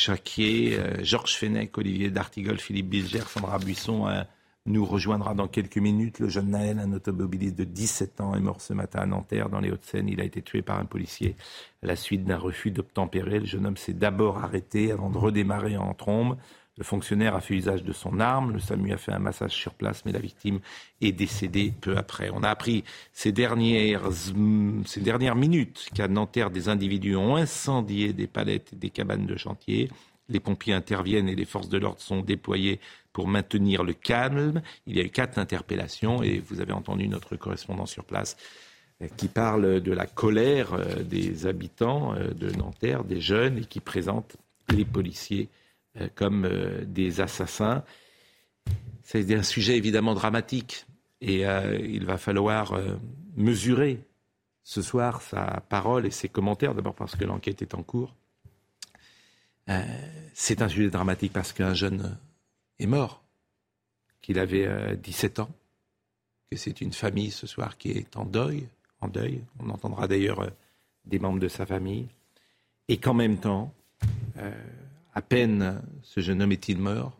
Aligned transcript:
Jacquier, 0.00 0.78
Georges 1.02 1.36
Fenech, 1.36 1.76
Olivier 1.78 2.10
D'Artigol, 2.10 2.58
Philippe 2.58 2.88
Bilger, 2.88 3.22
Sandra 3.28 3.58
Buisson 3.58 4.06
nous 4.66 4.84
rejoindra 4.84 5.34
dans 5.34 5.48
quelques 5.48 5.78
minutes. 5.78 6.18
Le 6.18 6.28
jeune 6.28 6.50
Naël, 6.50 6.78
un 6.78 6.92
automobiliste 6.92 7.56
de 7.56 7.64
17 7.64 8.20
ans, 8.20 8.34
est 8.34 8.40
mort 8.40 8.60
ce 8.60 8.72
matin 8.72 9.00
à 9.00 9.06
Nanterre, 9.06 9.48
dans 9.48 9.60
les 9.60 9.70
Hauts-de-Seine. 9.70 10.08
Il 10.08 10.20
a 10.20 10.24
été 10.24 10.42
tué 10.42 10.62
par 10.62 10.78
un 10.78 10.84
policier 10.84 11.36
à 11.82 11.86
la 11.86 11.96
suite 11.96 12.24
d'un 12.24 12.36
refus 12.36 12.70
d'obtempérer. 12.70 13.40
Le 13.40 13.46
jeune 13.46 13.66
homme 13.66 13.76
s'est 13.76 13.94
d'abord 13.94 14.38
arrêté 14.38 14.92
avant 14.92 15.10
de 15.10 15.18
redémarrer 15.18 15.76
en 15.76 15.94
trombe. 15.94 16.36
Le 16.80 16.84
fonctionnaire 16.84 17.36
a 17.36 17.42
fait 17.42 17.52
usage 17.52 17.84
de 17.84 17.92
son 17.92 18.20
arme. 18.20 18.54
Le 18.54 18.58
SAMU 18.58 18.90
a 18.94 18.96
fait 18.96 19.12
un 19.12 19.18
massage 19.18 19.52
sur 19.52 19.74
place, 19.74 20.02
mais 20.06 20.12
la 20.12 20.18
victime 20.18 20.60
est 21.02 21.12
décédée 21.12 21.74
peu 21.78 21.94
après. 21.98 22.30
On 22.32 22.42
a 22.42 22.48
appris 22.48 22.84
ces 23.12 23.32
dernières, 23.32 24.08
ces 24.86 25.02
dernières 25.02 25.36
minutes 25.36 25.90
qu'à 25.94 26.08
Nanterre, 26.08 26.50
des 26.50 26.70
individus 26.70 27.16
ont 27.16 27.36
incendié 27.36 28.14
des 28.14 28.26
palettes 28.26 28.72
et 28.72 28.76
des 28.76 28.88
cabanes 28.88 29.26
de 29.26 29.36
chantier. 29.36 29.90
Les 30.30 30.40
pompiers 30.40 30.72
interviennent 30.72 31.28
et 31.28 31.34
les 31.34 31.44
forces 31.44 31.68
de 31.68 31.76
l'ordre 31.76 32.00
sont 32.00 32.22
déployées 32.22 32.80
pour 33.12 33.28
maintenir 33.28 33.84
le 33.84 33.92
calme. 33.92 34.62
Il 34.86 34.96
y 34.96 35.00
a 35.00 35.04
eu 35.04 35.10
quatre 35.10 35.36
interpellations 35.36 36.22
et 36.22 36.38
vous 36.38 36.62
avez 36.62 36.72
entendu 36.72 37.08
notre 37.08 37.36
correspondant 37.36 37.84
sur 37.84 38.04
place 38.04 38.38
euh, 39.02 39.08
qui 39.18 39.28
parle 39.28 39.82
de 39.82 39.92
la 39.92 40.06
colère 40.06 40.72
euh, 40.72 41.02
des 41.02 41.44
habitants 41.44 42.14
euh, 42.14 42.30
de 42.30 42.50
Nanterre, 42.52 43.04
des 43.04 43.20
jeunes, 43.20 43.58
et 43.58 43.64
qui 43.66 43.80
présente 43.80 44.38
les 44.70 44.86
policiers 44.86 45.50
comme 46.14 46.48
des 46.84 47.20
assassins. 47.20 47.84
C'est 49.02 49.34
un 49.34 49.42
sujet 49.42 49.76
évidemment 49.76 50.14
dramatique 50.14 50.86
et 51.20 51.42
il 51.42 52.04
va 52.04 52.16
falloir 52.16 52.78
mesurer 53.36 54.00
ce 54.62 54.82
soir 54.82 55.20
sa 55.20 55.62
parole 55.68 56.06
et 56.06 56.10
ses 56.10 56.28
commentaires, 56.28 56.74
d'abord 56.74 56.94
parce 56.94 57.16
que 57.16 57.24
l'enquête 57.24 57.60
est 57.62 57.74
en 57.74 57.82
cours. 57.82 58.14
C'est 60.34 60.62
un 60.62 60.68
sujet 60.68 60.90
dramatique 60.90 61.32
parce 61.32 61.52
qu'un 61.52 61.74
jeune 61.74 62.16
est 62.80 62.86
mort, 62.86 63.22
qu'il 64.20 64.38
avait 64.38 64.96
17 64.96 65.38
euh, 65.38 65.42
ans, 65.42 65.50
que 66.50 66.56
c'est 66.56 66.80
une 66.80 66.92
famille 66.92 67.30
ce 67.30 67.46
soir 67.46 67.78
qui 67.78 67.90
est 67.90 68.16
en 68.16 68.24
deuil, 68.24 68.66
en 69.00 69.08
deuil. 69.08 69.42
On 69.60 69.70
entendra 69.70 70.08
d'ailleurs 70.08 70.40
euh, 70.40 70.50
des 71.04 71.18
membres 71.18 71.38
de 71.38 71.48
sa 71.48 71.66
famille, 71.66 72.08
et 72.88 72.96
qu'en 72.96 73.14
même 73.14 73.38
temps, 73.38 73.72
euh, 74.38 74.50
à 75.14 75.22
peine 75.22 75.82
ce 76.02 76.20
jeune 76.20 76.42
homme 76.42 76.52
est-il 76.52 76.78
mort, 76.78 77.18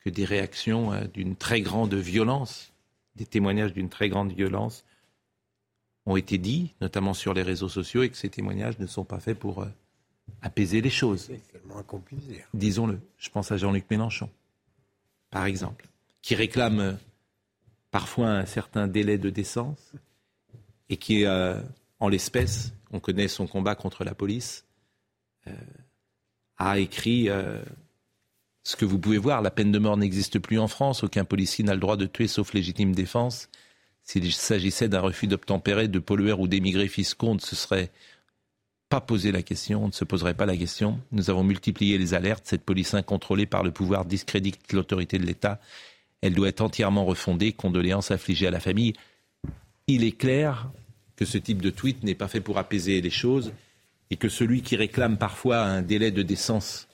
que 0.00 0.10
des 0.10 0.24
réactions 0.24 0.92
d'une 1.12 1.36
très 1.36 1.60
grande 1.60 1.94
violence, 1.94 2.72
des 3.16 3.26
témoignages 3.26 3.72
d'une 3.72 3.88
très 3.88 4.08
grande 4.08 4.32
violence 4.32 4.84
ont 6.04 6.16
été 6.16 6.38
dits, 6.38 6.74
notamment 6.80 7.14
sur 7.14 7.34
les 7.34 7.42
réseaux 7.42 7.68
sociaux, 7.68 8.02
et 8.02 8.10
que 8.10 8.16
ces 8.16 8.28
témoignages 8.28 8.78
ne 8.78 8.86
sont 8.86 9.04
pas 9.04 9.18
faits 9.18 9.38
pour 9.38 9.66
apaiser 10.42 10.80
les 10.80 10.90
choses. 10.90 11.30
Disons-le. 12.54 13.00
Je 13.18 13.30
pense 13.30 13.50
à 13.50 13.56
Jean-Luc 13.56 13.86
Mélenchon 13.90 14.30
par 15.30 15.46
exemple, 15.46 15.86
qui 16.22 16.34
réclame 16.34 16.80
euh, 16.80 16.92
parfois 17.90 18.28
un 18.28 18.46
certain 18.46 18.88
délai 18.88 19.18
de 19.18 19.30
décence 19.30 19.92
et 20.88 20.96
qui, 20.96 21.24
euh, 21.24 21.60
en 22.00 22.08
l'espèce, 22.08 22.72
on 22.90 23.00
connaît 23.00 23.28
son 23.28 23.46
combat 23.46 23.74
contre 23.74 24.04
la 24.04 24.14
police, 24.14 24.64
euh, 25.46 25.52
a 26.58 26.78
écrit 26.78 27.28
ce 28.64 28.74
que 28.74 28.84
vous 28.84 28.98
pouvez 28.98 29.18
voir, 29.18 29.42
la 29.42 29.50
peine 29.50 29.70
de 29.70 29.78
mort 29.78 29.96
n'existe 29.96 30.40
plus 30.40 30.58
en 30.58 30.66
France, 30.66 31.04
aucun 31.04 31.24
policier 31.24 31.64
n'a 31.64 31.74
le 31.74 31.80
droit 31.80 31.96
de 31.96 32.06
tuer 32.06 32.26
sauf 32.26 32.52
légitime 32.52 32.94
défense. 32.94 33.48
S'il 34.02 34.32
s'agissait 34.32 34.88
d'un 34.88 35.00
refus 35.00 35.26
d'obtempérer, 35.26 35.88
de 35.88 35.98
pollueurs 35.98 36.40
ou 36.40 36.48
d'émigrés 36.48 36.88
fiscaux, 36.88 37.28
on 37.28 37.34
ne 37.34 37.40
se 37.40 37.56
serait 37.56 37.90
pas 38.88 39.00
posé 39.00 39.32
la 39.32 39.42
question, 39.42 39.84
on 39.84 39.88
ne 39.88 39.92
se 39.92 40.04
poserait 40.04 40.34
pas 40.34 40.46
la 40.46 40.56
question. 40.56 41.00
Nous 41.12 41.30
avons 41.30 41.42
multiplié 41.42 41.98
les 41.98 42.14
alertes. 42.14 42.44
Cette 42.46 42.62
police 42.62 42.94
incontrôlée 42.94 43.46
par 43.46 43.62
le 43.62 43.72
pouvoir 43.72 44.04
discrédite 44.04 44.72
l'autorité 44.72 45.18
de 45.18 45.26
l'État. 45.26 45.60
Elle 46.20 46.34
doit 46.34 46.48
être 46.48 46.60
entièrement 46.60 47.04
refondée. 47.04 47.52
Condoléances 47.52 48.10
affligées 48.10 48.46
à 48.46 48.52
la 48.52 48.60
famille. 48.60 48.94
Il 49.88 50.04
est 50.04 50.16
clair 50.16 50.70
que 51.16 51.24
ce 51.24 51.38
type 51.38 51.62
de 51.62 51.70
tweet 51.70 52.04
n'est 52.04 52.14
pas 52.14 52.28
fait 52.28 52.40
pour 52.40 52.58
apaiser 52.58 53.00
les 53.00 53.10
choses 53.10 53.52
et 54.10 54.16
que 54.16 54.28
celui 54.28 54.62
qui 54.62 54.76
réclame 54.76 55.16
parfois 55.16 55.62
un 55.62 55.82
délai 55.82 56.10
de 56.10 56.22
décence 56.22 56.88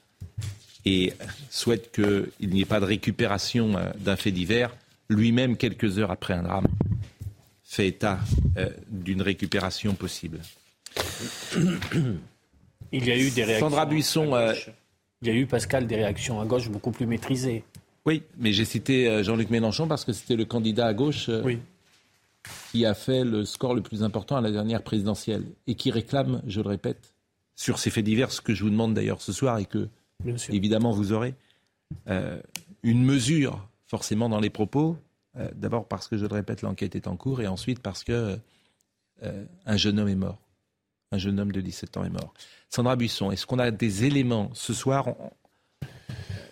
et 0.84 1.12
souhaite 1.50 1.92
qu'il 1.92 2.48
n'y 2.48 2.62
ait 2.62 2.66
pas 2.66 2.80
de 2.80 2.84
récupération 2.84 3.76
euh, 3.76 3.90
d'un 3.98 4.16
fait 4.16 4.32
divers, 4.32 4.74
lui-même, 5.08 5.56
quelques 5.56 5.98
heures 5.98 6.10
après 6.10 6.34
un 6.34 6.42
drame, 6.42 6.66
fait 7.62 7.88
état 7.88 8.18
euh, 8.56 8.68
d'une 8.88 9.22
récupération 9.22 9.94
possible. 9.94 10.40
Il 12.94 13.06
y 13.06 13.10
a 13.10 13.16
eu 13.16 13.30
des 13.30 13.44
réactions. 13.44 13.68
Sandra 13.68 13.86
Buisson. 13.86 14.34
Euh, 14.34 14.52
Il 15.22 15.28
y 15.28 15.30
a 15.30 15.34
eu, 15.34 15.46
Pascal, 15.46 15.86
des 15.86 15.96
réactions 15.96 16.40
à 16.40 16.44
gauche 16.44 16.68
beaucoup 16.68 16.90
plus 16.90 17.06
maîtrisées. 17.06 17.64
Oui, 18.04 18.22
mais 18.36 18.52
j'ai 18.52 18.64
cité 18.64 19.22
Jean-Luc 19.22 19.48
Mélenchon 19.48 19.86
parce 19.86 20.04
que 20.04 20.12
c'était 20.12 20.36
le 20.36 20.44
candidat 20.44 20.86
à 20.88 20.92
gauche 20.92 21.28
euh, 21.28 21.56
qui 22.70 22.86
a 22.86 22.94
fait 22.94 23.24
le 23.24 23.44
score 23.44 23.74
le 23.74 23.82
plus 23.82 24.02
important 24.02 24.36
à 24.36 24.40
la 24.40 24.50
dernière 24.50 24.82
présidentielle 24.82 25.44
et 25.66 25.74
qui 25.74 25.90
réclame, 25.90 26.42
je 26.46 26.60
le 26.60 26.68
répète, 26.68 27.14
sur 27.54 27.78
ces 27.78 27.90
faits 27.90 28.04
divers, 28.04 28.32
ce 28.32 28.40
que 28.40 28.54
je 28.54 28.64
vous 28.64 28.70
demande 28.70 28.94
d'ailleurs 28.94 29.22
ce 29.22 29.32
soir 29.32 29.58
et 29.58 29.66
que, 29.66 29.88
évidemment, 30.48 30.90
vous 30.90 31.12
aurez, 31.12 31.34
une 32.82 33.04
mesure 33.04 33.68
forcément 33.86 34.28
dans 34.28 34.40
les 34.40 34.50
propos. 34.50 34.96
D'abord 35.54 35.86
parce 35.86 36.08
que, 36.08 36.16
je 36.16 36.26
le 36.26 36.34
répète, 36.34 36.62
l'enquête 36.62 36.96
est 36.96 37.06
en 37.06 37.16
cours 37.16 37.40
et 37.40 37.46
ensuite 37.46 37.80
parce 37.80 38.02
que 38.02 38.38
un 39.22 39.76
jeune 39.76 40.00
homme 40.00 40.08
est 40.08 40.16
mort. 40.16 40.38
Un 41.12 41.18
jeune 41.18 41.38
homme 41.38 41.52
de 41.52 41.60
17 41.60 41.98
ans 41.98 42.04
est 42.04 42.10
mort. 42.10 42.32
Sandra 42.70 42.96
Buisson, 42.96 43.30
est-ce 43.30 43.46
qu'on 43.46 43.58
a 43.58 43.70
des 43.70 44.04
éléments 44.04 44.50
ce 44.54 44.72
soir? 44.72 45.14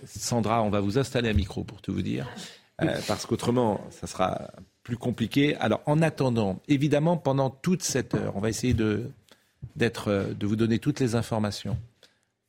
Sandra, 0.05 0.63
on 0.63 0.71
va 0.71 0.81
vous 0.81 0.99
installer 0.99 1.31
un 1.31 1.35
micro 1.35 1.65
pour 1.65 1.81
tout 1.81 1.93
vous 1.93 2.03
dire, 2.03 2.29
euh, 2.83 3.01
parce 3.07 3.27
qu'autrement, 3.27 3.81
ça 3.91 4.07
sera 4.07 4.51
plus 4.83 4.97
compliqué. 4.97 5.57
Alors, 5.57 5.83
en 5.87 6.03
attendant, 6.03 6.61
évidemment, 6.69 7.17
pendant 7.17 7.51
toute 7.51 7.83
cette 7.83 8.15
heure, 8.15 8.37
on 8.37 8.41
va 8.41 8.49
essayer 8.49 8.75
de, 8.75 9.11
d'être, 9.77 10.09
euh, 10.09 10.35
de 10.35 10.47
vous 10.47 10.57
donner 10.57 10.79
toutes 10.79 11.01
les 11.01 11.15
informations 11.15 11.79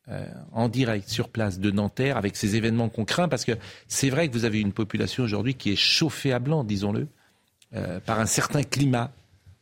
euh, 0.09 0.25
en 0.51 0.69
direct 0.69 1.09
sur 1.09 1.29
place 1.29 1.59
de 1.59 1.71
Nanterre 1.71 2.17
avec 2.17 2.35
ces 2.35 2.55
événements 2.55 2.89
qu'on 2.89 3.05
craint, 3.05 3.27
parce 3.27 3.45
que 3.45 3.53
c'est 3.87 4.09
vrai 4.09 4.27
que 4.27 4.33
vous 4.33 4.45
avez 4.45 4.59
une 4.59 4.73
population 4.73 5.23
aujourd'hui 5.23 5.55
qui 5.55 5.71
est 5.71 5.75
chauffée 5.75 6.33
à 6.33 6.39
blanc, 6.39 6.63
disons-le, 6.63 7.07
par 8.05 8.19
un 8.19 8.25
certain 8.25 8.63
climat 8.63 9.13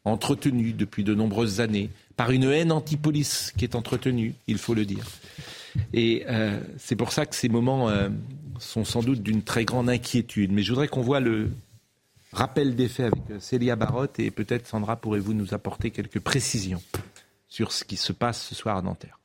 entretenu 0.04 0.74
depuis 0.74 1.04
de 1.04 1.14
nombreuses 1.14 1.62
années, 1.62 1.90
par 2.16 2.32
une 2.32 2.46
haine 2.46 2.72
anti-police 2.72 3.54
qui 3.58 3.66
est 3.66 3.76
entretenue, 3.76 4.34
il 4.48 4.58
faut 4.58 4.74
le 4.74 4.86
dire. 4.86 5.06
Et 5.94 6.26
euh, 6.28 6.60
c'est 6.78 6.96
pour 6.96 7.12
ça 7.12 7.26
que 7.26 7.36
ces 7.36 7.50
moments 7.50 7.90
euh, 7.90 8.10
sont 8.60 8.86
sans 8.86 9.02
doute 9.02 9.22
d'une 9.22 9.44
très 9.44 9.66
grande 9.66 9.90
inquiétude. 9.90 10.52
Mais 10.52 10.64
je 10.64 10.72
voudrais 10.72 10.88
qu'on 10.88 11.02
voit 11.02 11.20
le 11.20 11.52
rappel 12.32 12.76
des 12.76 12.88
faits 12.88 13.14
avec 13.14 13.32
euh, 13.32 13.40
Célia 13.40 13.76
Barotte 13.76 14.20
et 14.20 14.32
peut-être 14.32 14.68
Sandra 14.68 14.96
pourrez-vous 14.96 15.34
nous 15.34 15.54
apporter 15.54 15.92
quelques 15.92 16.20
précisions 16.20 16.82
sur 17.48 17.72
ce 17.72 17.84
qui 17.84 17.98
se 17.98 18.14
passe 18.14 18.42
ce 18.42 18.56
soir 18.56 18.78
à 18.78 18.82
Nanterre? 18.82 19.19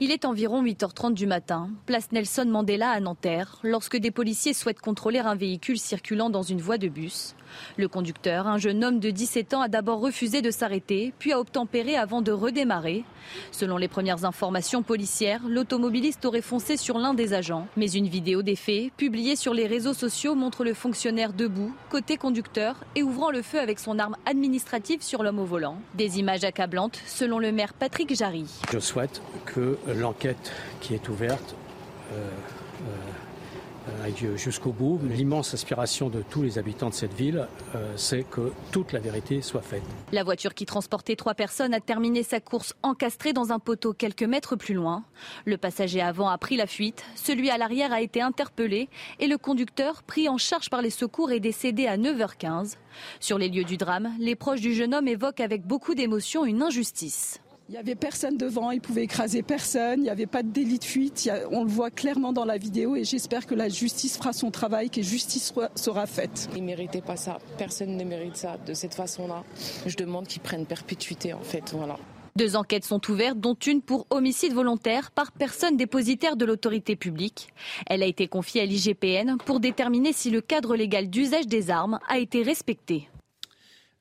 Il 0.00 0.10
est 0.10 0.24
environ 0.24 0.60
8h30 0.64 1.14
du 1.14 1.24
matin, 1.24 1.70
place 1.86 2.10
Nelson 2.10 2.46
Mandela 2.46 2.90
à 2.90 2.98
Nanterre, 2.98 3.60
lorsque 3.62 3.96
des 3.96 4.10
policiers 4.10 4.52
souhaitent 4.52 4.80
contrôler 4.80 5.20
un 5.20 5.36
véhicule 5.36 5.78
circulant 5.78 6.30
dans 6.30 6.42
une 6.42 6.60
voie 6.60 6.78
de 6.78 6.88
bus. 6.88 7.36
Le 7.76 7.86
conducteur, 7.86 8.48
un 8.48 8.58
jeune 8.58 8.84
homme 8.84 8.98
de 8.98 9.10
17 9.10 9.54
ans, 9.54 9.60
a 9.60 9.68
d'abord 9.68 10.00
refusé 10.00 10.42
de 10.42 10.50
s'arrêter, 10.50 11.12
puis 11.20 11.32
a 11.32 11.38
obtempéré 11.38 11.96
avant 11.96 12.22
de 12.22 12.32
redémarrer. 12.32 13.04
Selon 13.52 13.76
les 13.76 13.86
premières 13.86 14.24
informations 14.24 14.82
policières, 14.82 15.42
l'automobiliste 15.46 16.24
aurait 16.24 16.42
foncé 16.42 16.76
sur 16.76 16.98
l'un 16.98 17.14
des 17.14 17.32
agents. 17.32 17.68
Mais 17.76 17.90
une 17.92 18.08
vidéo 18.08 18.42
des 18.42 18.56
faits, 18.56 18.92
publiée 18.96 19.36
sur 19.36 19.54
les 19.54 19.68
réseaux 19.68 19.94
sociaux, 19.94 20.34
montre 20.34 20.64
le 20.64 20.74
fonctionnaire 20.74 21.32
debout, 21.32 21.72
côté 21.88 22.16
conducteur, 22.16 22.84
et 22.96 23.04
ouvrant 23.04 23.30
le 23.30 23.42
feu 23.42 23.60
avec 23.60 23.78
son 23.78 24.00
arme 24.00 24.16
administrative 24.26 25.02
sur 25.02 25.22
l'homme 25.22 25.38
au 25.38 25.44
volant. 25.44 25.78
Des 25.94 26.18
images 26.18 26.44
accablantes, 26.44 27.00
selon 27.06 27.38
le 27.38 27.52
maire 27.52 27.74
Patrick 27.74 28.14
Jarry. 28.14 28.46
Je 28.72 28.80
souhaite 28.80 29.22
que 29.46 29.78
l'enquête 29.86 30.52
qui 30.80 30.94
est 30.94 31.08
ouverte 31.08 31.54
euh, 32.12 32.28
euh, 33.88 34.36
jusqu'au 34.36 34.72
bout. 34.72 34.98
L'immense 35.02 35.52
aspiration 35.52 36.08
de 36.08 36.22
tous 36.22 36.42
les 36.42 36.58
habitants 36.58 36.88
de 36.88 36.94
cette 36.94 37.12
ville, 37.12 37.46
euh, 37.74 37.92
c'est 37.96 38.22
que 38.22 38.52
toute 38.72 38.92
la 38.92 38.98
vérité 38.98 39.42
soit 39.42 39.60
faite. 39.60 39.82
La 40.12 40.24
voiture 40.24 40.54
qui 40.54 40.64
transportait 40.64 41.16
trois 41.16 41.34
personnes 41.34 41.74
a 41.74 41.80
terminé 41.80 42.22
sa 42.22 42.40
course 42.40 42.74
encastrée 42.82 43.32
dans 43.32 43.52
un 43.52 43.58
poteau 43.58 43.92
quelques 43.92 44.22
mètres 44.22 44.56
plus 44.56 44.74
loin. 44.74 45.04
Le 45.44 45.58
passager 45.58 46.00
avant 46.00 46.28
a 46.28 46.38
pris 46.38 46.56
la 46.56 46.66
fuite, 46.66 47.04
celui 47.14 47.50
à 47.50 47.58
l'arrière 47.58 47.92
a 47.92 48.00
été 48.00 48.22
interpellé 48.22 48.88
et 49.20 49.26
le 49.26 49.36
conducteur, 49.36 50.02
pris 50.02 50.28
en 50.28 50.38
charge 50.38 50.70
par 50.70 50.80
les 50.80 50.90
secours, 50.90 51.30
est 51.30 51.40
décédé 51.40 51.86
à 51.86 51.98
9h15. 51.98 52.76
Sur 53.20 53.38
les 53.38 53.48
lieux 53.48 53.64
du 53.64 53.76
drame, 53.76 54.12
les 54.18 54.36
proches 54.36 54.60
du 54.60 54.72
jeune 54.72 54.94
homme 54.94 55.08
évoquent 55.08 55.40
avec 55.40 55.66
beaucoup 55.66 55.94
d'émotion 55.94 56.46
une 56.46 56.62
injustice. 56.62 57.40
Il 57.70 57.72
n'y 57.72 57.78
avait 57.78 57.94
personne 57.94 58.36
devant, 58.36 58.70
il 58.72 58.82
pouvait 58.82 59.04
écraser 59.04 59.42
personne, 59.42 60.00
il 60.00 60.02
n'y 60.02 60.10
avait 60.10 60.26
pas 60.26 60.42
de 60.42 60.48
délit 60.48 60.78
de 60.78 60.84
fuite, 60.84 61.30
on 61.50 61.64
le 61.64 61.70
voit 61.70 61.90
clairement 61.90 62.34
dans 62.34 62.44
la 62.44 62.58
vidéo 62.58 62.94
et 62.94 63.04
j'espère 63.04 63.46
que 63.46 63.54
la 63.54 63.70
justice 63.70 64.18
fera 64.18 64.34
son 64.34 64.50
travail, 64.50 64.90
que 64.90 65.00
justice 65.00 65.54
sera 65.74 66.06
faite. 66.06 66.50
Il 66.54 66.60
ne 66.60 66.66
méritait 66.66 67.00
pas 67.00 67.16
ça, 67.16 67.38
personne 67.56 67.96
ne 67.96 68.04
mérite 68.04 68.36
ça 68.36 68.58
de 68.66 68.74
cette 68.74 68.94
façon-là. 68.94 69.44
Je 69.86 69.96
demande 69.96 70.26
qu'ils 70.26 70.42
prennent 70.42 70.66
perpétuité 70.66 71.32
en 71.32 71.40
fait, 71.40 71.72
voilà. 71.72 71.96
Deux 72.36 72.54
enquêtes 72.54 72.84
sont 72.84 73.00
ouvertes, 73.10 73.38
dont 73.38 73.54
une 73.54 73.80
pour 73.80 74.06
homicide 74.10 74.52
volontaire 74.52 75.10
par 75.10 75.32
personne 75.32 75.78
dépositaire 75.78 76.36
de 76.36 76.44
l'autorité 76.44 76.96
publique. 76.96 77.48
Elle 77.86 78.02
a 78.02 78.06
été 78.06 78.28
confiée 78.28 78.60
à 78.60 78.66
l'IGPN 78.66 79.38
pour 79.38 79.60
déterminer 79.60 80.12
si 80.12 80.30
le 80.30 80.42
cadre 80.42 80.76
légal 80.76 81.08
d'usage 81.08 81.46
des 81.46 81.70
armes 81.70 81.98
a 82.08 82.18
été 82.18 82.42
respecté. 82.42 83.08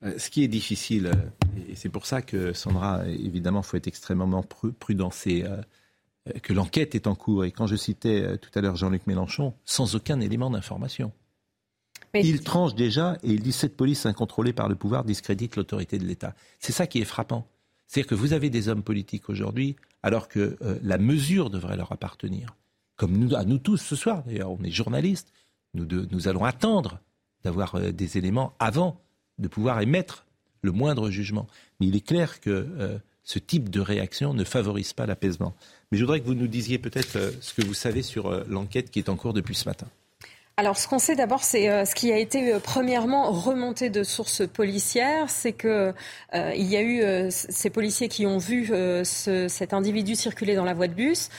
Euh, 0.03 0.17
ce 0.17 0.29
qui 0.29 0.43
est 0.43 0.47
difficile, 0.47 1.07
euh, 1.07 1.69
et 1.69 1.75
c'est 1.75 1.89
pour 1.89 2.05
ça 2.05 2.21
que 2.21 2.53
Sandra, 2.53 3.05
évidemment, 3.07 3.61
il 3.61 3.65
faut 3.65 3.77
être 3.77 3.87
extrêmement 3.87 4.43
prudent, 4.43 5.11
c'est 5.11 5.43
euh, 5.43 5.61
que 6.41 6.53
l'enquête 6.53 6.95
est 6.95 7.07
en 7.07 7.15
cours. 7.15 7.45
Et 7.45 7.51
quand 7.51 7.67
je 7.67 7.75
citais 7.75 8.37
tout 8.37 8.49
à 8.55 8.61
l'heure 8.61 8.75
Jean-Luc 8.75 9.07
Mélenchon, 9.07 9.53
sans 9.65 9.95
aucun 9.95 10.19
élément 10.19 10.49
d'information. 10.49 11.11
Il 12.15 12.43
tranche 12.43 12.75
déjà 12.75 13.17
et 13.23 13.31
il 13.31 13.41
dit 13.41 13.51
cette 13.51 13.75
police 13.75 14.05
incontrôlée 14.05 14.53
par 14.53 14.69
le 14.69 14.75
pouvoir 14.75 15.03
discrédite 15.03 15.55
l'autorité 15.55 15.97
de 15.97 16.05
l'État. 16.05 16.35
C'est 16.59 16.71
ça 16.71 16.85
qui 16.85 16.99
est 16.99 17.05
frappant. 17.05 17.47
C'est-à-dire 17.87 18.07
que 18.07 18.15
vous 18.15 18.33
avez 18.33 18.51
des 18.51 18.67
hommes 18.69 18.83
politiques 18.83 19.29
aujourd'hui, 19.29 19.75
alors 20.03 20.27
que 20.27 20.57
la 20.83 20.99
mesure 20.99 21.49
devrait 21.49 21.75
leur 21.75 21.91
appartenir. 21.91 22.55
Comme 22.97 23.17
nous, 23.17 23.35
à 23.35 23.45
nous 23.45 23.57
tous 23.57 23.77
ce 23.77 23.95
soir, 23.95 24.23
d'ailleurs, 24.27 24.51
on 24.51 24.63
est 24.63 24.69
journalistes, 24.69 25.33
nous, 25.73 25.85
nous 25.85 26.27
allons 26.27 26.45
attendre 26.45 26.99
d'avoir 27.43 27.79
des 27.79 28.17
éléments 28.19 28.53
avant 28.59 29.03
de 29.39 29.47
pouvoir 29.47 29.81
émettre 29.81 30.25
le 30.63 30.71
moindre 30.71 31.09
jugement. 31.09 31.47
Mais 31.79 31.87
il 31.87 31.95
est 31.95 32.05
clair 32.05 32.39
que 32.39 32.49
euh, 32.49 32.97
ce 33.23 33.37
type 33.39 33.69
de 33.69 33.79
réaction 33.79 34.33
ne 34.33 34.43
favorise 34.43 34.93
pas 34.93 35.05
l'apaisement. 35.05 35.53
Mais 35.91 35.97
je 35.97 36.03
voudrais 36.03 36.21
que 36.21 36.25
vous 36.25 36.35
nous 36.35 36.47
disiez 36.47 36.79
peut-être 36.79 37.17
euh, 37.17 37.31
ce 37.41 37.53
que 37.53 37.65
vous 37.65 37.73
savez 37.73 38.01
sur 38.01 38.27
euh, 38.27 38.43
l'enquête 38.49 38.89
qui 38.89 38.99
est 38.99 39.09
en 39.09 39.15
cours 39.15 39.33
depuis 39.33 39.55
ce 39.55 39.67
matin. 39.67 39.87
Alors, 40.55 40.77
ce 40.77 40.87
qu'on 40.87 40.99
sait 40.99 41.15
d'abord, 41.15 41.43
c'est 41.43 41.83
ce 41.83 41.95
qui 41.95 42.11
a 42.11 42.19
été 42.19 42.55
premièrement 42.63 43.31
remonté 43.31 43.89
de 43.89 44.03
sources 44.03 44.47
policières, 44.47 45.27
c'est 45.27 45.53
que 45.53 45.95
il 46.31 46.67
y 46.67 46.77
a 46.77 46.81
eu 46.83 47.31
ces 47.31 47.71
policiers 47.71 48.07
qui 48.07 48.27
ont 48.27 48.37
vu 48.37 48.71
cet 49.03 49.73
individu 49.73 50.13
circuler 50.13 50.53
dans 50.53 50.63
la 50.63 50.75
voie 50.75 50.87
de 50.87 50.93
bus, 50.93 51.29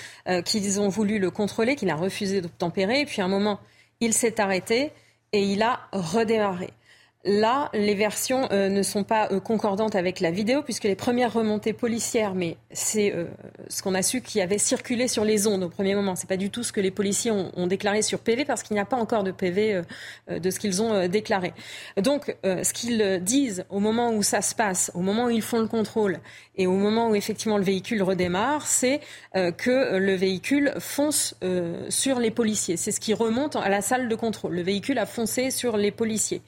qu'ils 0.45 0.81
ont 0.81 0.89
voulu 0.89 1.21
le 1.21 1.31
contrôler, 1.31 1.77
qu'il 1.77 1.91
a 1.91 1.95
refusé 1.95 2.41
d'obtempérer, 2.41 3.03
et 3.03 3.07
puis 3.07 3.23
à 3.23 3.27
un 3.27 3.29
moment, 3.29 3.61
il 4.01 4.15
s'est 4.15 4.41
arrêté 4.41 4.91
et 5.33 5.45
il 5.45 5.63
a 5.63 5.79
redémarré. 5.93 6.73
Là, 7.27 7.71
les 7.73 7.95
versions 7.95 8.49
euh, 8.53 8.69
ne 8.69 8.83
sont 8.83 9.03
pas 9.03 9.29
euh, 9.33 9.41
concordantes 9.41 9.95
avec 9.95 10.21
la 10.21 10.31
vidéo, 10.31 10.61
puisque 10.63 10.85
les 10.85 10.95
premières 10.95 11.33
remontées 11.33 11.73
policières, 11.73 12.35
mais 12.35 12.59
c'est 12.71 13.15
euh, 13.15 13.25
ce 13.69 13.83
qu'on 13.83 13.95
a 13.95 14.03
su 14.03 14.21
qui 14.21 14.43
avait 14.43 14.59
circulé 14.59 15.09
sur 15.09 15.25
les 15.25 15.47
ondes 15.47 15.63
au 15.63 15.71
premier 15.71 15.95
moment. 15.95 16.17
C'est 16.17 16.29
pas 16.29 16.37
du 16.37 16.51
tout 16.51 16.63
ce 16.63 16.71
que 16.71 16.83
les 16.83 16.91
policiers 16.91 17.31
ont, 17.31 17.67
déclaré 17.67 18.03
sur 18.03 18.19
PV, 18.19 18.45
parce 18.45 18.63
qu'il 18.63 18.75
n'y 18.75 18.81
a 18.81 18.85
pas 18.85 18.99
encore 18.99 19.25
de 19.25 19.31
PV 19.31 19.81
de 20.29 20.51
ce 20.51 20.59
qu'ils 20.59 20.83
ont 20.83 21.09
déclaré. 21.09 21.55
Donc, 21.97 22.37
ce 22.45 22.73
qu'ils 22.75 23.21
disent 23.23 23.65
au 23.71 23.81
moment 23.81 24.13
où 24.13 24.23
ça 24.23 24.43
se 24.43 24.55
passe, 24.55 24.91
au 24.95 25.01
moment 25.01 25.27
où 25.27 25.31
ils 25.31 25.41
font 25.41 25.61
le 25.61 25.67
contrôle, 25.67 26.19
et 26.57 26.67
au 26.67 26.73
moment 26.73 27.09
où 27.09 27.15
effectivement 27.15 27.57
le 27.57 27.65
véhicule 27.65 28.03
redémarre, 28.03 28.67
c'est 28.67 29.01
que 29.33 29.97
le 29.97 30.15
véhicule 30.15 30.75
fonce 30.79 31.35
sur 31.89 32.19
les 32.19 32.31
policiers. 32.31 32.77
C'est 32.77 32.93
ce 32.93 33.01
qui 33.01 33.15
remonte 33.15 33.57
à 33.57 33.71
la 33.71 33.81
salle 33.81 34.09
de 34.09 34.15
contrôle. 34.15 34.55
Le 34.55 34.63
véhicule 34.63 34.99
a 34.99 35.07
foncé 35.07 35.51
sur 35.51 35.79
les 35.79 35.91
policiers. 35.91 36.43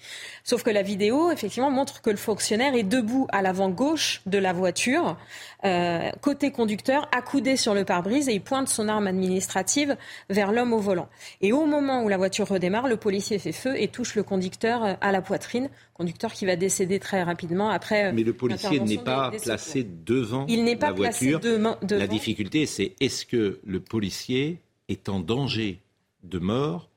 Que 0.67 0.71
la 0.73 0.83
vidéo, 0.83 1.31
effectivement, 1.31 1.71
montre 1.71 2.03
que 2.03 2.11
le 2.11 2.17
fonctionnaire 2.17 2.75
est 2.75 2.83
debout 2.83 3.29
à 3.31 3.41
l'avant 3.41 3.71
gauche 3.71 4.21
de 4.27 4.37
la 4.37 4.53
voiture, 4.53 5.17
euh, 5.65 6.11
côté 6.21 6.51
conducteur, 6.51 7.09
accoudé 7.17 7.57
sur 7.57 7.73
le 7.73 7.85
pare-brise 7.85 8.29
et 8.29 8.33
il 8.33 8.41
pointe 8.41 8.67
son 8.67 8.89
arme 8.89 9.07
administrative 9.07 9.97
vers 10.29 10.51
l'homme 10.51 10.73
au 10.73 10.81
volant. 10.81 11.09
Et 11.41 11.53
au 11.53 11.67
moment 11.67 12.03
où 12.03 12.09
la 12.09 12.17
voiture 12.17 12.49
redémarre, 12.49 12.89
le 12.89 12.97
policier 12.97 13.39
fait 13.39 13.53
feu 13.53 13.81
et 13.81 13.87
touche 13.87 14.17
le 14.17 14.25
conducteur 14.25 14.85
euh, 14.85 14.95
à 15.01 15.13
la 15.13 15.23
poitrine, 15.23 15.71
conducteur 15.95 16.33
qui 16.33 16.47
va 16.47 16.57
décéder 16.57 16.99
très 16.99 17.23
rapidement 17.23 17.71
après. 17.71 18.07
Euh, 18.07 18.13
Mais 18.13 18.25
le 18.25 18.33
policier 18.33 18.81
n'est 18.81 18.99
pas 18.99 19.31
placé 19.31 19.87
devant 20.05 20.47
il 20.49 20.65
n'est 20.65 20.75
pas 20.75 20.89
la 20.89 20.95
voiture. 20.95 21.39
Placé 21.39 21.59
devant. 21.59 21.77
La 21.89 22.09
difficulté, 22.09 22.67
c'est 22.67 22.97
est-ce 22.99 23.25
que 23.25 23.61
le 23.65 23.79
policier 23.79 24.59
est 24.89 25.09
en 25.09 25.21
danger 25.21 25.81
de 26.25 26.41
mort 26.41 26.91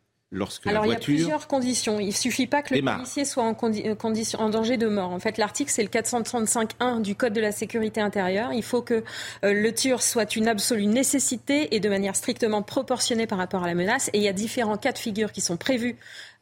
alors, 0.66 0.86
il 0.86 0.92
y 0.92 0.96
a 0.96 1.00
plusieurs 1.00 1.48
conditions. 1.48 2.00
Il 2.00 2.08
ne 2.08 2.12
suffit 2.12 2.46
pas 2.46 2.62
que 2.62 2.76
le 2.76 2.82
policier 2.84 3.26
soit 3.26 3.44
en, 3.44 3.56
euh, 3.64 3.96
condition, 3.96 4.40
en 4.40 4.50
danger 4.50 4.78
de 4.78 4.88
mort. 4.88 5.12
En 5.12 5.20
fait, 5.20 5.40
l'article, 5.40 5.72
c'est 5.72 5.82
le 5.82 5.90
435.1 5.90 7.02
du 7.02 7.16
Code 7.16 7.34
de 7.34 7.42
la 7.42 7.52
sécurité 7.52 8.00
intérieure. 8.00 8.54
Il 8.54 8.62
faut 8.62 8.84
que 8.84 9.04
euh, 9.44 9.54
le 9.54 9.74
tir 9.74 10.04
soit 10.04 10.36
une 10.36 10.48
absolue 10.48 10.86
nécessité 10.86 11.76
et 11.76 11.80
de 11.80 11.90
manière 11.90 12.16
strictement 12.16 12.62
proportionnée 12.62 13.26
par 13.26 13.40
rapport 13.40 13.64
à 13.64 13.68
la 13.68 13.74
menace. 13.74 14.10
Et 14.14 14.20
il 14.20 14.24
y 14.24 14.28
a 14.28 14.34
différents 14.34 14.78
cas 14.78 14.92
de 14.92 15.00
figure 15.00 15.32
qui 15.32 15.42
sont 15.42 15.58
prévus 15.58 15.96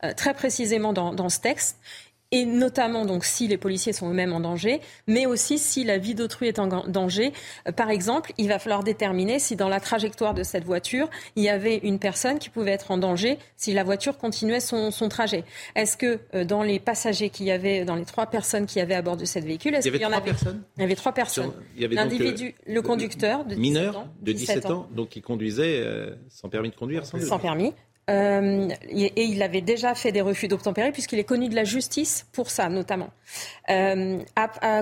euh, 0.03 0.11
très 0.13 0.33
précisément 0.33 0.91
dans, 0.91 1.13
dans 1.13 1.29
ce 1.29 1.39
texte 1.39 1.77
et 2.31 2.45
notamment 2.45 3.05
donc 3.05 3.25
si 3.25 3.47
les 3.47 3.57
policiers 3.57 3.93
sont 3.93 4.09
eux-mêmes 4.09 4.33
en 4.33 4.39
danger, 4.39 4.81
mais 5.07 5.25
aussi 5.25 5.57
si 5.57 5.83
la 5.83 5.97
vie 5.97 6.15
d'autrui 6.15 6.47
est 6.47 6.59
en 6.59 6.67
danger. 6.67 7.31
Euh, 7.67 7.71
par 7.71 7.89
exemple, 7.89 8.33
il 8.37 8.47
va 8.47 8.59
falloir 8.59 8.83
déterminer 8.83 9.39
si 9.39 9.55
dans 9.55 9.69
la 9.69 9.79
trajectoire 9.79 10.33
de 10.33 10.43
cette 10.43 10.65
voiture, 10.65 11.09
il 11.35 11.43
y 11.43 11.49
avait 11.49 11.77
une 11.77 11.99
personne 11.99 12.39
qui 12.39 12.49
pouvait 12.49 12.71
être 12.71 12.91
en 12.91 12.97
danger 12.97 13.37
si 13.55 13.73
la 13.73 13.83
voiture 13.83 14.17
continuait 14.17 14.59
son, 14.59 14.91
trajet. 15.09 15.45
Est-ce 15.75 15.95
que 15.95 16.19
euh, 16.35 16.43
dans 16.43 16.63
les 16.63 16.79
passagers 16.79 17.29
qu'il 17.29 17.45
y 17.45 17.51
avait, 17.51 17.85
dans 17.85 17.95
les 17.95 18.03
trois 18.03 18.25
personnes 18.25 18.65
qui 18.65 18.81
avaient 18.81 18.95
à 18.95 19.01
bord 19.01 19.15
de 19.15 19.25
cette 19.25 19.45
véhicule, 19.45 19.75
est-ce 19.75 19.87
qu'il 19.87 20.01
y, 20.01 20.05
en 20.05 20.11
avait 20.11 20.21
personnes 20.21 20.63
Il 20.75 20.81
y 20.81 20.83
avait 20.83 20.95
trois 20.95 21.13
personnes. 21.13 21.53
L'individu, 21.77 22.47
euh, 22.67 22.73
le 22.73 22.81
conducteur 22.81 23.45
de 23.45 23.55
mineur 23.55 24.07
de 24.21 24.33
17 24.33 24.65
ans, 24.65 24.87
donc 24.91 25.09
qui 25.09 25.21
conduisait 25.21 25.85
sans 26.29 26.49
permis 26.49 26.69
de 26.69 26.75
conduire, 26.75 27.05
sans, 27.05 27.21
sans 27.21 27.39
permis. 27.39 27.73
Euh, 28.09 28.69
et 28.89 29.23
il 29.23 29.43
avait 29.43 29.59
déjà 29.59 29.93
fait 29.93 30.13
des 30.13 30.21
refus 30.21 30.47
d'obtempérer 30.47 30.93
puisqu'il 30.93 31.19
est 31.19 31.25
connu 31.25 31.49
de 31.49 31.55
la 31.55 31.65
justice 31.65 32.25
pour 32.31 32.49
ça 32.49 32.69
notamment. 32.69 33.09
Euh, 33.69 34.19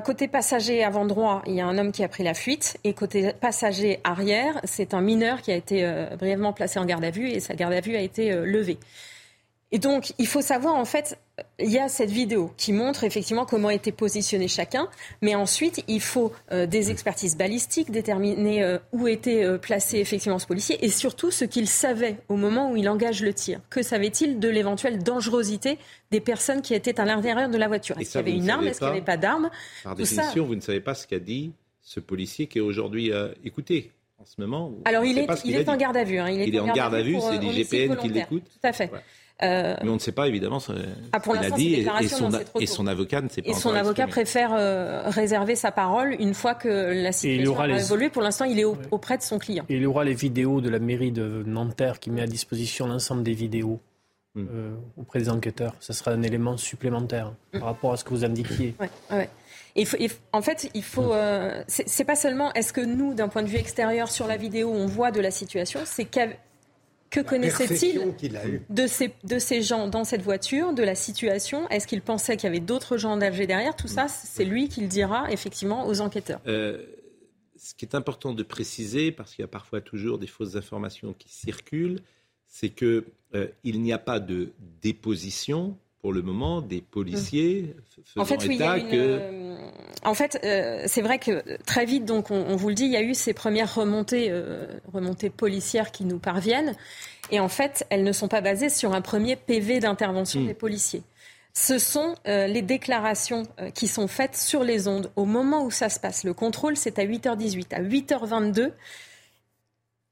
côté 0.05 0.27
passager 0.27 0.83
avant 0.83 1.05
droit, 1.05 1.41
il 1.47 1.55
y 1.55 1.61
a 1.61 1.65
un 1.65 1.77
homme 1.79 1.91
qui 1.91 2.03
a 2.03 2.07
pris 2.07 2.23
la 2.23 2.35
fuite 2.35 2.77
et 2.83 2.93
côté 2.93 3.33
passager 3.33 3.99
arrière, 4.03 4.59
c'est 4.63 4.93
un 4.93 5.01
mineur 5.01 5.41
qui 5.41 5.51
a 5.51 5.55
été 5.55 5.83
euh, 5.83 6.15
brièvement 6.17 6.53
placé 6.53 6.77
en 6.77 6.85
garde 6.85 7.03
à 7.03 7.09
vue 7.09 7.29
et 7.29 7.39
sa 7.39 7.55
garde 7.55 7.73
à 7.73 7.81
vue 7.81 7.95
a 7.95 8.01
été 8.01 8.31
levée. 8.31 8.77
Et 9.71 9.79
donc, 9.79 10.13
il 10.19 10.27
faut 10.27 10.41
savoir, 10.41 10.75
en 10.75 10.85
fait, 10.85 11.19
il 11.59 11.71
y 11.71 11.79
a 11.79 11.89
cette 11.89 12.11
vidéo 12.11 12.53
qui 12.55 12.71
montre 12.71 13.03
effectivement 13.03 13.45
comment 13.45 13.71
était 13.71 13.91
positionné 13.91 14.47
chacun, 14.47 14.87
mais 15.21 15.33
ensuite, 15.33 15.83
il 15.87 16.01
faut 16.01 16.31
euh, 16.51 16.67
des 16.67 16.91
expertises 16.91 17.35
balistiques, 17.35 17.89
déterminer 17.91 18.63
euh, 18.63 18.77
où 18.91 19.07
était 19.07 19.43
euh, 19.43 19.57
placé 19.57 19.97
effectivement 19.97 20.37
ce 20.37 20.45
policier, 20.45 20.83
et 20.85 20.89
surtout 20.89 21.31
ce 21.31 21.43
qu'il 21.43 21.67
savait 21.67 22.17
au 22.29 22.35
moment 22.35 22.71
où 22.71 22.77
il 22.77 22.87
engage 22.87 23.23
le 23.23 23.33
tir. 23.33 23.59
Que 23.69 23.81
savait-il 23.81 24.39
de 24.39 24.49
l'éventuelle 24.49 25.01
dangerosité 25.01 25.79
des 26.11 26.21
personnes 26.21 26.61
qui 26.61 26.75
étaient 26.75 26.99
à 26.99 27.05
l'intérieur 27.05 27.49
de 27.49 27.57
la 27.57 27.67
voiture? 27.67 27.99
Est-ce 27.99 28.11
qu'il 28.11 28.21
y 28.21 28.23
avait 28.23 28.37
une 28.37 28.49
arme? 28.49 28.67
Est-ce 28.67 28.79
qu'il 28.79 28.87
n'y 28.87 28.93
avait 28.93 29.01
pas 29.01 29.17
d'arme? 29.17 29.49
Par 29.83 29.95
définition, 29.95 30.45
vous 30.45 30.55
ne 30.55 30.61
savez 30.61 30.79
pas 30.79 30.93
ce 30.93 31.07
qu'a 31.07 31.19
dit 31.19 31.51
ce 31.81 31.99
policier 31.99 32.47
qui 32.47 32.59
est 32.59 32.61
aujourd'hui 32.61 33.11
écouté 33.43 33.91
en 34.19 34.25
ce 34.25 34.39
moment. 34.39 34.71
Alors, 34.85 35.03
il 35.03 35.17
est, 35.17 35.27
il 35.43 35.55
est 35.55 35.69
en 35.69 35.75
garde 35.75 35.97
à 35.97 36.03
vue. 36.03 36.17
Hein. 36.17 36.29
Il, 36.29 36.55
est, 36.55 36.59
en 36.59 36.71
garde 36.71 36.95
à 36.95 37.01
vue, 37.01 37.17
c'est 37.19 37.37
l'IGPN 37.37 37.95
qui 37.97 38.09
l'écoute. 38.09 38.43
Tout 38.43 38.67
à 38.67 38.71
fait. 38.71 38.89
Euh, 39.43 39.75
Mais 39.83 39.89
on 39.89 39.95
ne 39.95 39.99
sait 39.99 40.13
pas 40.13 40.27
évidemment 40.27 40.59
ce 40.59 40.71
ah, 41.11 41.19
qu'il 41.19 41.37
a 41.37 41.49
dit 41.49 41.73
et, 41.75 42.07
son, 42.07 42.29
et 42.57 42.65
son 42.65 42.87
avocat 42.87 43.21
ne 43.21 43.27
sait 43.27 43.41
pas. 43.41 43.49
Et 43.49 43.53
son 43.53 43.75
avocat 43.75 44.07
préfère 44.07 44.53
euh, 44.53 45.03
réserver 45.07 45.55
sa 45.55 45.71
parole 45.71 46.15
une 46.19 46.33
fois 46.33 46.55
que 46.55 46.69
la 46.69 47.11
situation 47.11 47.59
a 47.59 47.67
évolué. 47.67 48.09
Pour 48.09 48.21
l'instant, 48.21 48.45
il 48.45 48.59
est 48.59 48.65
auprès 48.65 49.17
de 49.17 49.23
son 49.23 49.37
client. 49.37 49.65
Et 49.67 49.75
il 49.75 49.81
y 49.81 49.85
aura 49.85 50.05
les 50.05 50.13
vidéos 50.13 50.61
de 50.61 50.69
la 50.69 50.79
mairie 50.79 51.11
de 51.11 51.43
Nanterre 51.45 51.99
qui 51.99 52.11
met 52.11 52.21
à 52.21 52.27
disposition 52.27 52.87
l'ensemble 52.87 53.23
des 53.23 53.33
vidéos. 53.33 53.81
Hmm. 54.35 54.47
Euh, 54.51 54.75
auprès 54.97 55.19
des 55.19 55.29
enquêteurs. 55.29 55.73
Ce 55.79 55.93
sera 55.93 56.11
un 56.11 56.21
élément 56.21 56.57
supplémentaire 56.57 57.31
par 57.53 57.63
rapport 57.63 57.93
à 57.93 57.97
ce 57.97 58.03
que 58.03 58.09
vous 58.09 58.25
indiquiez. 58.25 58.75
Ouais, 58.81 58.89
ouais. 59.09 59.29
Et, 59.77 59.85
en 60.33 60.41
fait, 60.41 60.69
il 60.73 60.83
faut. 60.83 61.13
Euh, 61.13 61.63
c'est 61.67 62.03
pas 62.03 62.15
seulement 62.15 62.51
est-ce 62.53 62.73
que 62.73 62.81
nous, 62.81 63.13
d'un 63.13 63.29
point 63.29 63.43
de 63.43 63.47
vue 63.47 63.57
extérieur 63.57 64.09
sur 64.09 64.27
la 64.27 64.35
vidéo, 64.35 64.71
on 64.73 64.87
voit 64.87 65.11
de 65.11 65.21
la 65.21 65.31
situation, 65.31 65.81
c'est 65.85 66.05
que 67.15 67.21
connaissait-il 67.21 68.13
de 68.69 68.87
ces, 68.87 69.13
de 69.23 69.39
ces 69.39 69.61
gens 69.61 69.87
dans 69.87 70.03
cette 70.03 70.21
voiture, 70.21 70.73
de 70.73 70.83
la 70.83 70.95
situation? 70.95 71.69
Est-ce 71.69 71.87
qu'il 71.87 72.01
pensait 72.01 72.35
qu'il 72.35 72.47
y 72.47 72.49
avait 72.49 72.59
d'autres 72.59 72.97
gens 72.97 73.13
engagés 73.13 73.47
derrière? 73.47 73.73
Tout 73.75 73.87
ça, 73.87 74.07
c'est 74.09 74.43
lui 74.43 74.67
qui 74.67 74.81
le 74.81 74.87
dira 74.87 75.31
effectivement 75.31 75.87
aux 75.87 76.01
enquêteurs. 76.01 76.41
Euh, 76.45 76.83
ce 77.55 77.73
qui 77.73 77.85
est 77.85 77.95
important 77.95 78.33
de 78.33 78.43
préciser, 78.43 79.13
parce 79.13 79.33
qu'il 79.33 79.43
y 79.43 79.45
a 79.45 79.49
parfois 79.49 79.79
toujours 79.79 80.19
des 80.19 80.27
fausses 80.27 80.57
informations 80.57 81.13
qui 81.17 81.33
circulent, 81.33 82.01
c'est 82.47 82.69
qu'il 82.69 83.05
euh, 83.33 83.47
n'y 83.63 83.93
a 83.93 83.97
pas 83.97 84.19
de 84.19 84.51
déposition 84.81 85.77
pour 86.05 86.13
le 86.13 86.21
moment 86.21 86.61
des 86.61 86.81
policiers 86.81 87.75
faisant 88.05 88.21
en 88.21 88.25
fait, 88.25 88.45
état 88.45 88.79
que... 88.79 88.93
Euh, 88.93 89.57
en 90.03 90.13
fait, 90.13 90.39
euh, 90.43 90.83
c'est 90.85 91.01
vrai 91.01 91.17
que 91.17 91.57
très 91.63 91.87
vite, 91.87 92.05
donc 92.05 92.29
on, 92.29 92.55
vous 92.55 92.69
le 92.69 92.75
dit, 92.75 92.85
il 92.85 92.91
y 92.91 92.95
a 92.95 93.01
eu 93.01 93.15
ces 93.15 93.33
premières 93.33 93.73
remontées, 93.73 94.27
euh, 94.29 94.67
remontées 94.93 95.31
policières 95.31 95.91
qui 95.91 96.05
nous 96.05 96.19
parviennent. 96.19 96.75
Et 97.31 97.39
en 97.39 97.49
fait, 97.49 97.87
elles 97.89 98.03
ne 98.03 98.11
sont 98.11 98.27
pas 98.27 98.41
basées 98.41 98.69
sur 98.69 98.93
un 98.93 99.01
premier 99.01 99.35
PV 99.35 99.79
d'intervention 99.79 100.41
hmm. 100.41 100.45
des 100.45 100.53
policiers. 100.53 101.01
Ce 101.53 101.79
sont 101.79 102.13
les 102.25 102.61
déclarations 102.61 103.47
qui 103.73 103.87
sont 103.87 104.07
faites 104.07 104.37
sur 104.37 104.63
les 104.63 104.87
ondes 104.87 105.09
au 105.15 105.25
moment 105.25 105.65
où 105.65 105.71
ça 105.71 105.89
se 105.89 105.99
passe. 105.99 106.23
Le 106.23 106.35
contrôle, 106.35 106.77
c'est 106.77 106.99
à 106.99 107.05
8h18. 107.05 107.73
À 107.73 107.81
8h22, 107.81 108.73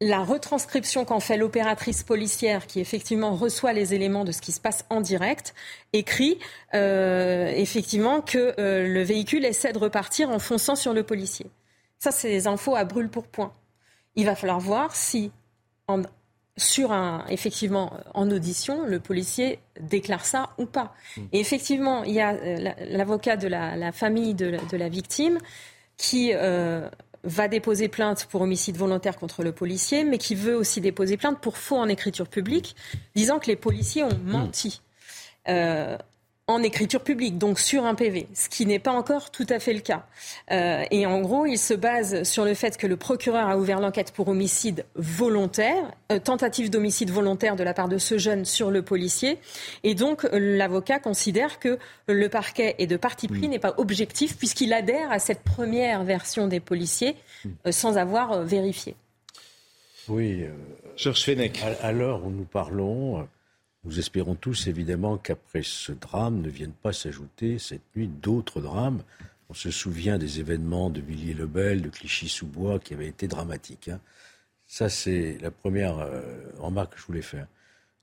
la 0.03 0.19
retranscription 0.19 1.05
qu'en 1.05 1.19
fait 1.21 1.37
l'opératrice 1.37 2.03
policière 2.03 2.67
qui 2.67 2.81
effectivement 2.81 3.35
reçoit 3.35 3.71
les 3.71 3.93
éléments 3.93 4.25
de 4.25 4.31
ce 4.31 4.41
qui 4.41 4.51
se 4.51 4.59
passe 4.59 4.85
en 4.89 4.99
direct 4.99 5.53
écrit 5.93 6.39
euh, 6.73 7.47
effectivement 7.55 8.21
que 8.21 8.53
euh, 8.59 8.87
le 8.87 9.01
véhicule 9.01 9.45
essaie 9.45 9.71
de 9.71 9.77
repartir 9.77 10.29
en 10.29 10.39
fonçant 10.39 10.75
sur 10.75 10.93
le 10.93 11.03
policier. 11.03 11.45
Ça, 11.99 12.11
c'est 12.11 12.29
des 12.29 12.47
infos 12.47 12.75
à 12.75 12.83
brûle 12.83 13.07
pour 13.07 13.27
point. 13.27 13.53
Il 14.15 14.25
va 14.25 14.35
falloir 14.35 14.59
voir 14.59 14.93
si, 14.93 15.31
sur 16.57 16.91
un, 16.91 17.25
effectivement, 17.29 17.93
en 18.13 18.29
audition, 18.29 18.85
le 18.85 18.99
policier 18.99 19.59
déclare 19.79 20.25
ça 20.25 20.49
ou 20.57 20.65
pas. 20.65 20.93
Et 21.31 21.39
effectivement, 21.39 22.03
il 22.03 22.13
y 22.13 22.19
a 22.19 22.33
euh, 22.33 22.73
l'avocat 22.89 23.37
de 23.37 23.47
la, 23.47 23.91
famille 23.93 24.33
de 24.33 24.75
la, 24.75 24.89
victime 24.89 25.37
qui 25.95 26.33
va 27.23 27.47
déposer 27.47 27.87
plainte 27.87 28.27
pour 28.29 28.41
homicide 28.41 28.77
volontaire 28.77 29.17
contre 29.17 29.43
le 29.43 29.51
policier, 29.51 30.03
mais 30.03 30.17
qui 30.17 30.35
veut 30.35 30.55
aussi 30.55 30.81
déposer 30.81 31.17
plainte 31.17 31.39
pour 31.39 31.57
faux 31.57 31.77
en 31.77 31.87
écriture 31.87 32.27
publique, 32.27 32.75
disant 33.15 33.39
que 33.39 33.47
les 33.47 33.55
policiers 33.55 34.03
ont 34.03 34.19
menti. 34.25 34.81
Euh, 35.47 35.97
en 36.47 36.61
écriture 36.61 37.01
publique, 37.01 37.37
donc 37.37 37.57
sur 37.57 37.85
un 37.85 37.95
PV, 37.95 38.27
ce 38.33 38.49
qui 38.49 38.65
n'est 38.65 38.79
pas 38.79 38.91
encore 38.91 39.31
tout 39.31 39.45
à 39.47 39.59
fait 39.59 39.71
le 39.71 39.79
cas. 39.79 40.05
Euh, 40.51 40.83
et 40.91 41.05
en 41.05 41.21
gros, 41.21 41.45
il 41.45 41.57
se 41.57 41.73
base 41.73 42.23
sur 42.23 42.43
le 42.43 42.53
fait 42.53 42.75
que 42.75 42.85
le 42.85 42.97
procureur 42.97 43.47
a 43.47 43.57
ouvert 43.57 43.79
l'enquête 43.79 44.11
pour 44.11 44.27
homicide 44.27 44.85
volontaire, 44.95 45.93
euh, 46.11 46.19
tentative 46.19 46.69
d'homicide 46.69 47.11
volontaire 47.11 47.55
de 47.55 47.63
la 47.63 47.73
part 47.73 47.87
de 47.87 47.97
ce 47.97 48.17
jeune 48.17 48.43
sur 48.43 48.71
le 48.71 48.81
policier. 48.81 49.39
Et 49.83 49.95
donc, 49.95 50.27
l'avocat 50.33 50.99
considère 50.99 51.59
que 51.59 51.79
le 52.07 52.27
parquet 52.27 52.75
est 52.77 52.87
de 52.87 52.97
parti 52.97 53.29
pris, 53.29 53.47
n'est 53.47 53.59
pas 53.59 53.75
objectif, 53.77 54.37
puisqu'il 54.37 54.73
adhère 54.73 55.13
à 55.13 55.19
cette 55.19 55.43
première 55.43 56.03
version 56.03 56.47
des 56.47 56.59
policiers 56.59 57.15
euh, 57.65 57.71
sans 57.71 57.97
avoir 57.97 58.43
vérifié. 58.43 58.95
Oui. 60.09 60.43
Georges 60.97 61.23
Fenech. 61.23 61.63
À, 61.81 61.93
l'heure 61.93 62.25
où 62.25 62.31
nous 62.31 62.43
parlons, 62.43 63.25
nous 63.85 63.99
espérons 63.99 64.35
tous 64.35 64.67
évidemment 64.67 65.17
qu'après 65.17 65.61
ce 65.63 65.91
drame 65.91 66.41
ne 66.41 66.49
viennent 66.49 66.71
pas 66.71 66.93
s'ajouter 66.93 67.59
cette 67.59 67.83
nuit 67.95 68.07
d'autres 68.07 68.61
drames. 68.61 69.03
On 69.49 69.53
se 69.53 69.71
souvient 69.71 70.17
des 70.17 70.39
événements 70.39 70.89
de 70.89 71.01
Villiers-le-Bel, 71.01 71.81
de 71.81 71.89
Clichy-sous-Bois 71.89 72.79
qui 72.79 72.93
avaient 72.93 73.07
été 73.07 73.27
dramatiques. 73.27 73.89
Hein. 73.89 73.99
Ça, 74.65 74.87
c'est 74.87 75.37
la 75.41 75.51
première 75.51 75.99
euh, 75.99 76.21
remarque 76.59 76.93
que 76.93 76.99
je 76.99 77.05
voulais 77.05 77.21
faire. 77.21 77.47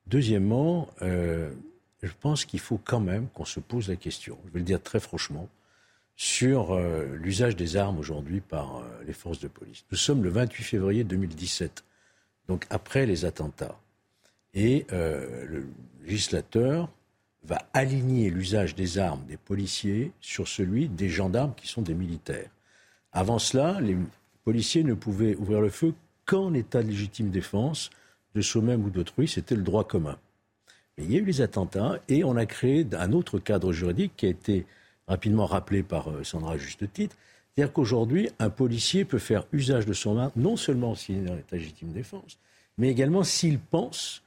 Deuxièmement, 0.07 0.89
euh, 1.01 1.51
je 2.03 2.13
pense 2.21 2.45
qu'il 2.45 2.61
faut 2.61 2.79
quand 2.79 3.01
même 3.01 3.29
qu'on 3.29 3.47
se 3.47 3.61
pose 3.61 3.89
la 3.89 3.97
question, 3.97 4.39
je 4.47 4.53
vais 4.53 4.59
le 4.59 4.65
dire 4.67 4.83
très 4.83 5.01
franchement, 5.01 5.49
sur 6.15 6.73
euh, 6.73 7.07
l'usage 7.17 7.57
des 7.57 7.79
armes 7.79 7.99
aujourd'hui 7.99 8.41
par 8.41 8.83
les 9.07 9.15
forces 9.15 9.41
de 9.41 9.49
police. 9.49 9.85
Nous 9.91 9.97
sommes 9.97 10.23
le 10.23 10.31
28 10.31 10.63
février 10.63 11.05
2017, 11.05 11.85
donc 12.49 12.67
après 12.69 13.07
les 13.07 13.25
attentats. 13.25 13.79
Et 14.55 14.87
euh, 14.93 15.47
le 15.47 15.67
législateur 16.05 16.89
va 17.45 17.59
aligner 17.73 18.31
l'usage 18.31 18.75
des 18.75 18.99
armes 18.99 19.25
des 19.27 19.37
policiers 19.37 20.13
sur 20.21 20.49
celui 20.49 20.89
des 20.89 21.09
gendarmes 21.09 21.55
qui 21.55 21.69
sont 21.69 21.83
des 21.83 21.95
militaires. 21.95 22.51
Avant 23.13 23.39
cela, 23.39 23.81
les 23.81 23.97
policiers 24.45 24.85
ne 24.85 24.95
pouvaient 24.95 25.37
ouvrir 25.37 25.61
le 25.61 25.71
feu 25.71 25.95
qu'en 26.27 26.53
état 26.55 26.83
de 26.83 26.89
légitime 26.89 27.31
défense 27.31 27.91
de 28.35 28.41
soi-même 28.41 28.85
ou 28.85 28.91
d'autrui, 28.91 29.27
c'était 29.27 29.57
le 29.57 29.63
droit 29.63 29.85
commun. 29.85 30.17
Mais 30.97 31.05
il 31.05 31.13
y 31.13 31.17
a 31.17 31.21
eu 31.21 31.25
les 31.25 31.41
attentats 31.41 31.99
et 32.09 32.25
on 32.25 32.37
a 32.37 32.47
créé 32.47 32.87
un 32.93 33.13
autre 33.13 33.39
cadre 33.39 33.73
juridique 33.73 34.13
qui 34.17 34.27
a 34.27 34.31
été 34.31 34.67
rapidement 35.09 35.47
rappelé 35.47 35.83
par 35.83 36.11
euh, 36.11 36.23
Sandra 36.23 36.53
à 36.53 36.57
juste 36.57 36.93
titre. 36.93 37.17
C'est-à-dire 37.55 37.73
qu'aujourd'hui, 37.73 38.31
un 38.39 38.51
policier 38.51 39.05
peut 39.05 39.19
faire 39.19 39.45
usage 39.53 39.87
de 39.87 39.93
son 39.93 40.19
arme 40.19 40.31
non 40.37 40.57
seulement 40.57 40.95
s'il 40.95 41.27
est 41.27 41.31
en 41.31 41.37
état 41.37 41.57
légitime 41.57 41.93
défense, 41.93 42.39
mais 42.79 42.89
également 42.89 43.25
s'il 43.25 43.59
pense 43.59 44.23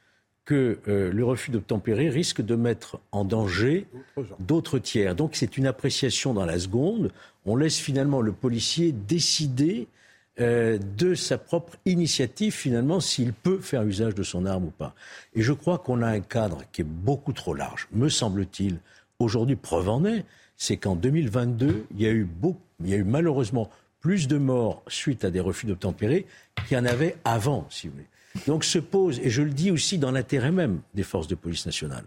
que 0.45 0.79
euh, 0.87 1.11
le 1.11 1.23
refus 1.23 1.51
d'obtempérer 1.51 2.09
risque 2.09 2.41
de 2.41 2.55
mettre 2.55 2.99
en 3.11 3.23
danger 3.23 3.87
d'autres 4.39 4.79
tiers. 4.79 5.15
Donc 5.15 5.35
c'est 5.35 5.57
une 5.57 5.67
appréciation 5.67 6.33
dans 6.33 6.45
la 6.45 6.59
seconde. 6.59 7.11
On 7.45 7.55
laisse 7.55 7.77
finalement 7.77 8.21
le 8.21 8.33
policier 8.33 8.91
décider 8.91 9.87
euh, 10.39 10.79
de 10.97 11.15
sa 11.15 11.37
propre 11.37 11.77
initiative 11.85 12.53
finalement 12.53 12.99
s'il 12.99 13.33
peut 13.33 13.59
faire 13.59 13.83
usage 13.83 14.15
de 14.15 14.23
son 14.23 14.45
arme 14.45 14.65
ou 14.65 14.71
pas. 14.71 14.95
Et 15.33 15.41
je 15.41 15.53
crois 15.53 15.77
qu'on 15.77 16.01
a 16.01 16.07
un 16.07 16.21
cadre 16.21 16.63
qui 16.71 16.81
est 16.81 16.87
beaucoup 16.87 17.33
trop 17.33 17.53
large, 17.53 17.87
me 17.93 18.09
semble-t-il. 18.09 18.79
Aujourd'hui, 19.19 19.55
preuve 19.55 19.89
en 19.89 20.03
est, 20.05 20.25
c'est 20.57 20.77
qu'en 20.77 20.95
2022, 20.95 21.85
il 21.91 22.01
y 22.01 22.07
a 22.07 22.11
eu 22.11 22.27
il 22.83 22.89
y 22.89 22.93
a 22.93 22.97
eu 22.97 23.03
malheureusement 23.03 23.69
plus 24.01 24.27
de 24.27 24.37
morts 24.37 24.83
suite 24.87 25.23
à 25.23 25.29
des 25.29 25.39
refus 25.39 25.65
d'obtempérer 25.65 26.25
qu'il 26.67 26.77
y 26.77 26.79
en 26.79 26.85
avait 26.85 27.15
avant, 27.23 27.65
si 27.69 27.87
vous 27.87 27.93
voulez. 27.93 28.07
Donc 28.47 28.63
se 28.63 28.79
pose, 28.79 29.19
et 29.19 29.29
je 29.29 29.41
le 29.41 29.51
dis 29.51 29.71
aussi 29.71 29.97
dans 29.97 30.11
l'intérêt 30.11 30.51
même 30.51 30.81
des 30.93 31.03
forces 31.03 31.27
de 31.27 31.35
police 31.35 31.65
nationale, 31.65 32.05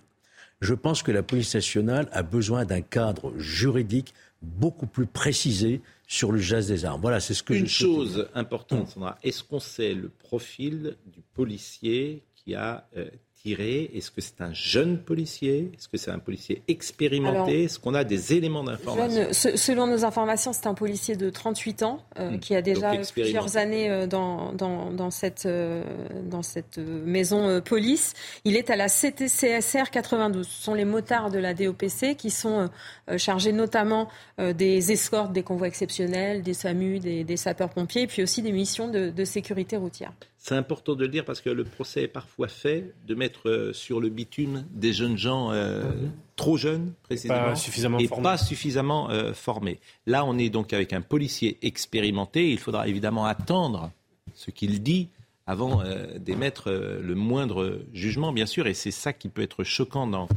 je 0.61 0.75
pense 0.75 1.03
que 1.03 1.13
la 1.13 1.23
police 1.23 1.55
nationale 1.55 2.09
a 2.13 2.23
besoin 2.23 2.65
d'un 2.65 2.81
cadre 2.81 3.33
juridique 3.39 4.15
beaucoup 4.43 4.87
plus 4.87 5.07
précisé 5.07 5.81
sur 6.07 6.33
le 6.33 6.41
gaz 6.41 6.69
des 6.69 6.85
armes. 6.85 7.01
Voilà, 7.01 7.21
c'est 7.21 7.35
ce 7.35 7.43
que 7.43 7.55
Une 7.55 7.67
chose 7.67 8.29
importante, 8.35 8.89
Sandra, 8.89 9.19
est-ce 9.23 9.43
qu'on 9.43 9.61
sait 9.61 9.95
le 9.95 10.09
profil 10.09 10.97
du 11.07 11.21
policier 11.35 12.23
qui 12.35 12.55
a 12.55 12.89
euh, 12.97 13.09
est-ce 13.53 14.11
que 14.11 14.21
c'est 14.21 14.41
un 14.41 14.53
jeune 14.53 14.99
policier? 14.99 15.71
Est-ce 15.77 15.89
que 15.89 15.97
c'est 15.97 16.11
un 16.11 16.19
policier 16.19 16.63
expérimenté? 16.69 17.65
Est-ce 17.65 17.79
qu'on 17.79 17.95
a 17.95 18.05
des 18.05 18.35
éléments 18.35 18.65
d'information? 18.65 19.29
Selon 19.33 19.87
nos 19.87 20.05
informations, 20.05 20.53
c'est 20.53 20.67
un 20.67 20.75
policier 20.75 21.17
de 21.17 21.31
38 21.31 21.83
ans 21.83 22.01
euh, 22.19 22.31
hmm. 22.31 22.39
qui 22.41 22.55
a 22.55 22.63
déjà 22.63 22.93
plusieurs 23.13 23.57
années 23.57 23.91
euh, 23.91 24.07
dans, 24.07 24.53
dans, 24.53 25.11
cette, 25.11 25.47
euh, 25.47 25.83
dans 26.25 26.43
cette 26.43 26.79
maison 26.79 27.61
police. 27.61 28.15
Il 28.45 28.57
est 28.57 28.71
à 28.71 28.77
la 28.77 28.89
CTCSR 28.89 29.91
92. 29.91 30.47
Ce 30.47 30.63
sont 30.63 30.75
les 30.75 30.85
motards 30.85 31.31
de 31.31 31.39
la 31.39 31.55
DOPC 31.55 32.17
qui 32.17 32.31
sont 32.31 32.69
chargés 33.17 33.53
notamment 33.53 34.09
des 34.39 34.93
escortes 34.93 35.33
des 35.33 35.43
convois 35.43 35.69
exceptionnels, 35.69 36.43
des 36.43 36.55
SAMU, 36.55 36.99
des, 36.99 37.37
sapeurs-pompiers, 37.37 38.03
et 38.03 38.07
puis 38.07 38.23
aussi 38.23 38.43
des 38.43 38.53
missions 38.53 38.89
de, 38.89 39.11
de 39.11 39.25
sécurité 39.25 39.77
routière. 39.77 40.13
C'est 40.47 40.55
important 40.55 40.95
de 40.95 41.03
le 41.03 41.09
dire 41.09 41.25
parce 41.25 41.41
que 41.41 41.51
le 41.51 41.65
procès 41.65 42.03
est 42.03 42.09
parfois 42.09 42.47
fait 42.47 42.95
de 43.09 43.17
mettre 43.17 43.49
euh, 43.49 43.73
sur 43.73 43.99
le 43.99 44.11
bitume 44.11 44.65
des 44.71 44.93
jeunes 44.93 45.19
gens 45.19 45.51
euh, 45.51 45.83
mhm. 45.83 46.13
trop 46.37 46.57
jeunes, 46.57 46.93
précisément, 47.03 47.99
et 47.99 48.07
pas 48.07 48.39
suffisamment, 48.39 49.11
euh, 49.11 49.33
formés. 49.33 49.81
Là, 50.07 50.25
on 50.25 50.39
est 50.39 50.49
donc 50.49 50.73
avec 50.73 50.93
un 50.93 51.01
policier 51.01 51.59
expérimenté. 51.63 52.53
Il 52.53 52.61
faudra 52.61 52.87
évidemment 52.87 53.27
attendre 53.27 53.91
ce 54.35 54.53
qu'il 54.53 54.85
dit 54.85 55.09
avant 55.49 55.83
d'émettre 56.19 56.71
le 56.71 57.15
moindre 57.17 57.81
jugement, 57.93 58.33
bien 58.33 58.47
sûr. 58.47 58.69
Et 58.69 58.75
c'est 58.75 58.93
ça 58.93 59.13
qui 59.13 59.29
peut 59.29 59.43
être 59.43 59.65
choquant 59.65 60.07
dans 60.07 60.29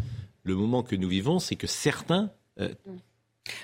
le 0.42 0.56
moment 0.56 0.82
que 0.82 0.96
nous 0.96 1.08
vivons, 1.08 1.38
c'est 1.38 1.56
que 1.56 1.68
certains 1.68 2.32
mm. 2.60 2.66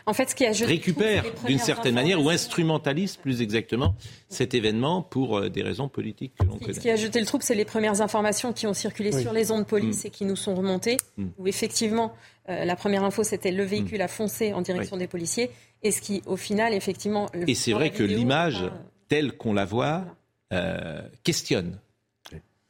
En 0.06 0.14
fait, 0.14 0.30
ce 0.30 0.36
qui 0.36 0.46
a 0.46 0.52
récupère 0.52 1.26
d'une 1.46 1.60
certaine 1.60 1.96
manière 1.96 2.22
ou 2.22 2.30
instrumentalise 2.30 3.18
plus 3.18 3.42
exactement 3.42 3.96
cet 4.30 4.54
événement 4.54 5.02
pour 5.02 5.38
euh, 5.38 5.50
des 5.50 5.62
raisons 5.62 5.90
politiques 5.90 6.34
que 6.40 6.46
l'on 6.46 6.58
connaît. 6.58 6.74
Ce 6.74 6.80
qui 6.80 6.90
a 6.90 6.96
jeté 6.96 7.20
le 7.20 7.26
trouble, 7.26 7.44
c'est 7.44 7.56
les 7.56 7.66
premières 7.66 8.02
informations 8.02 8.54
qui 8.54 8.68
ont 8.68 8.74
circulé 8.74 9.12
sur 9.12 9.34
les 9.34 9.52
ondes 9.52 9.64
de 9.64 9.68
police 9.68 10.04
mm. 10.04 10.08
et 10.08 10.10
qui 10.10 10.26
nous 10.26 10.36
sont 10.36 10.56
remontées, 10.56 10.98
mm. 11.18 11.28
où 11.38 11.48
effectivement, 11.48 12.14
euh, 12.50 12.66
la 12.66 12.76
première 12.76 13.04
info, 13.04 13.24
c'était 13.24 13.52
le 13.52 13.64
véhicule 13.64 14.00
mm. 14.00 14.04
a 14.04 14.08
foncé 14.08 14.54
en 14.54 14.62
direction 14.62 14.98
des 14.98 15.08
policiers, 15.08 15.52
et 15.84 15.92
ce 15.92 16.02
qui, 16.02 16.22
au 16.26 16.38
final, 16.38 16.74
effectivement... 16.74 17.30
Et 17.48 17.56
c'est 17.56 17.74
vrai 17.74 17.92
que 17.92 18.04
l'image, 18.04 18.64
telle 19.08 19.34
qu'on 19.34 19.54
la 19.54 19.66
voit, 19.66 20.06
euh, 20.54 21.02
questionne 21.24 21.80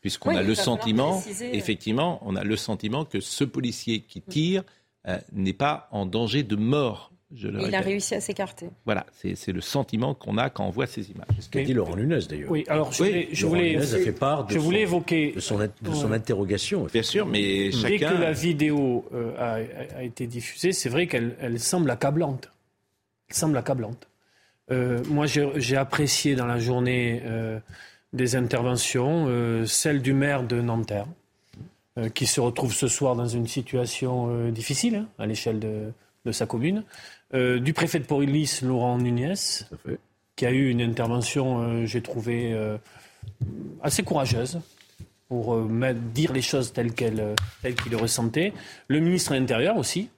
puisqu'on 0.01 0.35
a 0.35 0.43
le 0.43 0.53
sentiment, 0.53 1.19
effectivement, 1.51 2.19
on 2.21 2.35
a 2.35 2.43
le 2.43 2.55
sentiment 2.57 3.05
que 3.05 3.19
ce 3.19 3.43
policier 3.43 4.01
qui 4.01 4.21
tire 4.21 4.63
euh, 5.07 5.17
n'est 5.33 5.53
pas 5.53 5.87
en 5.91 6.05
danger 6.05 6.43
de 6.43 6.55
mort. 6.55 7.11
Je 7.33 7.47
le 7.47 7.61
il 7.61 7.75
a 7.75 7.81
réussi 7.81 8.15
à 8.15 8.21
s'écarter. 8.21 8.69
Voilà, 8.85 9.05
c'est 9.11 9.51
le 9.51 9.59
sentiment 9.59 10.13
qu'on 10.13 10.37
a 10.37 10.49
quand 10.49 10.65
on 10.65 10.69
voit 10.69 10.85
ces 10.87 11.09
images. 11.09 11.27
Ce 11.39 11.49
qu'a 11.49 11.63
dit 11.63 11.73
Laurent 11.73 11.95
Nunez 11.95 12.19
d'ailleurs. 12.29 12.51
Oui, 12.51 12.63
alors 12.67 12.93
je, 12.93 13.03
voulais, 13.03 13.27
je 13.31 13.45
voulais, 13.45 13.77
a 13.77 13.81
fait 13.81 14.11
part 14.11 14.45
de 14.45 14.53
je 14.53 14.59
son, 14.59 14.63
voulais 14.63 14.81
évoquer 14.81 15.33
de 15.33 15.39
son, 15.39 15.57
de 15.57 15.91
son 15.91 16.11
interrogation. 16.11 16.87
Bien 16.93 17.03
sûr, 17.03 17.25
mais 17.25 17.71
chacun. 17.71 17.89
Dès 17.89 17.97
que 17.97 18.21
la 18.21 18.31
vidéo 18.31 19.05
euh, 19.13 19.35
a, 19.37 19.97
a, 19.97 20.03
été 20.03 20.27
diffusée, 20.27 20.71
c'est 20.71 20.87
vrai 20.87 21.07
qu'elle 21.07 21.35
elle 21.41 21.59
semble 21.59 21.89
accablante. 21.89 22.51
Elle 23.27 23.35
semble 23.35 23.57
accablante. 23.57 24.07
Euh, 24.71 25.03
moi, 25.09 25.25
j'ai 25.27 25.77
apprécié 25.77 26.35
dans 26.35 26.47
la 26.47 26.59
journée 26.59 27.21
euh, 27.25 27.59
des 28.13 28.35
interventions, 28.35 29.25
euh, 29.27 29.65
celle 29.65 30.01
du 30.01 30.13
maire 30.13 30.43
de 30.43 30.61
Nanterre, 30.61 31.05
euh, 31.97 32.09
qui 32.09 32.25
se 32.25 32.41
retrouve 32.41 32.73
ce 32.73 32.89
soir 32.89 33.15
dans 33.15 33.25
une 33.25 33.47
situation 33.47 34.27
euh, 34.29 34.51
difficile 34.51 34.95
hein, 34.95 35.07
à 35.17 35.25
l'échelle 35.25 35.61
de, 35.61 36.31
sa 36.33 36.45
commune, 36.45 36.83
euh, 37.33 37.57
du 37.57 37.71
préfet 37.71 37.99
de 37.99 38.03
police 38.03 38.61
Laurent 38.63 38.97
Nunez, 38.97 39.35
qui 40.35 40.45
a 40.45 40.51
eu 40.51 40.69
une 40.69 40.81
intervention, 40.81 41.85
j'ai 41.85 42.01
trouvé, 42.01 42.53
assez 43.81 44.03
courageuse 44.03 44.59
pour 45.29 45.57
dire 46.13 46.33
les 46.33 46.41
choses 46.41 46.73
telles 46.73 46.93
qu'il 46.93 47.15
le 47.21 47.97
ressentait. 47.97 48.51
Le 48.89 48.99
ministre 48.99 49.33
de 49.33 49.37
l'Intérieur 49.37 49.77
aussi, 49.77 50.09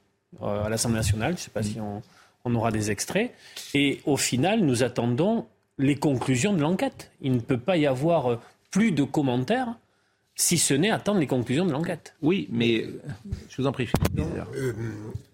à 0.42 0.68
l'Assemblée 0.68 0.96
nationale, 0.96 1.34
je 1.34 1.40
ne 1.40 1.44
sais 1.44 1.50
pas 1.50 1.62
si 1.62 1.78
on, 1.78 2.02
on, 2.44 2.54
aura 2.56 2.72
des 2.72 2.90
extraits. 2.90 3.32
Et 3.74 4.00
au 4.06 4.16
final, 4.16 4.62
nous 4.62 4.82
attendons 4.82 5.46
les 5.76 5.94
conclusions 5.94 6.54
de 6.54 6.62
l'enquête. 6.62 7.12
Il 7.20 7.32
ne 7.32 7.40
peut 7.40 7.58
pas 7.58 7.76
y 7.76 7.86
avoir 7.86 8.40
plus 8.70 8.90
de 8.90 9.04
commentaires 9.04 9.76
si 10.38 10.56
ce 10.56 10.72
n'est 10.72 10.90
attendre 10.90 11.18
les 11.18 11.26
conclusions 11.26 11.66
de 11.66 11.72
l'enquête. 11.72 12.14
Oui, 12.22 12.48
mais 12.50 12.86
je 13.50 13.60
vous 13.60 13.66
en 13.66 13.72
prie, 13.72 13.88
euh, 14.16 14.72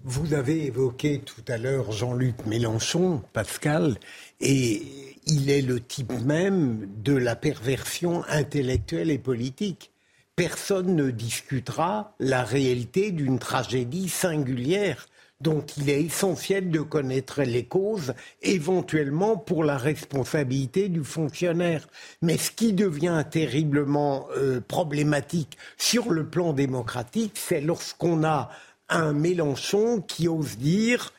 vous 0.03 0.33
avez 0.33 0.65
évoqué 0.65 1.21
tout 1.21 1.45
à 1.47 1.59
l'heure 1.59 1.93
Jean-Luc 1.93 2.47
Mélenchon, 2.47 3.23
Pascal, 3.35 3.99
et 4.41 4.83
il 5.27 5.51
est 5.51 5.61
le 5.61 5.79
type 5.81 6.15
même 6.25 6.89
de 7.05 7.15
la 7.15 7.37
perversion 7.37 8.25
intellectuelle 8.29 9.11
et 9.11 9.19
politique. 9.19 9.93
Personne 10.37 10.97
ne 10.97 11.11
discutera 11.11 12.15
la 12.19 12.43
réalité 12.43 13.13
d'une 13.13 13.39
tragédie 13.39 14.09
singulière 14.09 15.07
dont 15.41 15.65
il 15.77 15.91
est 15.91 16.03
essentiel 16.03 16.71
de 16.71 16.81
connaître 16.81 17.43
les 17.43 17.65
causes, 17.65 18.15
éventuellement 18.43 19.37
pour 19.37 19.65
la 19.65 19.77
responsabilité 19.77 20.89
du 20.89 21.05
fonctionnaire. 21.05 21.87
Mais 22.23 22.39
ce 22.39 22.51
qui 22.51 22.73
devient 22.73 23.25
terriblement 23.31 24.29
euh, 24.37 24.61
problématique 24.61 25.59
sur 25.77 26.11
le 26.11 26.27
plan 26.27 26.53
démocratique, 26.53 27.33
c'est 27.35 27.61
lorsqu'on 27.61 28.25
a 28.25 28.51
un 28.89 29.13
Mélenchon 29.13 30.01
qui 30.01 30.29
ose 30.29 30.57
dire 30.57 31.13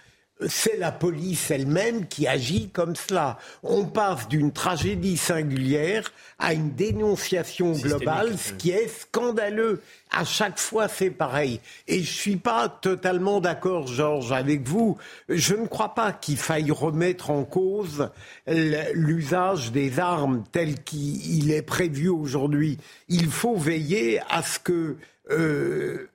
c'est 0.48 0.78
la 0.78 0.92
police 0.92 1.50
elle-même 1.50 2.08
qui 2.08 2.28
agit 2.28 2.70
comme 2.70 2.96
cela. 2.96 3.38
On 3.64 3.86
passe 3.86 4.28
d'une 4.28 4.52
tragédie 4.52 5.18
singulière 5.18 6.12
à 6.40 6.54
une 6.54 6.72
dénonciation 6.72 7.72
globale, 7.72 8.38
ce 8.38 8.52
qui 8.54 8.72
est 8.72 8.90
scandaleux. 8.90 9.82
À 10.12 10.26
chaque 10.26 10.60
fois, 10.60 10.88
c'est 10.88 11.10
pareil. 11.10 11.62
Et 11.88 11.96
je 11.96 12.12
ne 12.12 12.18
suis 12.18 12.36
pas 12.36 12.68
totalement 12.70 13.40
d'accord, 13.40 13.88
Georges, 13.88 14.34
avec 14.34 14.68
vous. 14.68 14.98
Je 15.30 15.56
ne 15.56 15.68
crois 15.68 15.96
pas 15.96 16.12
qu'il 16.12 16.38
faille 16.38 16.72
remettre 16.72 17.32
en 17.32 17.44
cause 17.44 18.10
l'usage 18.48 19.72
des 19.72 20.00
armes 20.00 20.44
tel 20.52 20.84
qu'il 20.84 21.52
est 21.52 21.62
prévu 21.62 22.10
aujourd'hui. 22.10 22.78
Il 23.08 23.28
faut 23.28 23.56
veiller 23.56 24.20
à 24.30 24.44
ce 24.44 24.60
que 24.60 24.98
euh, 25.32 26.10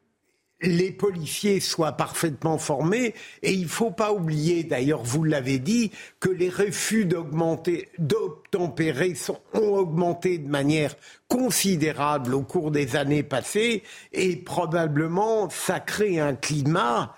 les 0.63 0.93
policiers 0.93 1.61
soient 1.61 1.93
parfaitement 1.93 2.59
formés 2.59 3.15
et 3.43 3.53
il 3.53 3.63
ne 3.63 3.69
faut 3.69 3.91
pas 3.91 4.13
oublier, 4.13 4.65
d'ailleurs 4.65 5.03
vous 5.03 5.25
l'avez 5.25 5.59
dit, 5.59 5.91
que 6.19 6.29
les 6.29 6.51
refus 6.51 7.07
d'obtempérer 7.99 9.15
ont 9.55 9.75
augmenté 9.75 10.39
de 10.39 10.49
manière 10.49 10.95
considérable 11.29 12.35
au 12.35 12.43
cours 12.43 12.71
des 12.71 12.97
années 12.97 13.23
passées 13.23 13.83
et 14.13 14.37
probablement 14.37 15.49
ça 15.51 15.81
crée 15.81 16.21
un 16.21 16.35
climat 16.35 17.15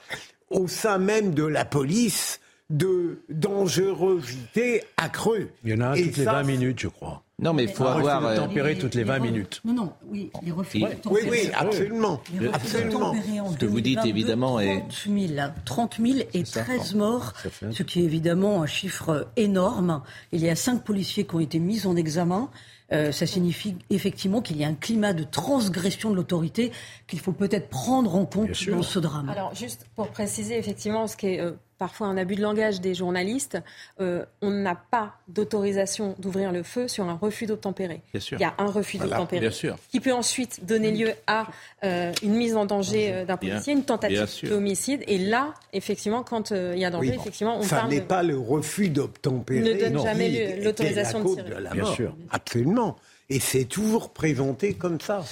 au 0.51 0.69
sein 0.69 0.99
même 0.99 1.35
de 1.35 1.45
la 1.45 1.65
police 1.65 2.41
de 2.71 3.23
dangerosité 3.29 4.83
accrue. 4.97 5.49
Il 5.65 5.71
y 5.71 5.75
en 5.75 5.81
a 5.81 5.89
un 5.89 5.95
toutes 5.95 6.17
les 6.17 6.25
20 6.25 6.43
minutes, 6.45 6.81
je 6.81 6.89
crois. 6.89 7.23
Non, 7.43 7.53
mais 7.53 7.65
il 7.65 7.69
faut 7.69 7.85
avoir. 7.85 8.25
Euh, 8.25 8.37
tempérer 8.37 8.79
toutes 8.79 8.95
les 8.95 9.05
20 9.05 9.19
minutes. 9.19 9.61
Non, 9.65 9.75
non, 9.75 9.93
oui, 10.07 10.31
les 10.43 10.53
refus 10.53 10.85
oui, 11.11 11.21
oui, 11.29 11.51
absolument. 11.55 12.21
Les 12.41 12.49
absolument. 12.49 13.15
Ce 13.51 13.57
que 13.57 13.67
vous 13.67 13.81
dites, 13.81 14.05
évidemment, 14.05 14.61
est. 14.61 14.85
30 14.89 15.19
000, 15.29 15.51
30 15.65 15.97
000 16.01 16.19
et 16.33 16.43
13 16.45 16.95
morts, 16.95 17.33
ce 17.71 17.83
qui 17.83 18.01
est 18.01 18.05
évidemment 18.05 18.63
un 18.63 18.67
chiffre 18.67 19.29
énorme. 19.37 20.03
Il 20.31 20.41
y 20.41 20.49
a 20.49 20.57
cinq 20.57 20.85
policiers 20.85 21.27
qui 21.27 21.35
ont 21.35 21.41
été 21.41 21.59
mis 21.59 21.87
en 21.87 21.97
examen. 21.97 22.49
Euh, 22.93 23.11
ça 23.11 23.27
signifie 23.27 23.77
effectivement 23.89 24.43
qu'il 24.43 24.59
y 24.59 24.65
a 24.65 24.69
un 24.69 24.75
climat 24.75 25.15
de 25.15 25.25
transgression 25.25 26.11
de 26.11 26.17
l'autorité 26.17 26.73
qu'il 27.07 27.21
faut 27.21 27.33
peut-être 27.33 27.71
prendre 27.71 28.15
en 28.15 28.27
compte 28.27 28.51
dans 28.69 28.83
ce 28.83 28.99
drame. 28.99 29.31
Alors, 29.31 29.55
juste 29.55 29.87
pour 29.97 30.09
préciser 30.09 30.59
effectivement 30.59 31.07
ce 31.07 31.17
qui 31.17 31.29
est 31.29 31.41
euh, 31.41 31.53
parfois 31.83 32.07
un 32.07 32.17
abus 32.17 32.37
de 32.37 32.43
langage 32.43 32.81
des 32.81 32.95
journalistes, 32.95 33.59
euh, 34.01 34.25
on 34.41 34.51
n'a 34.51 34.77
pas 34.77 35.17
d'autorisation 35.27 36.15
d'ouvrir 36.21 36.53
le 36.53 36.63
feu 36.63 36.87
sur 36.87 37.09
un 37.09 37.15
refus 37.15 37.47
d'obtempérer. 37.47 38.03
Il 38.15 38.39
y 38.39 38.45
a 38.45 38.55
un 38.59 38.67
refus 38.67 38.99
d'obtempérer 38.99 39.51
qui 39.91 39.99
peut 39.99 40.13
ensuite 40.13 40.65
donner 40.65 40.93
lieu 40.93 41.13
à 41.27 41.49
euh, 41.83 42.13
une 42.23 42.35
mise 42.35 42.55
en 42.55 42.67
danger 42.67 43.13
euh, 43.13 43.25
d'un 43.25 43.37
policier, 43.37 43.73
une 43.73 43.83
tentative 43.85 44.49
d'homicide. 44.49 45.03
Et 45.09 45.19
là, 45.19 45.55
effectivement, 45.73 46.23
quand 46.23 46.53
il 46.53 46.79
y 46.79 46.85
a 46.85 46.91
danger, 46.91 47.15
effectivement, 47.15 47.59
on 47.59 47.65
ça 47.65 47.79
parle. 47.79 47.91
n'est 47.91 48.01
pas 48.01 48.23
le 48.23 48.39
refus 48.39 48.89
d'obtempérer. 48.89 49.75
Ne 49.75 49.81
donne 49.81 50.01
jamais 50.05 50.61
l'autorisation 50.63 51.25
de 51.25 51.35
tirer. 51.35 51.51
Bien 51.73 51.85
sûr. 51.85 52.17
Absolument. 52.31 52.95
Et 53.29 53.41
c'est 53.41 53.65
toujours 53.65 54.13
présenté 54.13 54.75
comme 54.75 55.01
ça. 55.01 55.25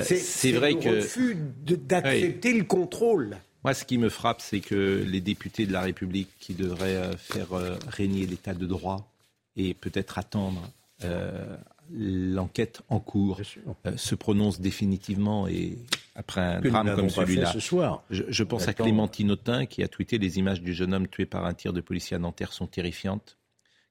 c'est 0.00 0.52
vrai 0.52 0.72
le 0.72 0.80
que. 0.80 0.88
refus 0.88 1.36
d'accepter 1.66 2.54
le 2.54 2.64
contrôle. 2.64 3.36
Moi, 3.64 3.74
ce 3.74 3.84
qui 3.84 3.98
me 3.98 4.08
frappe, 4.08 4.40
c'est 4.40 4.60
que 4.60 5.04
les 5.06 5.20
députés 5.20 5.66
de 5.66 5.72
la 5.72 5.82
République 5.82 6.30
qui 6.40 6.54
devraient 6.54 6.96
euh, 6.96 7.16
faire 7.16 7.52
euh, 7.52 7.76
régner 7.86 8.26
l'état 8.26 8.54
de 8.54 8.66
droit 8.66 9.08
et 9.56 9.74
peut-être 9.74 10.18
attendre 10.18 10.68
euh, 11.04 11.56
l'enquête 11.92 12.82
en 12.88 12.98
cours 12.98 13.40
se 13.96 14.14
prononcent 14.14 14.60
définitivement 14.60 15.46
et 15.46 15.78
après 16.14 16.40
un 16.40 16.60
drame 16.60 16.94
comme 16.96 17.10
celui-là. 17.10 17.52
Je, 18.10 18.22
je, 18.28 18.44
pense 18.44 18.66
à 18.66 18.72
Clémentine 18.72 19.30
Autain 19.30 19.66
qui 19.66 19.82
a 19.82 19.88
tweeté 19.88 20.18
les 20.18 20.38
images 20.38 20.62
du 20.62 20.72
jeune 20.74 20.94
homme 20.94 21.08
tué 21.08 21.26
par 21.26 21.44
un 21.44 21.54
tir 21.54 21.72
de 21.72 21.80
policier 21.80 22.16
à 22.16 22.18
Nanterre 22.18 22.52
sont 22.52 22.66
terrifiantes. 22.66 23.36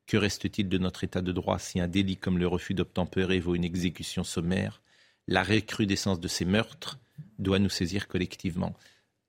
Que 0.07 0.17
reste-t-il 0.17 0.67
de 0.67 0.77
notre 0.77 1.03
état 1.03 1.21
de 1.21 1.31
droit 1.31 1.59
si 1.59 1.79
un 1.79 1.87
délit 1.87 2.17
comme 2.17 2.37
le 2.37 2.47
refus 2.47 2.73
d'obtempérer 2.73 3.39
vaut 3.39 3.55
une 3.55 3.63
exécution 3.63 4.23
sommaire? 4.23 4.81
La 5.27 5.43
recrudescence 5.43 6.19
de 6.19 6.27
ces 6.27 6.45
meurtres 6.45 6.97
doit 7.39 7.59
nous 7.59 7.69
saisir 7.69 8.07
collectivement 8.07 8.75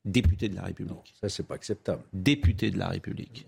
député 0.05 0.49
de 0.49 0.57
la 0.57 0.62
République. 0.62 1.15
ça, 1.21 1.29
c'est 1.29 1.47
pas 1.47 1.55
acceptable. 1.55 2.03
Député 2.12 2.71
de 2.71 2.79
la 2.79 2.88
République. 2.88 3.47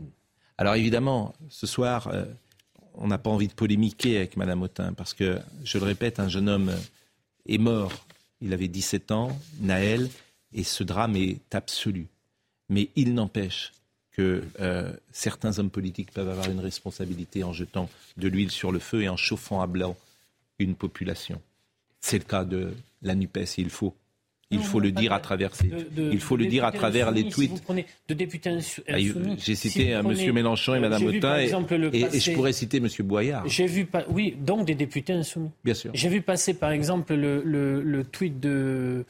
Alors 0.59 0.75
évidemment, 0.75 1.35
ce 1.49 1.67
soir, 1.67 2.09
euh, 2.09 2.25
on 2.95 3.09
n'a 3.09 3.19
pas 3.19 3.31
envie 3.31 3.49
de 3.49 3.55
polémiquer 3.55 4.19
avec 4.19 4.37
Madame 4.37 4.62
Autain, 4.62 4.93
parce 4.93 5.14
que, 5.14 5.38
je 5.64 5.79
le 5.79 5.85
répète, 5.85 6.21
un 6.21 6.29
jeune 6.29 6.49
homme 6.49 6.73
est 7.47 7.59
mort. 7.59 8.07
Il 8.40 8.53
avait 8.53 8.69
17 8.69 9.11
ans, 9.11 9.37
Naël, 9.61 10.09
et 10.53 10.62
ce 10.62 10.85
drame 10.85 11.17
est 11.17 11.55
absolu. 11.55 12.07
Mais 12.69 12.88
il 12.95 13.14
n'empêche 13.14 13.73
que 14.12 14.45
euh, 14.61 14.93
certains 15.11 15.59
hommes 15.59 15.71
politiques 15.71 16.12
peuvent 16.12 16.29
avoir 16.29 16.49
une 16.49 16.61
responsabilité 16.61 17.43
en 17.43 17.53
jetant 17.53 17.90
de 18.17 18.29
l'huile 18.29 18.53
sur 18.53 18.71
le 18.71 18.79
feu 18.79 19.03
et 19.03 19.09
en 19.09 19.17
chauffant 19.17 19.61
à 19.61 19.67
blanc 19.67 19.97
une 20.61 20.77
population. 20.77 21.43
C'est 22.01 22.19
le 22.19 22.25
cas 22.25 22.45
de 22.45 22.75
la 23.03 23.17
NUPES 23.17 23.59
et 23.59 23.62
il 23.62 23.71
faut 23.71 23.95
il 24.50 24.61
faut 24.61 24.80
le 24.80 24.90
dire 24.90 25.12
à 25.12 25.20
travers 25.20 25.50
il 25.96 26.20
faut 26.20 26.37
le 26.37 26.46
dire 26.46 26.64
à 26.64 26.72
travers 26.72 27.11
les 27.11 27.28
tweets. 27.28 27.62
prenez 27.62 27.87
de 28.09 28.14
députés 28.14 28.59
ah, 28.88 28.98
J'ai 29.38 29.54
cité 29.54 29.88
M. 29.90 30.07
Monsieur 30.07 30.28
et 30.28 30.33
Mme 30.80 31.07
Autain 31.07 31.38
et, 31.38 31.50
et, 32.12 32.20
je 32.20 32.33
pourrais 32.33 32.52
citer 32.52 32.78
M. 32.78 32.88
Boyard. 33.00 33.46
J'ai 33.48 33.66
vu 33.66 33.87
oui 34.09 34.37
donc 34.38 34.66
des 34.66 34.74
députés 34.74 35.12
insoumis. 35.12 35.50
Bien 35.64 35.74
sûr. 35.74 35.90
J'ai 35.94 36.09
vu 36.09 36.20
passer 36.20 36.54
par 36.54 36.70
exemple 36.70 37.14
le, 37.14 37.42
le, 37.42 38.04
tweet 38.04 38.40
de 38.40 39.04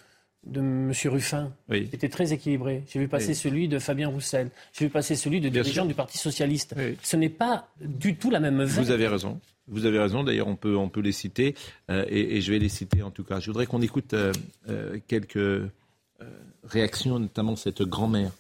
de 0.47 0.61
M. 0.61 0.93
Ruffin, 1.07 1.53
qui 1.71 1.89
était 1.93 2.09
très 2.09 2.33
équilibré. 2.33 2.83
J'ai 2.93 2.99
vu 2.99 3.09
passer 3.09 3.35
celui 3.35 3.67
de 3.67 3.79
Fabien 3.79 4.09
Roussel. 4.09 4.51
J'ai 4.73 4.87
vu 4.87 4.91
passer 4.91 5.17
celui 5.17 5.41
de 5.41 5.49
dirigeant 5.49 5.87
du 5.87 5.95
Parti 5.95 6.19
Socialiste. 6.19 6.75
Ce 7.03 7.17
n'est 7.17 7.29
pas 7.31 7.69
du 7.81 8.17
tout 8.17 8.31
la 8.31 8.41
même 8.41 8.63
veine. 8.63 8.85
Vous 8.85 8.91
avez 8.91 9.09
raison. 9.09 9.41
Vous 9.67 9.87
avez 9.87 9.99
raison, 9.99 10.25
d'ailleurs 10.25 10.49
on 10.49 10.57
peut, 10.57 10.77
on 10.77 10.89
peut 10.89 11.01
les 11.01 11.13
citer, 11.13 11.55
euh, 11.91 12.05
et, 12.09 12.41
je 12.43 12.53
vais 12.53 12.59
les 12.59 12.69
citer 12.69 13.03
en 13.03 13.11
tout 13.11 13.25
cas. 13.25 13.41
Je 13.41 13.47
voudrais 13.47 13.67
qu'on 13.67 13.81
écoute 13.81 14.13
euh, 14.13 14.33
euh, 14.69 14.99
quelques 15.09 15.71
réactions, 16.63 17.19
notamment 17.19 17.57
cette 17.57 17.83
grand-mère 17.83 18.31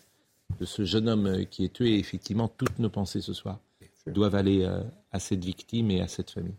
de 0.59 0.65
ce 0.65 0.85
jeune 0.85 1.09
homme 1.09 1.45
qui 1.51 1.65
est 1.65 1.73
tué, 1.73 1.95
et 1.95 1.99
effectivement 1.99 2.49
toutes 2.49 2.79
nos 2.79 2.89
pensées 2.89 3.21
ce 3.21 3.33
soir 3.33 3.59
doivent 4.07 4.35
aller 4.35 4.69
à 5.13 5.19
cette 5.19 5.45
victime 5.45 5.91
et 5.91 6.01
à 6.01 6.09
cette 6.09 6.31
famille. 6.31 6.55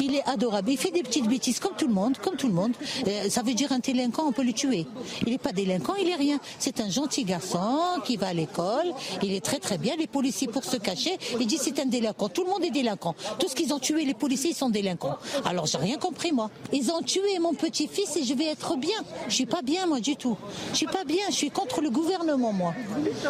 Il 0.00 0.14
est 0.14 0.26
adorable. 0.26 0.70
Il 0.70 0.78
fait 0.78 0.90
des 0.90 1.02
petites 1.02 1.26
bêtises 1.28 1.58
comme 1.58 1.74
tout 1.76 1.86
le 1.86 1.94
monde, 1.94 2.18
comme 2.18 2.36
tout 2.36 2.46
le 2.46 2.52
monde. 2.52 2.72
Euh, 3.06 3.28
ça 3.28 3.42
veut 3.42 3.54
dire 3.54 3.72
un 3.72 3.78
délinquant, 3.78 4.26
on 4.26 4.32
peut 4.32 4.44
le 4.44 4.52
tuer. 4.52 4.86
Il 5.26 5.32
n'est 5.32 5.38
pas 5.38 5.52
délinquant, 5.52 5.94
il 6.00 6.08
est 6.08 6.14
rien. 6.14 6.38
C'est 6.58 6.80
un 6.80 6.88
gentil 6.88 7.24
garçon 7.24 7.78
qui 8.04 8.16
va 8.16 8.28
à 8.28 8.32
l'école. 8.32 8.92
Il 9.22 9.32
est 9.32 9.44
très 9.44 9.58
très 9.58 9.78
bien. 9.78 9.96
Les 9.96 10.06
policiers 10.06 10.48
pour 10.48 10.64
se 10.64 10.76
cacher, 10.76 11.18
ils 11.40 11.46
disent 11.46 11.62
c'est 11.62 11.80
un 11.80 11.86
délinquant. 11.86 12.28
Tout 12.28 12.44
le 12.44 12.50
monde 12.50 12.64
est 12.64 12.70
délinquant. 12.70 13.14
Tout 13.38 13.48
ce 13.48 13.54
qu'ils 13.54 13.72
ont 13.72 13.78
tué, 13.78 14.04
les 14.04 14.14
policiers, 14.14 14.50
ils 14.50 14.56
sont 14.56 14.70
délinquants. 14.70 15.16
Alors 15.44 15.66
j'ai 15.66 15.78
rien 15.78 15.96
compris 15.96 16.32
moi. 16.32 16.50
Ils 16.72 16.90
ont 16.90 17.02
tué 17.02 17.38
mon 17.40 17.54
petit-fils 17.54 18.16
et 18.16 18.24
je 18.24 18.34
vais 18.34 18.46
être 18.46 18.76
bien. 18.76 18.98
Je 19.28 19.34
suis 19.34 19.46
pas 19.46 19.62
bien 19.62 19.86
moi 19.86 20.00
du 20.00 20.16
tout. 20.16 20.36
Je 20.72 20.76
suis 20.76 20.86
pas 20.86 21.04
bien. 21.04 21.24
Je 21.30 21.34
suis 21.34 21.50
contre 21.50 21.80
le 21.80 21.90
gouvernement 21.90 22.52
moi. 22.52 22.74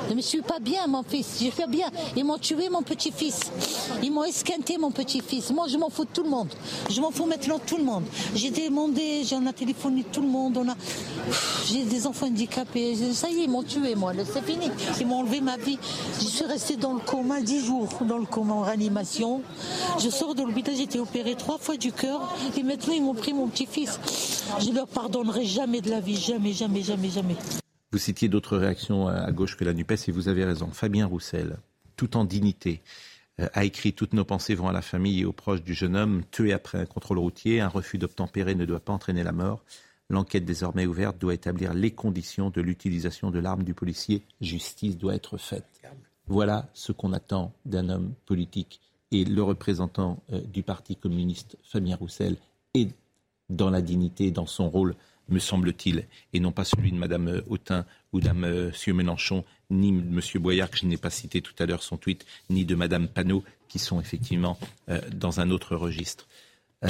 Je 0.08 0.14
ne 0.14 0.20
suis 0.20 0.42
pas 0.42 0.58
bien 0.58 0.86
mon 0.86 1.02
fils. 1.02 1.38
Je 1.42 1.50
fais 1.50 1.66
bien. 1.66 1.90
Ils 2.16 2.24
m'ont 2.24 2.38
tué 2.38 2.68
mon 2.68 2.82
petit-fils. 2.82 3.50
Ils 4.02 4.12
m'ont 4.12 4.24
esquinté 4.24 4.78
mon 4.78 4.90
petit-fils. 4.90 5.50
Moi 5.50 5.66
je 5.68 5.76
m'en 5.76 5.90
fous 5.90 6.04
de 6.04 6.10
tout 6.10 6.22
le 6.22 6.30
monde. 6.30 6.48
Je 6.90 7.00
m'en 7.00 7.10
fous 7.10 7.26
maintenant 7.26 7.58
tout 7.58 7.76
le 7.76 7.84
monde. 7.84 8.04
J'ai 8.34 8.50
demandé, 8.50 9.22
j'en 9.24 9.46
ai 9.46 9.52
téléphoné 9.52 10.04
tout 10.04 10.22
le 10.22 10.28
monde. 10.28 10.56
On 10.58 10.68
a, 10.68 10.74
j'ai 11.66 11.84
des 11.84 12.06
enfants 12.06 12.26
handicapés. 12.26 12.94
Ça 13.12 13.28
y 13.28 13.40
est, 13.40 13.44
ils 13.44 13.50
m'ont 13.50 13.62
tué, 13.62 13.94
moi. 13.94 14.12
C'est 14.24 14.44
fini. 14.44 14.70
Ils 15.00 15.06
m'ont 15.06 15.20
enlevé 15.20 15.40
ma 15.40 15.56
vie. 15.56 15.78
Je 16.20 16.26
suis 16.26 16.44
restée 16.44 16.76
dans 16.76 16.94
le 16.94 17.00
coma 17.00 17.40
dix 17.40 17.64
jours, 17.64 17.88
dans 18.02 18.18
le 18.18 18.26
coma 18.26 18.54
en 18.54 18.62
réanimation. 18.62 19.42
Je 19.98 20.08
sors 20.08 20.34
de 20.34 20.42
l'hôpital, 20.42 20.74
j'ai 20.76 20.84
été 20.84 20.98
opérée 20.98 21.34
trois 21.34 21.58
fois 21.58 21.76
du 21.76 21.92
cœur. 21.92 22.34
Et 22.56 22.62
maintenant, 22.62 22.94
ils 22.94 23.02
m'ont 23.02 23.14
pris 23.14 23.32
mon 23.32 23.48
petit-fils. 23.48 23.98
Je 24.60 24.70
leur 24.72 24.86
pardonnerai 24.86 25.44
jamais 25.44 25.80
de 25.80 25.90
la 25.90 26.00
vie. 26.00 26.16
Jamais, 26.16 26.52
jamais, 26.52 26.82
jamais, 26.82 27.10
jamais. 27.10 27.36
Vous 27.90 27.98
citiez 27.98 28.28
d'autres 28.28 28.58
réactions 28.58 29.08
à 29.08 29.30
gauche 29.32 29.56
que 29.56 29.64
la 29.64 29.72
NUPES 29.72 30.08
et 30.08 30.12
vous 30.12 30.28
avez 30.28 30.44
raison. 30.44 30.68
Fabien 30.72 31.06
Roussel, 31.06 31.56
tout 31.96 32.16
en 32.18 32.24
dignité, 32.24 32.82
a 33.38 33.64
écrit 33.64 33.92
Toutes 33.92 34.14
nos 34.14 34.24
pensées 34.24 34.54
vont 34.54 34.68
à 34.68 34.72
la 34.72 34.82
famille 34.82 35.20
et 35.20 35.24
aux 35.24 35.32
proches 35.32 35.62
du 35.62 35.74
jeune 35.74 35.96
homme 35.96 36.22
tué 36.30 36.52
après 36.52 36.78
un 36.78 36.86
contrôle 36.86 37.18
routier. 37.18 37.60
Un 37.60 37.68
refus 37.68 37.98
d'obtempérer 37.98 38.54
ne 38.54 38.64
doit 38.64 38.80
pas 38.80 38.92
entraîner 38.92 39.22
la 39.22 39.32
mort. 39.32 39.62
L'enquête 40.10 40.44
désormais 40.44 40.86
ouverte 40.86 41.18
doit 41.18 41.34
établir 41.34 41.74
les 41.74 41.90
conditions 41.90 42.50
de 42.50 42.60
l'utilisation 42.62 43.30
de 43.30 43.38
l'arme 43.38 43.62
du 43.62 43.74
policier. 43.74 44.22
Justice 44.40 44.96
doit 44.96 45.14
être 45.14 45.36
faite. 45.36 45.66
Voilà 46.26 46.68
ce 46.74 46.92
qu'on 46.92 47.12
attend 47.12 47.52
d'un 47.64 47.88
homme 47.88 48.14
politique. 48.26 48.80
Et 49.10 49.24
le 49.24 49.42
représentant 49.42 50.22
euh, 50.32 50.40
du 50.40 50.62
Parti 50.62 50.96
communiste, 50.96 51.56
Fabien 51.62 51.96
Roussel, 51.96 52.36
est 52.74 52.90
dans 53.48 53.70
la 53.70 53.80
dignité, 53.80 54.30
dans 54.30 54.46
son 54.46 54.68
rôle, 54.68 54.94
me 55.30 55.38
semble-t-il, 55.38 56.06
et 56.32 56.40
non 56.40 56.52
pas 56.52 56.64
celui 56.64 56.90
de 56.90 56.96
Mme 56.96 57.42
Autain 57.48 57.86
ou 58.12 58.20
de 58.20 58.28
M. 58.28 58.72
Mélenchon, 58.94 59.44
ni 59.70 59.88
M. 59.88 60.20
Boyard, 60.36 60.70
que 60.70 60.78
je 60.78 60.86
n'ai 60.86 60.96
pas 60.96 61.10
cité 61.10 61.42
tout 61.42 61.54
à 61.58 61.66
l'heure 61.66 61.82
son 61.82 61.96
tweet, 61.96 62.24
ni 62.50 62.64
de 62.64 62.74
Mme 62.74 63.08
Panot, 63.08 63.44
qui 63.68 63.78
sont 63.78 64.00
effectivement 64.00 64.58
euh, 64.88 65.00
dans 65.12 65.40
un 65.40 65.50
autre 65.50 65.76
registre. 65.76 66.26
Euh, 66.84 66.88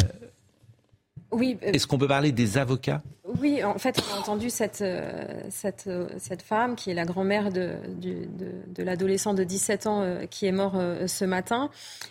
oui. 1.31 1.59
Est-ce 1.61 1.87
qu'on 1.87 1.99
peut 1.99 2.09
parler 2.09 2.33
des 2.33 2.57
avocats? 2.57 3.03
Oui, 3.41 3.62
en 3.62 3.79
fait, 3.79 4.01
on 4.01 4.17
a 4.17 4.19
entendu 4.19 4.49
cette, 4.49 4.81
euh, 4.81 5.43
cette, 5.51 5.85
euh, 5.87 6.09
cette 6.19 6.41
femme 6.41 6.77
qui 6.77 6.91
est 6.91 6.95
la 6.95 7.05
grand-mère 7.05 7.53
de, 7.53 7.75
de, 8.01 8.83
l'adolescent 8.83 9.35
de 9.35 9.45
17 9.45 9.87
ans 9.87 10.01
euh, 10.01 10.25
qui 10.25 10.47
est 10.47 10.53
mort 10.53 10.81
ce 11.07 11.25
matin. 11.27 11.69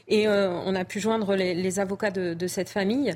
Et 0.07 0.27
on 0.27 0.75
a 0.75 0.85
pu 0.85 0.99
joindre 0.99 1.35
les, 1.35 1.79
avocats 1.79 2.11
de, 2.11 2.47
cette 2.47 2.69
famille 2.69 3.15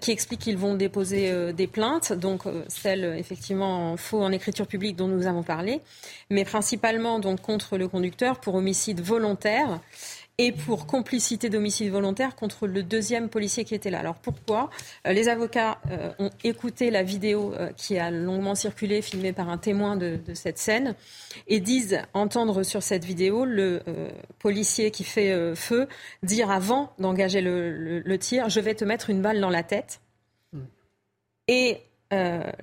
qui 0.00 0.10
expliquent 0.10 0.40
qu'ils 0.40 0.58
vont 0.58 0.74
déposer 0.74 1.52
des 1.52 1.66
plaintes, 1.66 2.12
donc 2.12 2.42
celles 2.68 3.04
effectivement 3.18 3.92
en 3.92 3.96
faux 3.96 4.22
en 4.22 4.32
écriture 4.32 4.66
publique 4.66 4.96
dont 4.96 5.08
nous 5.08 5.26
avons 5.26 5.42
parlé, 5.42 5.80
mais 6.30 6.44
principalement 6.44 7.18
donc 7.18 7.40
contre 7.40 7.76
le 7.76 7.88
conducteur 7.88 8.40
pour 8.40 8.54
homicide 8.54 9.00
volontaire 9.00 9.80
et 10.40 10.52
pour 10.52 10.86
complicité 10.86 11.50
d'homicide 11.50 11.92
volontaire 11.92 12.34
contre 12.34 12.66
le 12.66 12.82
deuxième 12.82 13.28
policier 13.28 13.66
qui 13.66 13.74
était 13.74 13.90
là. 13.90 14.00
Alors 14.00 14.14
pourquoi? 14.14 14.70
Euh, 15.06 15.12
Les 15.12 15.28
avocats 15.28 15.78
euh, 15.90 16.12
ont 16.18 16.30
écouté 16.44 16.90
la 16.90 17.02
vidéo 17.02 17.52
euh, 17.52 17.70
qui 17.76 17.98
a 17.98 18.10
longuement 18.10 18.54
circulé, 18.54 19.02
filmée 19.02 19.34
par 19.34 19.50
un 19.50 19.58
témoin 19.58 19.96
de, 19.96 20.18
cette 20.32 20.56
scène, 20.56 20.94
et 21.46 21.60
disent 21.60 22.00
entendre 22.14 22.62
sur 22.62 22.82
cette 22.82 23.04
vidéo 23.04 23.44
le 23.44 23.82
policier 24.38 24.90
qui 24.90 25.04
fait 25.04 25.54
feu 25.54 25.88
dire 26.22 26.50
avant 26.50 26.92
d'engager 26.98 27.40
le, 27.42 28.16
tir, 28.18 28.48
je 28.48 28.60
vais 28.60 28.74
te 28.74 28.84
mettre 28.84 29.10
une 29.10 29.20
balle 29.20 29.40
dans 29.40 29.50
la 29.50 29.62
tête. 29.62 30.00
Et 31.48 31.80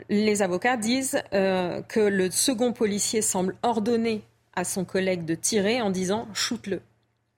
les 0.09 0.41
avocats 0.41 0.77
disent 0.77 1.21
que 1.31 1.99
le 1.99 2.31
second 2.31 2.73
policier 2.73 3.21
semble 3.21 3.55
ordonner 3.61 4.23
à 4.55 4.63
son 4.63 4.85
collègue 4.85 5.25
de 5.25 5.35
tirer 5.35 5.81
en 5.81 5.89
disant 5.89 6.27
shoot-le 6.33 6.81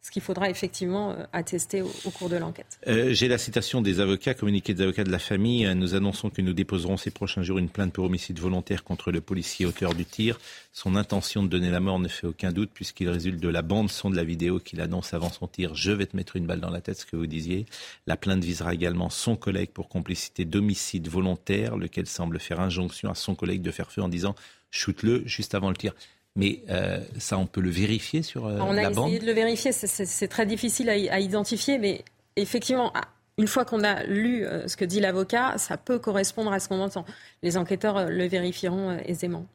ce 0.01 0.11
qu'il 0.11 0.21
faudra 0.21 0.49
effectivement 0.49 1.11
euh, 1.11 1.25
attester 1.33 1.81
au, 1.81 2.09
cours 2.11 2.29
de 2.29 2.37
l'enquête. 2.37 2.79
Euh, 2.87 3.13
j'ai 3.13 3.27
la 3.27 3.37
citation 3.37 3.81
des 3.81 3.99
avocats, 3.99 4.33
communiqué 4.33 4.73
des 4.73 4.83
avocats 4.83 5.03
de 5.03 5.11
la 5.11 5.19
famille. 5.19 5.65
Euh, 5.65 5.73
nous 5.73 5.93
annonçons 5.93 6.29
que 6.29 6.41
nous 6.41 6.53
déposerons 6.53 6.95
ces 6.95 7.11
prochains 7.11 7.43
jours 7.43 7.57
une 7.57 7.69
plainte 7.69 7.91
pour 7.91 8.05
homicide 8.05 8.39
volontaire 8.39 8.83
contre 8.83 9.11
le 9.11 9.19
policier 9.19 9.65
auteur 9.65 9.93
du 9.93 10.05
tir. 10.05 10.39
Son 10.71 10.95
intention 10.95 11.43
de 11.43 11.49
donner 11.49 11.69
la 11.69 11.81
mort 11.81 11.99
ne 11.99 12.07
fait 12.07 12.27
aucun 12.27 12.53
doute 12.53 12.71
puisqu'il 12.73 13.09
résulte 13.09 13.41
de 13.41 13.49
la 13.49 13.61
bande 13.61 13.89
son 13.89 14.09
de 14.09 14.15
la 14.15 14.23
vidéo 14.23 14.59
qu'il 14.59 14.79
annonce 14.79 15.13
avant 15.13 15.31
son 15.31 15.47
tir. 15.47 15.75
Je 15.75 15.91
vais 15.91 16.05
te 16.05 16.15
mettre 16.15 16.37
une 16.37 16.45
balle 16.45 16.61
dans 16.61 16.71
la 16.71 16.81
tête, 16.81 16.99
ce 16.99 17.05
que 17.05 17.17
vous 17.17 17.27
disiez. 17.27 17.65
La 18.07 18.15
plainte 18.15 18.43
visera 18.43 18.73
également 18.73 19.09
son 19.09 19.35
collègue 19.35 19.71
pour 19.71 19.89
complicité 19.89 20.45
d'homicide 20.45 21.09
volontaire, 21.09 21.75
lequel 21.75 22.07
semble 22.07 22.39
faire 22.39 22.61
injonction 22.61 23.11
à 23.11 23.15
son 23.15 23.35
collègue 23.35 23.61
de 23.61 23.71
faire 23.71 23.91
feu 23.91 24.01
en 24.01 24.07
disant 24.09 24.33
shoot-le 24.71 25.23
juste 25.25 25.55
avant 25.55 25.69
le 25.69 25.75
tir. 25.75 25.93
Mais 26.35 26.61
euh, 26.69 26.99
ça, 27.17 27.37
on 27.37 27.45
peut 27.45 27.61
le 27.61 27.69
vérifier 27.69 28.21
sur 28.21 28.45
euh, 28.45 28.53
la 28.53 28.59
bande 28.59 28.69
On 28.69 28.77
a 28.77 28.91
essayé 28.91 29.19
de 29.19 29.25
le 29.25 29.33
vérifier, 29.33 29.71
c'est 29.71 30.27
très 30.27 30.45
difficile 30.45 30.89
à, 30.89 31.19
identifier, 31.19 31.77
mais 31.77 32.03
effectivement, 32.35 32.91
ah, 32.95 33.09
une 33.37 33.47
fois 33.47 33.65
qu'on 33.65 33.83
a 33.83 34.03
lu 34.03 34.45
euh, 34.45 34.67
ce 34.67 34.77
que 34.77 34.85
dit 34.85 34.99
l'avocat, 34.99 35.57
ça 35.57 35.77
peut 35.77 35.99
correspondre 35.99 36.53
à 36.53 36.59
ce 36.59 36.69
qu'on 36.69 36.79
entend. 36.79 37.05
Les 37.43 37.57
enquêteurs 37.57 38.09
le 38.09 38.27
vérifieront 38.27 38.97
aisément. 39.05 39.45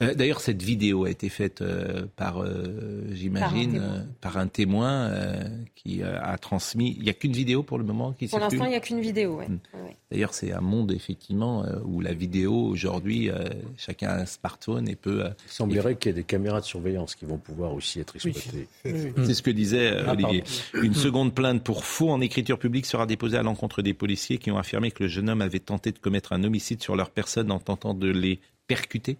Euh, 0.00 0.14
d'ailleurs, 0.14 0.40
cette 0.40 0.62
vidéo 0.62 1.06
a 1.06 1.10
été 1.10 1.28
faite 1.28 1.60
euh, 1.60 2.06
par, 2.14 2.40
euh, 2.40 3.02
j'imagine, 3.10 4.06
par 4.20 4.36
un 4.36 4.46
témoin, 4.46 5.10
qui 5.74 6.02
a 6.02 6.36
transmis. 6.38 6.94
Il 6.96 7.04
n'y 7.04 7.10
a 7.10 7.14
qu'une 7.14 7.32
vidéo 7.32 7.62
pour 7.62 7.78
le 7.78 7.84
moment 7.84 8.12
qui 8.12 8.28
Pour 8.28 8.38
l'instant, 8.38 8.64
il 8.64 8.70
n'y 8.70 8.76
a 8.76 8.80
qu'une 8.80 9.00
vidéo. 9.00 9.40
Hmm. 9.40 9.58
D'ailleurs, 10.10 10.34
c'est 10.34 10.52
un 10.52 10.60
monde 10.60 10.92
effectivement 10.92 11.64
où 11.84 12.00
la 12.00 12.12
vidéo 12.12 12.54
aujourd'hui, 12.54 13.30
chacun 13.76 14.08
a 14.08 14.20
un 14.20 14.26
smartphone 14.26 14.88
et 14.88 14.96
peut. 14.96 15.24
Il 15.46 15.50
semblerait 15.50 15.96
qu'il 15.96 16.10
y 16.10 16.12
ait 16.12 16.16
des 16.16 16.24
caméras 16.24 16.60
de 16.60 16.64
surveillance 16.66 17.14
qui 17.14 17.24
vont 17.24 17.38
pouvoir 17.38 17.74
aussi 17.74 18.00
être 18.00 18.16
exploitées. 18.16 18.68
C'est 18.84 19.34
ce 19.34 19.42
que 19.42 19.50
disait 19.50 19.96
ah, 20.06 20.12
Olivier. 20.12 20.44
Une 20.74 20.94
seconde 20.94 21.34
plainte 21.34 21.62
pour 21.62 21.84
faux 21.84 22.10
en 22.10 22.20
écriture 22.20 22.58
publique 22.58 22.86
sera 22.86 23.06
déposée 23.06 23.36
à 23.36 23.42
l'encontre 23.42 23.82
des 23.82 23.94
policiers 23.94 24.38
qui 24.38 24.50
ont 24.50 24.58
affirmé 24.58 24.90
que 24.90 25.02
le 25.02 25.08
jeune 25.08 25.28
homme 25.28 25.42
avait 25.42 25.58
tenté 25.58 25.92
de 25.92 25.98
commettre 25.98 26.32
un 26.32 26.44
homicide 26.44 26.82
sur 26.82 26.96
leur 26.96 27.10
personne 27.10 27.50
en 27.50 27.58
tentant 27.58 27.94
de 27.94 28.08
les 28.08 28.40
percuter 28.66 29.16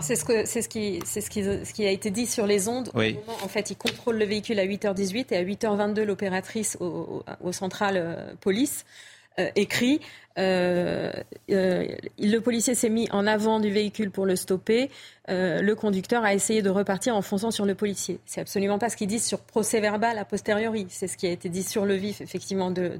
c'est 0.00 0.16
ce, 0.16 0.24
que, 0.24 0.44
c'est 0.44 0.62
ce, 0.62 0.68
qui, 0.68 1.00
c'est 1.04 1.20
ce, 1.20 1.30
qui, 1.30 1.42
ce 1.42 1.72
qui 1.72 1.84
a 1.86 1.90
été 1.90 2.10
dit 2.10 2.26
sur 2.26 2.46
les 2.46 2.68
ondes. 2.68 2.90
en 2.94 3.48
fait, 3.48 3.70
il 3.70 3.76
contrôle 3.76 4.16
le 4.16 4.24
véhicule 4.24 4.58
à 4.58 4.66
8h18 4.66 5.26
et 5.30 5.36
à 5.36 5.44
8h22, 5.44 6.02
l'opératrice 6.02 6.76
au, 6.80 7.22
au, 7.42 7.52
central 7.52 7.96
euh, 7.96 8.32
police 8.40 8.84
euh, 9.38 9.48
écrit 9.56 10.00
euh, 10.38 11.10
le 11.48 12.38
policier 12.38 12.74
s'est 12.74 12.88
mis 12.90 13.10
en 13.12 13.26
avant 13.26 13.60
du 13.60 13.70
véhicule 13.70 14.10
pour 14.10 14.26
le 14.26 14.36
stopper. 14.36 14.90
le 15.28 15.72
conducteur 15.74 16.24
a 16.24 16.32
essayé 16.34 16.62
de 16.62 16.70
repartir 16.70 17.16
en 17.16 17.22
fonçant 17.22 17.50
sur 17.50 17.66
le 17.66 17.74
policier. 17.74 18.18
C'est 18.24 18.40
absolument 18.40 18.78
pas 18.78 18.88
ce 18.88 18.96
qu'ils 18.96 19.08
disent 19.08 19.26
sur 19.26 19.40
procès 19.40 19.80
verbal 19.80 20.18
a 20.18 20.24
posteriori. 20.24 20.86
C'est 20.88 21.06
ce 21.06 21.18
qui 21.18 21.26
a 21.26 21.30
été 21.30 21.50
dit 21.50 21.62
sur 21.62 21.84
le 21.84 21.94
vif, 21.94 22.22
effectivement, 22.22 22.70
de, 22.70 22.98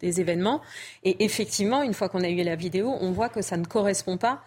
des 0.00 0.20
événements. 0.20 0.62
Et 1.04 1.24
effectivement, 1.24 1.82
une 1.82 1.92
fois 1.94 2.08
qu'on 2.08 2.24
a 2.24 2.28
eu 2.28 2.42
la 2.42 2.56
vidéo, 2.56 2.94
on 3.00 3.10
voit 3.10 3.28
que 3.28 3.42
ça 3.42 3.58
ne 3.58 3.64
correspond 3.64 4.16
pas 4.16 4.42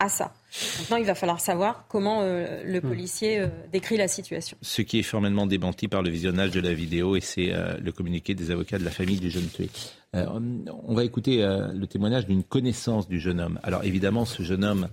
à 0.00 0.08
ça. 0.08 0.32
Maintenant, 0.80 0.96
il 0.96 1.04
va 1.04 1.14
falloir 1.14 1.40
savoir 1.40 1.84
comment 1.88 2.22
euh, 2.22 2.64
le 2.64 2.80
hmm. 2.80 2.88
policier 2.88 3.38
euh, 3.38 3.46
décrit 3.70 3.96
la 3.96 4.08
situation. 4.08 4.56
Ce 4.62 4.82
qui 4.82 4.98
est 4.98 5.04
formellement 5.04 5.46
démenti 5.46 5.86
par 5.86 6.02
le 6.02 6.10
visionnage 6.10 6.50
de 6.50 6.60
la 6.60 6.72
vidéo, 6.72 7.14
et 7.14 7.20
c'est 7.20 7.52
euh, 7.52 7.76
le 7.78 7.92
communiqué 7.92 8.34
des 8.34 8.50
avocats 8.50 8.78
de 8.78 8.84
la 8.84 8.90
famille 8.90 9.20
du 9.20 9.30
jeune 9.30 9.46
tué. 9.46 9.70
on 10.14 10.94
va 10.94 11.04
écouter 11.04 11.38
le 11.38 11.86
témoignage 11.86 12.26
d'une 12.26 12.42
connaissance 12.42 13.06
du 13.06 13.20
jeune 13.20 13.40
homme. 13.40 13.60
Alors 13.62 13.84
évidemment, 13.84 14.24
ce 14.24 14.42
jeune 14.42 14.64
homme 14.64 14.88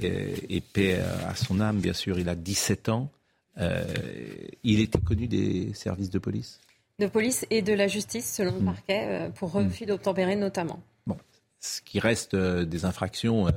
est 0.00 0.64
paix 0.72 0.98
à 1.28 1.34
son 1.34 1.60
âme, 1.60 1.80
bien 1.80 1.92
sûr, 1.92 2.18
il 2.18 2.28
a 2.30 2.34
17 2.34 2.88
ans. 2.88 3.10
il 3.58 4.80
était 4.80 4.98
connu 5.00 5.26
des 5.26 5.74
services 5.74 6.08
de 6.10 6.18
police? 6.18 6.60
De 6.98 7.06
police 7.06 7.44
et 7.50 7.62
de 7.62 7.74
la 7.74 7.88
justice, 7.88 8.32
selon 8.32 8.52
le 8.52 8.60
hmm. 8.60 8.64
parquet, 8.64 9.30
pour 9.34 9.50
hmm. 9.50 9.66
refus 9.66 9.84
d'obtempérer 9.84 10.36
notamment. 10.36 10.80
Bon, 11.06 11.18
ce 11.60 11.82
qui 11.82 11.98
reste 12.00 12.34
des 12.34 12.84
infractions 12.86 13.48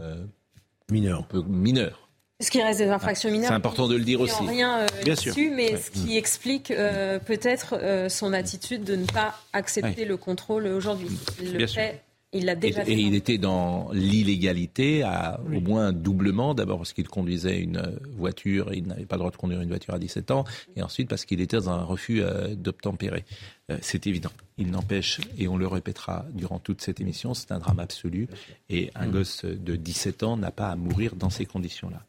Mineur. 0.92 1.20
Un 1.20 1.24
peu 1.24 1.44
mineur. 1.44 2.06
Ce 2.42 2.52
qui 2.52 2.62
reste 2.62 2.80
des 2.80 2.90
infractions 2.90 3.32
mineures. 3.32 3.48
C'est 3.48 3.56
important 3.56 3.88
de 3.88 3.96
le 3.96 4.04
dire 4.04 4.20
aussi. 4.20 4.46
Rien 4.46 4.82
euh, 4.82 4.88
Bien 5.04 5.16
sûr. 5.16 5.34
mais 5.56 5.78
ce 5.78 5.90
qui 5.90 6.18
explique 6.18 6.70
euh, 6.70 7.18
peut-être 7.18 7.76
euh, 7.82 8.10
son 8.10 8.34
attitude 8.34 8.84
de 8.84 8.96
ne 8.98 9.06
pas 9.06 9.40
accepter 9.54 10.04
le 10.04 10.18
contrôle 10.18 10.68
aujourd'hui. 10.68 11.08
Il 11.42 11.54
le 11.54 11.66
fait 11.66 12.04
il 12.36 12.46
l'a 12.46 12.56
déjà 12.56 12.84
et, 12.88 12.92
et, 12.92 13.00
il 13.00 13.16
était 13.16 13.38
dans 13.38 13.90
l'illégalité, 13.94 15.04
à 15.04 15.40
au 15.54 15.60
moins 15.60 15.92
doublement. 15.92 16.54
D'abord 16.54 16.78
parce 16.78 16.94
qu'il 16.94 17.08
conduisait 17.08 17.60
une 17.60 18.00
voiture 18.18 18.72
et 18.72 18.78
il 18.78 18.88
n'avait 18.88 19.06
pas 19.06 19.16
le 19.16 19.20
droit 19.20 19.32
de 19.32 19.38
conduire 19.38 19.62
une 19.62 19.70
voiture 19.70 19.94
à 19.94 20.00
17 20.00 20.32
ans. 20.32 20.46
Et 20.76 20.82
ensuite 20.82 21.10
parce 21.10 21.26
qu'il 21.26 21.42
était 21.42 21.58
dans 21.58 21.70
un 21.70 21.84
refus 21.84 22.22
d'obtempérer. 22.56 23.24
Euh, 23.72 23.78
c'est 23.82 24.06
évident. 24.06 24.32
Il 24.58 24.70
n'empêche, 24.70 25.20
et 25.38 25.48
on 25.48 25.58
le 25.58 25.68
répétera 25.68 26.26
durant 26.34 26.60
toute 26.60 26.82
cette 26.82 27.02
émission, 27.02 27.34
c'est 27.34 27.52
un 27.52 27.60
drame 27.60 27.80
absolu. 27.80 28.28
Et 28.70 28.92
un 28.96 29.08
gosse 29.08 29.44
de 29.44 29.76
17 29.76 30.24
ans 30.24 30.38
n'a 30.38 30.52
pas 30.52 30.70
à 30.70 30.76
mourir 30.76 31.16
dans 31.16 31.30
ces 31.30 31.46
conditions-là. 31.46 32.06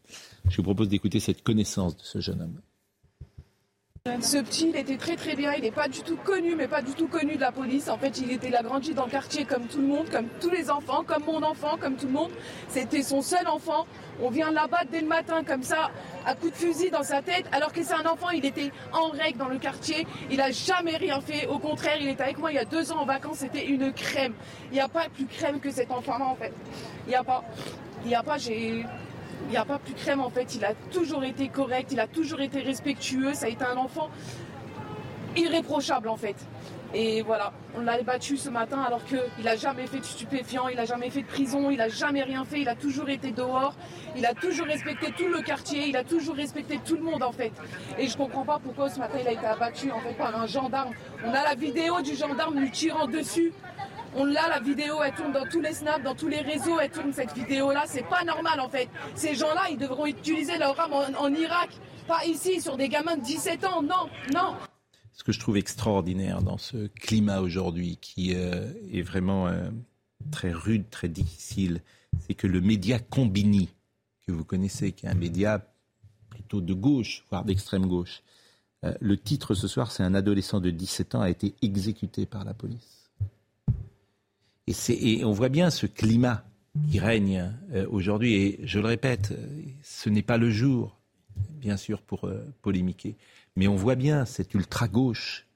Je 0.48 0.56
vous 0.58 0.62
propose 0.62 0.88
d'écouter 0.88 1.18
cette 1.18 1.42
connaissance 1.42 1.96
de 1.96 2.02
ce 2.02 2.20
jeune 2.20 2.42
homme. 2.42 2.60
Ce 4.20 4.38
petit, 4.38 4.68
il 4.68 4.76
était 4.76 4.96
très 4.96 5.16
très 5.16 5.34
bien. 5.34 5.52
Il 5.54 5.62
n'est 5.62 5.72
pas 5.72 5.88
du 5.88 6.00
tout 6.00 6.16
connu, 6.16 6.54
mais 6.54 6.68
pas 6.68 6.80
du 6.80 6.92
tout 6.92 7.08
connu 7.08 7.34
de 7.34 7.40
la 7.40 7.50
police. 7.50 7.88
En 7.88 7.98
fait, 7.98 8.18
il 8.18 8.30
était 8.30 8.50
la 8.50 8.62
grandi 8.62 8.94
dans 8.94 9.06
le 9.06 9.10
quartier 9.10 9.44
comme 9.44 9.66
tout 9.66 9.80
le 9.80 9.86
monde, 9.86 10.08
comme 10.10 10.28
tous 10.40 10.50
les 10.50 10.70
enfants, 10.70 11.02
comme 11.04 11.24
mon 11.24 11.42
enfant, 11.42 11.76
comme 11.80 11.96
tout 11.96 12.06
le 12.06 12.12
monde. 12.12 12.30
C'était 12.68 13.02
son 13.02 13.20
seul 13.20 13.46
enfant. 13.48 13.86
On 14.22 14.30
vient 14.30 14.52
l'abattre 14.52 14.86
dès 14.92 15.00
le 15.00 15.08
matin 15.08 15.42
comme 15.44 15.62
ça, 15.62 15.90
à 16.24 16.34
coup 16.34 16.50
de 16.50 16.54
fusil 16.54 16.90
dans 16.90 17.02
sa 17.02 17.20
tête, 17.20 17.46
alors 17.50 17.72
que 17.72 17.82
c'est 17.82 17.94
un 17.94 18.06
enfant. 18.06 18.30
Il 18.30 18.44
était 18.44 18.70
en 18.92 19.08
règle 19.08 19.38
dans 19.38 19.48
le 19.48 19.58
quartier. 19.58 20.06
Il 20.30 20.36
n'a 20.36 20.52
jamais 20.52 20.96
rien 20.96 21.20
fait. 21.20 21.46
Au 21.48 21.58
contraire, 21.58 21.96
il 22.00 22.08
était 22.08 22.22
avec 22.22 22.38
moi 22.38 22.52
il 22.52 22.54
y 22.54 22.60
a 22.60 22.64
deux 22.64 22.92
ans 22.92 23.00
en 23.00 23.06
vacances. 23.06 23.38
C'était 23.38 23.66
une 23.66 23.92
crème. 23.92 24.34
Il 24.70 24.74
n'y 24.74 24.80
a 24.80 24.88
pas 24.88 25.08
plus 25.12 25.26
crème 25.26 25.58
que 25.58 25.70
cet 25.70 25.90
enfant-là 25.90 26.26
en 26.26 26.36
fait. 26.36 26.52
Il 27.06 27.10
n'y 27.10 27.16
a 27.16 27.24
pas. 27.24 27.42
Il 28.04 28.08
n'y 28.08 28.14
a 28.14 28.22
pas. 28.22 28.38
J'ai 28.38 28.84
il 29.46 29.50
n'y 29.50 29.56
a 29.56 29.64
pas 29.64 29.78
plus 29.78 29.94
crème 29.94 30.20
en 30.20 30.30
fait. 30.30 30.54
Il 30.54 30.64
a 30.64 30.74
toujours 30.90 31.24
été 31.24 31.48
correct, 31.48 31.90
il 31.92 32.00
a 32.00 32.06
toujours 32.06 32.40
été 32.40 32.60
respectueux. 32.60 33.34
Ça 33.34 33.46
a 33.46 33.48
été 33.48 33.64
un 33.64 33.76
enfant 33.76 34.10
irréprochable 35.36 36.08
en 36.08 36.16
fait. 36.16 36.36
Et 36.94 37.20
voilà, 37.22 37.52
on 37.76 37.80
l'a 37.80 38.00
battu 38.02 38.36
ce 38.36 38.48
matin 38.48 38.80
alors 38.80 39.04
qu'il 39.04 39.44
n'a 39.44 39.56
jamais 39.56 39.86
fait 39.86 39.98
de 39.98 40.04
stupéfiant, 40.04 40.68
il 40.68 40.76
n'a 40.76 40.84
jamais 40.84 41.10
fait 41.10 41.22
de 41.22 41.26
prison, 41.26 41.68
il 41.70 41.76
n'a 41.76 41.88
jamais 41.88 42.22
rien 42.22 42.44
fait, 42.44 42.60
il 42.60 42.68
a 42.68 42.74
toujours 42.74 43.10
été 43.10 43.32
dehors, 43.32 43.74
il 44.16 44.24
a 44.24 44.32
toujours 44.32 44.66
respecté 44.66 45.12
tout 45.12 45.28
le 45.28 45.42
quartier, 45.42 45.88
il 45.88 45.96
a 45.96 46.04
toujours 46.04 46.36
respecté 46.36 46.78
tout 46.84 46.96
le 46.96 47.02
monde 47.02 47.22
en 47.22 47.32
fait. 47.32 47.52
Et 47.98 48.06
je 48.06 48.12
ne 48.12 48.18
comprends 48.18 48.44
pas 48.44 48.60
pourquoi 48.62 48.88
ce 48.88 48.98
matin 48.98 49.18
il 49.20 49.28
a 49.28 49.32
été 49.32 49.44
abattu 49.44 49.90
en 49.90 50.00
fait 50.00 50.14
par 50.14 50.34
un 50.40 50.46
gendarme. 50.46 50.92
On 51.24 51.30
a 51.30 51.42
la 51.42 51.54
vidéo 51.54 52.00
du 52.00 52.14
gendarme 52.14 52.58
lui 52.58 52.70
tirant 52.70 53.06
dessus. 53.06 53.52
On 54.16 54.24
l'a, 54.24 54.48
la 54.48 54.60
vidéo, 54.60 55.02
elle 55.04 55.14
tourne 55.14 55.32
dans 55.32 55.46
tous 55.46 55.60
les 55.60 55.74
snaps, 55.74 56.02
dans 56.02 56.14
tous 56.14 56.28
les 56.28 56.40
réseaux, 56.40 56.80
elle 56.80 56.90
tourne 56.90 57.12
cette 57.12 57.34
vidéo-là. 57.34 57.84
C'est 57.86 58.08
pas 58.08 58.24
normal 58.24 58.60
en 58.60 58.68
fait. 58.68 58.88
Ces 59.14 59.34
gens-là, 59.34 59.68
ils 59.70 59.78
devront 59.78 60.06
utiliser 60.06 60.58
leur 60.58 60.78
arme 60.80 60.94
en 61.18 61.34
Irak, 61.34 61.70
pas 62.08 62.24
ici, 62.24 62.60
sur 62.60 62.76
des 62.76 62.88
gamins 62.88 63.16
de 63.16 63.22
17 63.22 63.64
ans. 63.64 63.82
Non, 63.82 64.08
non 64.34 64.56
ce 65.16 65.24
que 65.24 65.32
je 65.32 65.40
trouve 65.40 65.56
extraordinaire 65.56 66.42
dans 66.42 66.58
ce 66.58 66.88
climat 66.88 67.40
aujourd'hui, 67.40 67.96
qui 67.96 68.34
euh, 68.34 68.70
est 68.92 69.00
vraiment 69.00 69.48
euh, 69.48 69.70
très 70.30 70.52
rude, 70.52 70.90
très 70.90 71.08
difficile, 71.08 71.80
c'est 72.20 72.34
que 72.34 72.46
le 72.46 72.60
média 72.60 72.98
Combini, 72.98 73.70
que 74.26 74.32
vous 74.32 74.44
connaissez, 74.44 74.92
qui 74.92 75.06
est 75.06 75.08
un 75.08 75.14
média 75.14 75.66
plutôt 76.28 76.60
de 76.60 76.74
gauche, 76.74 77.24
voire 77.30 77.46
d'extrême 77.46 77.86
gauche, 77.86 78.22
euh, 78.84 78.92
le 79.00 79.16
titre 79.16 79.54
ce 79.54 79.66
soir, 79.68 79.90
c'est 79.90 80.02
un 80.02 80.14
adolescent 80.14 80.60
de 80.60 80.68
17 80.68 81.14
ans 81.14 81.22
a 81.22 81.30
été 81.30 81.54
exécuté 81.62 82.26
par 82.26 82.44
la 82.44 82.52
police. 82.52 82.95
Et, 84.66 85.24
on 85.24 85.32
voit 85.32 85.48
bien 85.48 85.70
ce 85.70 85.86
climat 85.86 86.44
qui 86.90 86.98
règne 86.98 87.52
aujourd'hui. 87.88 88.34
Et 88.34 88.60
je 88.64 88.78
le 88.78 88.86
répète, 88.86 89.32
ce 89.82 90.08
n'est 90.08 90.22
pas 90.22 90.38
le 90.38 90.50
jour, 90.50 90.98
bien 91.36 91.76
sûr, 91.76 92.02
pour 92.02 92.28
polémiquer. 92.62 93.16
Mais 93.56 93.68
on 93.68 93.76
voit 93.76 93.94
bien 93.94 94.24
cette 94.24 94.54
ultra-gauche 94.54 95.46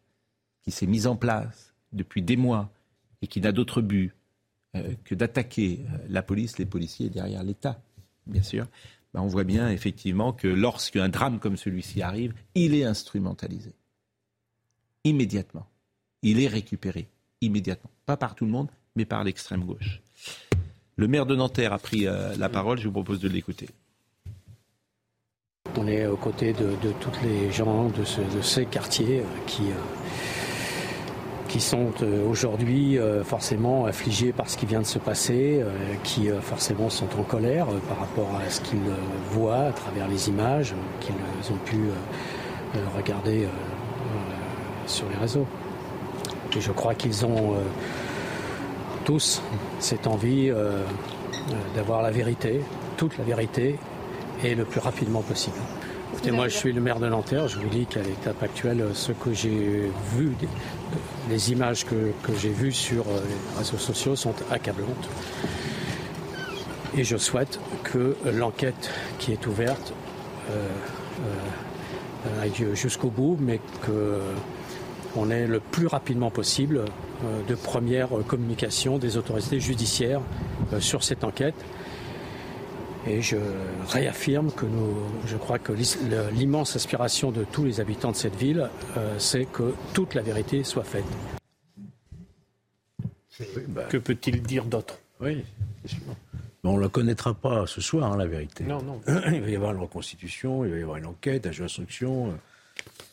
qui 0.62 0.70
s'est 0.70 0.86
mise 0.86 1.06
en 1.06 1.16
place 1.16 1.74
depuis 1.92 2.22
des 2.22 2.36
mois 2.36 2.70
et 3.22 3.26
qui 3.26 3.40
n'a 3.40 3.52
d'autre 3.52 3.82
but 3.82 4.12
euh, 4.76 4.94
que 5.04 5.14
d'attaquer 5.14 5.80
euh, 5.80 5.98
la 6.08 6.22
police, 6.22 6.58
les 6.58 6.66
policiers 6.66 7.10
derrière 7.10 7.42
l'État, 7.42 7.82
bien 8.26 8.42
sûr. 8.42 8.66
Ben, 9.12 9.20
on 9.20 9.26
voit 9.26 9.44
bien 9.44 9.68
effectivement 9.70 10.32
que 10.32 10.46
lorsqu'un 10.46 11.08
drame 11.08 11.40
comme 11.40 11.56
celui-ci 11.56 12.02
arrive, 12.02 12.34
il 12.54 12.74
est 12.74 12.84
instrumentalisé. 12.84 13.74
Immédiatement. 15.04 15.66
Il 16.22 16.40
est 16.40 16.46
récupéré. 16.46 17.08
Immédiatement. 17.40 17.90
Pas 18.06 18.16
par 18.16 18.34
tout 18.34 18.44
le 18.44 18.52
monde, 18.52 18.68
mais 18.96 19.04
par 19.04 19.24
l'extrême 19.24 19.64
gauche. 19.64 20.00
Le 21.00 21.08
maire 21.08 21.24
de 21.24 21.34
Nanterre 21.34 21.72
a 21.72 21.78
pris 21.78 22.06
euh, 22.06 22.36
la 22.38 22.50
parole. 22.50 22.78
Je 22.78 22.84
vous 22.84 22.92
propose 22.92 23.20
de 23.20 23.28
l'écouter. 23.30 23.70
On 25.78 25.86
est 25.86 26.06
aux 26.06 26.18
côtés 26.18 26.52
de, 26.52 26.74
tous 27.00 27.12
les 27.22 27.50
gens 27.50 27.88
de, 27.88 28.04
ces 28.42 28.66
quartiers 28.66 29.20
euh, 29.20 29.24
qui, 29.46 29.62
euh, 29.62 29.74
qui 31.48 31.58
sont 31.58 31.92
aujourd'hui 32.28 32.98
forcément 33.24 33.86
affligés 33.86 34.32
par 34.32 34.50
ce 34.50 34.58
qui 34.58 34.66
vient 34.66 34.82
de 34.82 34.86
se 34.86 34.98
passer, 34.98 35.64
qui 36.04 36.28
forcément 36.42 36.90
sont 36.90 37.08
en 37.18 37.24
colère 37.24 37.66
par 37.88 37.98
rapport 37.98 38.36
à 38.36 38.48
ce 38.48 38.60
qu'ils 38.60 38.78
voient 39.30 39.64
à 39.64 39.72
travers 39.72 40.06
les 40.06 40.28
images 40.28 40.74
qu'ils 41.00 41.52
ont 41.52 41.58
pu 41.64 41.78
regarder 42.94 43.48
sur 44.86 45.08
les 45.08 45.16
réseaux. 45.16 45.46
Et 46.56 46.60
je 46.60 46.70
crois 46.70 46.94
qu'ils 46.94 47.26
ont 47.26 47.56
tous 49.04 49.42
cette 49.78 50.06
envie 50.06 50.50
d'avoir 51.74 52.02
la 52.02 52.10
vérité, 52.10 52.60
toute 52.96 53.16
la 53.18 53.24
vérité, 53.24 53.78
et 54.44 54.54
le 54.54 54.64
plus 54.64 54.80
rapidement 54.80 55.22
possible. 55.22 55.56
Écoutez, 56.12 56.32
moi 56.32 56.48
je 56.48 56.56
suis 56.56 56.72
le 56.72 56.80
maire 56.80 56.98
de 56.98 57.08
Nanterre, 57.08 57.48
je 57.48 57.58
vous 57.58 57.68
dis 57.68 57.86
qu'à 57.86 58.02
l'étape 58.02 58.42
actuelle, 58.42 58.84
ce 58.94 59.12
que 59.12 59.32
j'ai 59.32 59.90
vu, 60.14 60.34
les 61.28 61.52
images 61.52 61.86
que, 61.86 62.12
j'ai 62.36 62.50
vues 62.50 62.72
sur 62.72 63.02
euh, 63.02 63.20
les 63.26 63.58
réseaux 63.58 63.78
sociaux 63.78 64.16
sont 64.16 64.34
accablantes. 64.50 65.08
Et 66.96 67.04
je 67.04 67.16
souhaite 67.16 67.60
que 67.84 68.16
l'enquête 68.26 68.90
qui 69.18 69.32
est 69.32 69.46
ouverte 69.46 69.92
euh, 70.50 70.66
euh, 72.26 72.42
aille 72.42 72.74
jusqu'au 72.74 73.10
bout, 73.10 73.38
mais 73.40 73.60
qu'on 75.12 75.30
ait 75.30 75.46
le 75.46 75.60
plus 75.60 75.86
rapidement 75.86 76.30
possible 76.30 76.84
de 77.48 77.54
première 77.54 78.08
communication 78.26 78.98
des 78.98 79.16
autorités 79.16 79.60
judiciaires 79.60 80.20
sur 80.80 81.04
cette 81.04 81.24
enquête 81.24 81.54
et 83.06 83.22
je 83.22 83.36
réaffirme 83.88 84.52
que 84.52 84.66
nous, 84.66 84.94
je 85.26 85.36
crois 85.36 85.58
que 85.58 85.72
l'immense 86.32 86.76
aspiration 86.76 87.30
de 87.30 87.44
tous 87.44 87.64
les 87.64 87.80
habitants 87.80 88.10
de 88.10 88.16
cette 88.16 88.36
ville, 88.36 88.68
euh, 88.96 89.14
c'est 89.18 89.46
que 89.46 89.74
toute 89.94 90.14
la 90.14 90.22
vérité 90.22 90.64
soit 90.64 90.84
faite. 90.84 91.04
Que 93.88 93.96
peut-il 93.96 94.42
dire 94.42 94.66
d'autre? 94.66 94.98
Oui, 95.20 95.44
on 96.62 96.76
ne 96.76 96.82
la 96.82 96.88
connaîtra 96.88 97.32
pas 97.32 97.66
ce 97.66 97.80
soir, 97.80 98.12
hein, 98.12 98.18
la 98.18 98.26
vérité. 98.26 98.64
Non, 98.64 98.82
non. 98.82 99.00
Il 99.32 99.40
va 99.40 99.48
y 99.48 99.56
avoir 99.56 99.72
une 99.72 99.80
reconstitution, 99.80 100.64
il 100.66 100.70
va 100.70 100.78
y 100.78 100.82
avoir 100.82 100.98
une 100.98 101.06
enquête, 101.06 101.46
un 101.46 101.52
jeu 101.52 101.64
d'instruction. 101.64 102.34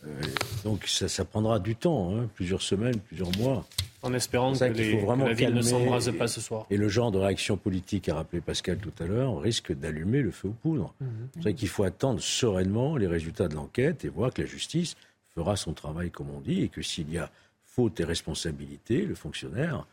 Euh, 0.06 0.22
donc 0.64 0.86
ça, 0.88 1.26
prendra 1.26 1.60
du 1.60 1.76
temps, 1.76 2.16
hein, 2.16 2.30
plusieurs 2.36 2.62
semaines, 2.62 3.00
plusieurs 3.00 3.36
mois. 3.38 3.66
En 4.04 4.14
espérant 4.14 4.54
que, 4.54 4.66
les, 4.66 5.00
faut 5.00 5.16
la 5.16 5.34
ville 5.34 5.54
ne 5.54 5.62
s'embrase 5.62 6.12
pas 6.18 6.28
ce 6.28 6.40
soir. 6.40 6.66
Et 6.70 6.78
le 6.78 6.88
genre 6.88 7.12
de 7.12 7.18
réaction 7.18 7.58
politique 7.58 8.06
qu'a 8.06 8.16
rappelé 8.16 8.42
Pascal 8.42 8.78
tout 8.78 8.92
à 9.04 9.08
l'heure 9.08 9.40
risque 9.40 9.74
d'allumer 9.74 10.22
le 10.22 10.32
feu 10.32 10.50
aux 10.50 10.52
poudres. 10.52 10.94
Mhm. 11.02 11.08
C'est 11.34 11.42
vrai 11.42 11.54
qu'il 11.54 11.68
faut 11.68 11.84
attendre 11.84 12.22
sereinement 12.22 12.96
les 12.96 13.08
résultats 13.08 13.48
de 13.48 13.56
l'enquête 13.56 14.06
et 14.06 14.10
voir 14.10 14.32
que 14.32 14.42
la 14.42 14.48
justice 14.48 14.96
fera 15.34 15.56
son 15.56 15.74
travail 15.74 16.12
comme 16.12 16.30
on 16.30 16.40
dit 16.40 16.62
et 16.62 16.70
que 16.70 16.82
s'il 16.82 17.12
y 17.12 17.18
a 17.18 17.30
faute 17.66 18.00
et 18.00 18.04
responsabilité, 18.04 19.02
le 19.04 19.16
fonctionnaire 19.16 19.86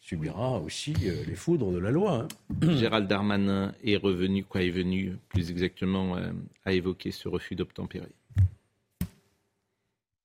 subira 0.00 0.60
aussi 0.60 0.94
euh, 1.04 1.24
les 1.26 1.34
foudres 1.34 1.72
de 1.72 1.78
la 1.78 1.90
loi. 1.90 2.26
Hein. 2.62 2.74
Gérald 2.76 3.08
Darmanin 3.08 3.72
est 3.82 3.96
revenu, 3.96 4.44
quoi 4.44 4.62
est 4.62 4.70
venu 4.70 5.16
plus 5.28 5.50
exactement 5.50 6.16
euh, 6.16 6.30
à 6.64 6.72
évoquer 6.72 7.10
ce 7.10 7.28
refus 7.28 7.56
d'obtempérer. 7.56 8.12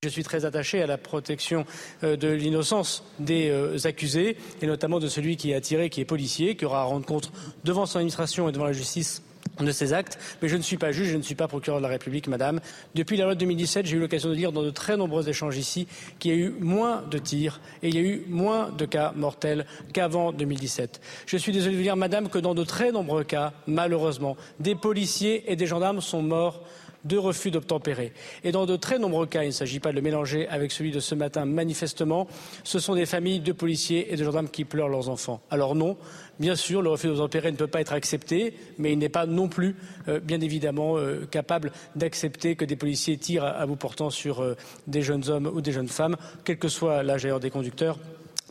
Je 0.04 0.10
suis 0.10 0.24
très 0.24 0.46
attaché 0.46 0.82
à 0.82 0.88
la 0.88 0.98
protection 0.98 1.64
euh, 2.04 2.18
de 2.18 2.28
l'innocence 2.28 3.04
des 3.20 3.52
euh, 3.52 3.78
accusés, 3.84 4.36
et 4.60 4.66
notamment 4.66 4.98
de 4.98 5.08
celui 5.08 5.38
qui 5.38 5.54
a 5.54 5.62
tiré, 5.62 5.92
qui 5.92 6.02
est 6.02 6.06
policier, 6.06 6.56
qui 6.56 6.66
aura 6.66 6.82
à 6.82 6.84
rendre 6.86 7.06
compte 7.06 7.32
devant 7.66 7.86
son 7.86 8.00
administration 8.00 8.50
et 8.50 8.52
devant 8.52 8.66
la 8.66 8.74
justice 8.74 9.22
de 9.60 9.72
ses 9.72 9.94
actes, 9.94 10.18
mais 10.42 10.48
je 10.48 10.58
ne 10.58 10.64
suis 10.64 10.78
pas 10.78 10.92
juge, 10.92 11.10
je 11.10 11.18
ne 11.18 11.22
suis 11.22 11.36
pas 11.36 11.48
procureur 11.48 11.80
de 11.80 11.84
la 11.84 11.90
République, 11.90 12.28
madame. 12.28 12.62
Depuis 12.96 13.16
la 13.16 13.26
loi 13.26 13.36
de 13.36 13.40
2017, 13.42 13.86
j'ai 13.86 13.98
eu 13.98 14.00
l'occasion 14.00 14.30
de 14.30 14.34
lire 14.34 14.52
dans 14.52 14.64
de 14.64 14.72
très 14.72 14.98
nombreux 14.98 15.30
échanges 15.30 15.58
ici 15.58 15.88
qu'il 16.18 16.32
y 16.32 16.34
a 16.34 16.38
eu 16.38 16.50
moins 16.60 17.04
de 17.04 17.20
tirs 17.20 17.62
et 17.84 17.90
il 17.90 17.96
y 17.96 18.00
a 18.00 18.02
eu 18.02 18.26
moins 18.28 18.72
de 18.72 18.86
cas 18.86 19.14
mortels 19.16 19.68
qu'avant 19.94 20.32
2017. 20.32 21.00
Je 21.28 21.38
suis 21.38 21.52
désolé 21.52 21.74
de 21.74 21.78
vous 21.78 21.84
dire, 21.84 21.96
madame, 21.96 22.30
que 22.30 22.40
dans 22.40 22.56
de 22.56 22.64
très 22.64 22.92
nombreux 22.92 23.24
cas, 23.24 23.54
malheureusement, 23.68 24.36
des 24.60 24.74
policiers 24.74 25.52
et 25.52 25.56
des 25.56 25.68
gendarmes 25.68 26.02
sont 26.02 26.24
morts 26.24 26.64
de 27.06 27.18
refus 27.18 27.52
d'obtempérer. 27.52 28.14
Et 28.44 28.52
dans 28.52 28.66
de 28.66 28.76
très 28.76 29.00
nombreux 29.00 29.26
cas, 29.26 29.44
il 29.44 29.48
ne 29.48 29.52
s'agit 29.52 29.80
pas 29.80 29.92
de 29.92 29.96
le 29.96 30.02
mélanger 30.02 30.48
avec 30.48 30.72
celui 30.72 30.92
de 30.92 31.00
ce 31.00 31.16
matin, 31.16 31.46
manifestement, 31.46 32.28
ce 32.64 32.80
sont 32.80 32.96
des 32.96 33.06
familles 33.06 33.40
de 33.40 33.52
policiers 33.52 34.14
et 34.14 34.16
de 34.16 34.24
gendarmes 34.24 34.50
qui 34.50 34.66
pleurent 34.66 34.90
leurs 34.90 35.10
enfants. 35.10 35.42
Alors 35.50 35.76
non, 35.76 35.98
bien 36.40 36.56
sûr, 36.56 36.82
le 36.82 36.90
refus 36.90 37.08
d'obtempérer 37.08 37.52
ne 37.52 37.58
peut 37.58 37.68
pas 37.68 37.82
être 37.82 37.94
accepté, 37.94 38.54
mais 38.78 38.94
il 38.94 39.00
n'est 39.00 39.10
pas 39.10 39.26
non 39.26 39.48
plus, 39.48 39.76
euh, 40.08 40.20
bien 40.20 40.42
évidemment, 40.42 40.98
euh, 40.98 41.26
capable 41.30 41.72
d'accepter 41.96 42.56
que 42.56 42.66
des 42.66 42.76
policiers 42.76 43.18
tirent 43.18 43.46
à, 43.46 43.66
bout 43.66 43.76
portant 43.76 44.10
sur 44.10 44.42
euh, 44.42 44.56
des 44.88 45.02
jeunes 45.02 45.30
hommes 45.30 45.50
ou 45.54 45.62
des 45.62 45.72
jeunes 45.72 45.88
femmes, 45.88 46.18
quel 46.44 46.58
que 46.58 46.68
soit 46.68 47.04
l'âge 47.04 47.24
d'ailleurs 47.24 47.40
des 47.40 47.50
conducteurs. 47.50 47.98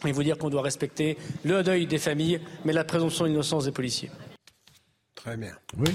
Et 0.06 0.12
vous 0.12 0.22
dire 0.22 0.38
qu'on 0.38 0.48
doit 0.48 0.62
respecter 0.62 1.18
le 1.44 1.62
deuil 1.62 1.86
des 1.86 1.98
familles, 1.98 2.40
mais 2.64 2.72
la 2.72 2.84
présomption 2.84 3.26
d'innocence 3.26 3.66
des 3.66 3.72
policiers. 3.72 4.10
Très 5.22 5.36
bien. 5.36 5.54
Oui. 5.76 5.90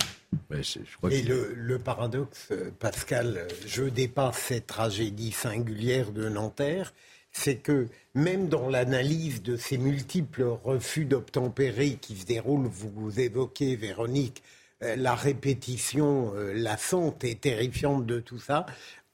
Et 1.12 1.24
le, 1.24 1.80
paradoxe, 1.80 2.54
Pascal, 2.80 3.48
je 3.66 3.84
dépasse 3.84 4.38
cette 4.38 4.68
tragédie 4.68 5.32
singulière 5.32 6.12
de 6.12 6.30
Nanterre, 6.30 6.94
c'est 7.32 7.56
que 7.56 7.88
même 8.14 8.48
dans 8.48 8.70
l'analyse 8.70 9.42
de 9.42 9.58
ces 9.58 9.78
multiples 9.78 10.44
refus 10.64 11.06
d'obtempérer 11.06 11.98
qui 12.00 12.18
se 12.18 12.26
déroulent, 12.26 12.68
vous 12.68 13.20
évoquez, 13.20 13.76
Véronique, 13.76 14.44
euh, 14.44 14.65
la 14.82 15.16
répétition 15.16 16.34
euh, 16.36 16.54
lassante 16.54 17.24
et 17.24 17.36
terrifiante 17.36 18.06
de 18.06 18.20
tout 18.20 18.40
ça, 18.40 18.66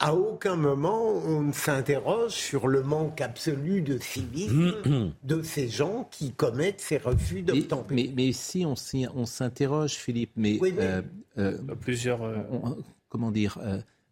à 0.01 0.15
aucun 0.15 0.55
moment 0.55 1.13
on 1.25 1.41
ne 1.41 1.53
s'interroge 1.53 2.31
sur 2.31 2.67
le 2.67 2.81
manque 2.81 3.21
absolu 3.21 3.83
de 3.83 3.99
civisme 3.99 4.73
de 5.23 5.41
ces 5.43 5.69
gens 5.69 6.09
qui 6.11 6.33
commettent 6.33 6.81
ces 6.81 6.97
refus 6.97 7.43
d'obtempérer. 7.43 8.07
Mais, 8.07 8.13
mais, 8.15 8.31
si 8.33 8.65
on, 8.65 8.75
s'interroge, 9.25 9.91
Philippe, 9.91 10.31
mais 10.35 10.59
euh, 10.79 11.03
euh, 11.37 11.57
plusieurs, 11.79 12.23
euh, 12.23 12.37
comment 13.09 13.31
dire, 13.31 13.59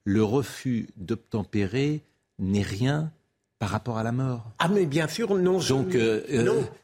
le 0.03 0.23
refus 0.23 0.87
d'obtempérer 0.95 2.03
n'est 2.37 2.61
rien 2.61 3.11
par 3.59 3.69
rapport 3.69 3.97
à 3.97 4.03
la 4.03 4.13
mort. 4.13 4.45
Ah 4.57 4.69
mais 4.69 4.85
bien 4.85 5.07
sûr, 5.07 5.35
non. 5.35 5.59
Donc 5.59 5.95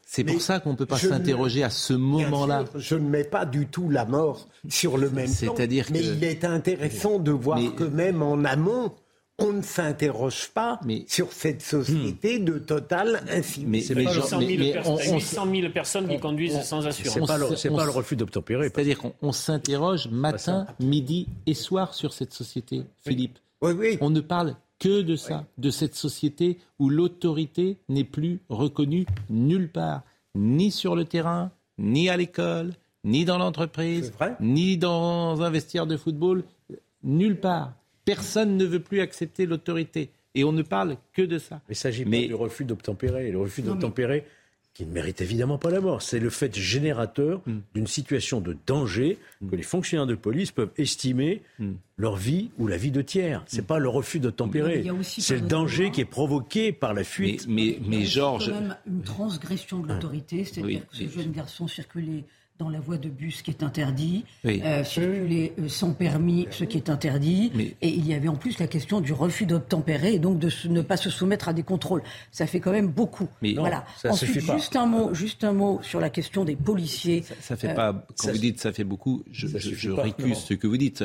c'est 0.04 0.24
pour 0.24 0.40
ça 0.40 0.60
qu'on 0.60 0.72
ne 0.72 0.76
peut 0.76 0.86
pas 0.86 0.98
s'interroger 0.98 1.64
à 1.64 1.70
ce 1.70 1.94
moment-là. 1.94 2.64
Je 2.76 2.94
ne 2.94 3.08
mets 3.08 3.24
pas 3.24 3.46
du 3.46 3.66
tout 3.66 3.88
la 3.88 4.04
mort 4.04 4.46
sur 4.68 4.98
le 4.98 5.10
même 5.10 5.24
plan. 5.24 5.54
C'est-à-dire 5.54 5.86
Mais 5.90 6.04
il 6.04 6.22
est 6.22 6.44
intéressant 6.44 7.18
de 7.18 7.32
voir 7.32 7.58
que 7.74 7.84
même 7.84 8.22
en 8.22 8.44
amont, 8.44 8.92
on 9.38 9.52
ne 9.52 9.62
s'interroge 9.62 10.48
pas 10.54 10.80
sur 11.06 11.32
cette 11.32 11.62
société 11.62 12.38
de 12.38 12.58
totale 12.58 13.22
infinité. 13.30 13.70
Mais 13.70 13.80
c'est 13.80 13.94
pas 13.94 14.14
800 14.14 15.46
000, 15.46 15.68
personnes 15.70 16.08
qui 16.08 16.18
conduisent 16.18 16.62
sans 16.62 16.86
assurance. 16.86 17.14
C'est 17.56 17.68
pas, 17.68 17.76
pas, 17.76 17.84
le 17.84 17.90
refus 17.90 18.16
d'obtempérer. 18.16 18.70
C'est-à-dire 18.72 18.98
qu'on 18.98 19.32
s'interroge 19.32 20.08
matin, 20.08 20.66
midi 20.78 21.28
et 21.46 21.54
soir 21.54 21.94
sur 21.94 22.12
cette 22.12 22.32
société, 22.32 22.84
Philippe. 23.02 23.38
Oui, 23.62 23.72
oui. 23.72 23.98
On 24.00 24.10
ne 24.10 24.20
parle 24.20 24.56
que 24.78 25.02
de 25.02 25.16
ça, 25.16 25.46
de 25.58 25.70
cette 25.70 25.94
société 25.94 26.58
où 26.78 26.88
l'autorité 26.90 27.78
n'est 27.88 28.04
plus 28.04 28.40
reconnue 28.48 29.06
nulle 29.30 29.70
part, 29.70 30.02
ni 30.34 30.70
sur 30.70 30.96
le 30.96 31.04
terrain, 31.04 31.50
ni 31.78 32.08
à 32.08 32.16
l'école, 32.16 32.72
ni 33.04 33.24
dans 33.24 33.38
l'entreprise, 33.38 34.12
ni 34.40 34.76
dans 34.76 35.40
un 35.42 35.50
vestiaire 35.50 35.86
de 35.86 35.96
football, 35.96 36.44
nulle 37.02 37.40
part. 37.40 37.72
Personne 38.04 38.56
ne 38.56 38.64
veut 38.64 38.80
plus 38.80 39.00
accepter 39.00 39.46
l'autorité. 39.46 40.10
Et 40.34 40.44
on 40.44 40.52
ne 40.52 40.62
parle 40.62 40.98
que 41.14 41.22
de 41.22 41.38
ça. 41.38 41.62
Mais 41.68 41.74
il 41.74 41.76
s'agit 41.76 42.04
pas 42.04 42.10
du 42.10 42.34
refus 42.34 42.64
d'obtempérer. 42.64 43.30
Le 43.32 43.40
refus 43.40 43.62
d'obtempérer, 43.62 44.26
qui 44.76 44.84
ne 44.84 44.92
mérite 44.92 45.22
évidemment 45.22 45.56
pas 45.56 45.70
la 45.70 45.80
mort, 45.80 46.02
c'est 46.02 46.18
le 46.18 46.28
fait 46.28 46.54
générateur 46.54 47.40
hmm. 47.46 47.60
d'une 47.74 47.86
situation 47.86 48.42
de 48.42 48.54
danger 48.66 49.16
hmm. 49.40 49.48
que 49.48 49.56
les 49.56 49.62
fonctionnaires 49.62 50.06
de 50.06 50.14
police 50.14 50.52
peuvent 50.52 50.72
estimer 50.76 51.40
hmm. 51.58 51.72
leur 51.96 52.16
vie 52.16 52.50
ou 52.58 52.66
la 52.66 52.76
vie 52.76 52.90
de 52.90 53.00
tiers. 53.00 53.42
C'est 53.46 53.66
pas 53.66 53.78
le 53.78 53.88
refus 53.88 54.20
d'obtempérer. 54.20 54.84
C'est 55.02 55.36
le 55.36 55.46
danger 55.46 55.90
qui 55.90 56.02
est 56.02 56.04
provoqué 56.04 56.72
par 56.72 56.92
la 56.92 57.04
fuite. 57.04 57.46
Mais, 57.48 57.78
mais, 57.80 58.00
mais 58.00 58.04
Georges. 58.04 58.50
quand 58.50 58.60
même 58.60 58.76
une 58.86 59.00
transgression 59.00 59.78
de 59.78 59.88
l'autorité, 59.88 60.44
c'est-à-dire 60.44 60.86
que 60.86 60.94
ce 60.94 61.08
jeune 61.08 61.32
garçon 61.32 61.66
circulait 61.66 62.24
dans 62.58 62.68
la 62.68 62.80
voie 62.80 62.96
de 62.96 63.08
bus, 63.08 63.38
ce 63.38 63.42
qui 63.42 63.50
est 63.50 63.62
interdit, 63.62 64.24
euh, 64.46 64.84
circuler 64.84 65.52
euh, 65.58 65.68
sans 65.68 65.92
permis, 65.92 66.48
ce 66.50 66.64
qui 66.64 66.76
est 66.76 66.88
interdit, 66.88 67.52
et 67.82 67.88
il 67.88 68.06
y 68.06 68.14
avait 68.14 68.28
en 68.28 68.36
plus 68.36 68.58
la 68.58 68.66
question 68.66 69.00
du 69.00 69.12
refus 69.12 69.46
d'obtempérer 69.46 70.14
et 70.14 70.18
donc 70.18 70.38
de 70.38 70.50
ne 70.68 70.82
pas 70.82 70.96
se 70.96 71.10
soumettre 71.10 71.48
à 71.48 71.52
des 71.52 71.62
contrôles. 71.62 72.02
Ça 72.30 72.46
fait 72.46 72.60
quand 72.60 72.72
même 72.72 72.88
beaucoup. 72.88 73.28
Mais 73.42 73.54
voilà. 73.54 73.84
Ensuite, 74.04 74.40
juste 74.40 74.76
un 74.76 74.86
mot, 74.86 75.12
juste 75.14 75.44
un 75.44 75.52
mot 75.52 75.80
sur 75.82 76.00
la 76.00 76.10
question 76.10 76.44
des 76.44 76.56
policiers. 76.56 77.24
Ça, 77.40 77.56
fait 77.56 77.74
pas. 77.74 77.90
Euh, 77.90 78.14
quand 78.18 78.30
vous 78.32 78.38
dites 78.38 78.60
ça 78.60 78.72
fait 78.72 78.84
beaucoup, 78.84 79.22
je, 79.30 79.46
je, 79.46 79.90
récuse 79.90 80.38
ce 80.38 80.54
que 80.54 80.66
vous 80.66 80.76
dites. 80.76 81.04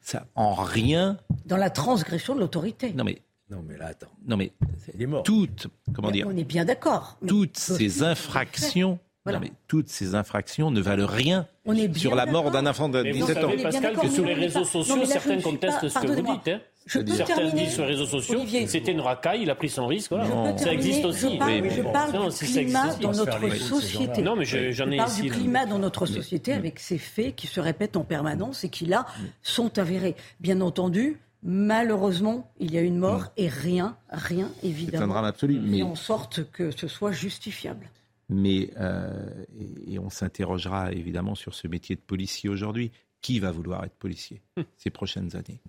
ça 0.00 0.26
en 0.34 0.54
rien. 0.54 1.18
Dans 1.46 1.56
la 1.56 1.70
transgression 1.70 2.34
de 2.34 2.40
l'autorité. 2.40 2.92
Non 2.94 3.04
mais 3.04 3.22
non, 3.50 3.64
mais 3.66 3.76
là, 3.76 3.86
attends. 3.88 4.06
Non, 4.26 4.36
mais 4.36 4.52
il 4.94 5.02
est 5.02 5.06
mort. 5.06 5.24
toutes, 5.24 5.66
comment 5.92 6.12
dire 6.12 6.26
On 6.28 6.36
est 6.36 6.44
bien 6.44 6.64
d'accord. 6.64 7.18
Toutes 7.26 7.58
ces 7.58 8.04
infractions 8.04 9.00
mais 9.26 9.52
toutes 9.68 9.88
ces 9.88 10.14
infractions 10.14 10.70
ne 10.70 10.80
valent 10.80 11.06
rien 11.06 11.46
sur 11.94 12.14
la 12.14 12.26
mort 12.26 12.50
d'un 12.50 12.66
enfant 12.66 12.88
de 12.88 13.02
17 13.02 13.38
ans. 13.38 13.40
Vous 13.42 13.58
savez, 13.58 13.62
Pascal, 13.62 13.96
que 13.96 14.08
sur 14.08 14.24
les 14.24 14.34
réseaux 14.34 14.64
sociaux, 14.64 15.04
certains 15.04 15.40
contestent 15.40 15.88
ce 15.88 15.98
que 15.98 16.06
vous 16.06 16.22
dites. 16.22 16.48
Hein. 16.48 16.60
Certains 16.86 17.50
disent 17.50 17.74
sur 17.74 17.84
les 17.84 17.90
réseaux 17.90 18.06
sociaux, 18.06 18.40
c'était 18.66 18.92
une 18.92 19.00
racaille, 19.00 19.42
il 19.42 19.50
a 19.50 19.54
pris 19.54 19.68
son 19.68 19.86
risque. 19.86 20.12
Ça 20.56 20.72
existe 20.72 21.04
aussi. 21.04 21.34
Je 21.34 21.82
parle, 21.82 22.12
du 22.30 22.44
climat 22.44 22.94
dans 22.96 23.12
notre 23.12 23.56
société. 23.56 24.22
Non, 24.22 24.36
mais 24.36 24.44
j'en 24.44 24.90
ai 24.90 24.96
ici. 24.96 24.96
Je 24.96 24.96
parle 24.96 25.20
du 25.20 25.30
climat 25.30 25.66
dans 25.66 25.78
notre 25.78 26.06
société 26.06 26.52
avec 26.52 26.78
ces 26.80 26.98
faits 26.98 27.36
qui 27.36 27.46
se 27.46 27.60
répètent 27.60 27.96
en 27.96 28.04
permanence 28.04 28.64
et 28.64 28.68
qui, 28.68 28.86
là, 28.86 29.06
sont 29.42 29.78
avérés. 29.78 30.16
Bien 30.40 30.60
entendu, 30.60 31.18
Malheureusement, 31.42 32.50
il 32.58 32.70
y 32.70 32.76
a 32.76 32.82
une 32.82 32.98
mort 32.98 33.28
et 33.38 33.48
rien, 33.48 33.96
rien 34.10 34.50
évidemment. 34.62 34.98
C'est 34.98 35.04
un 35.04 35.08
drame 35.08 35.24
absolu. 35.24 35.58
Mais 35.58 35.82
en 35.82 35.94
sorte 35.94 36.42
que 36.52 36.70
ce 36.70 36.86
soit 36.86 37.12
justifiable 37.12 37.88
mais 38.30 38.70
euh, 38.78 39.44
et, 39.86 39.98
on 39.98 40.08
s'interrogera 40.08 40.92
évidemment 40.92 41.34
sur 41.34 41.54
ce 41.54 41.66
métier 41.66 41.96
de 41.96 42.00
policier 42.00 42.48
aujourd'hui. 42.48 42.90
Qui 43.22 43.38
va 43.38 43.50
vouloir 43.50 43.84
être 43.84 43.96
policier 43.96 44.40
hum. 44.56 44.64
ces 44.78 44.88
prochaines 44.88 45.36
années? 45.36 45.60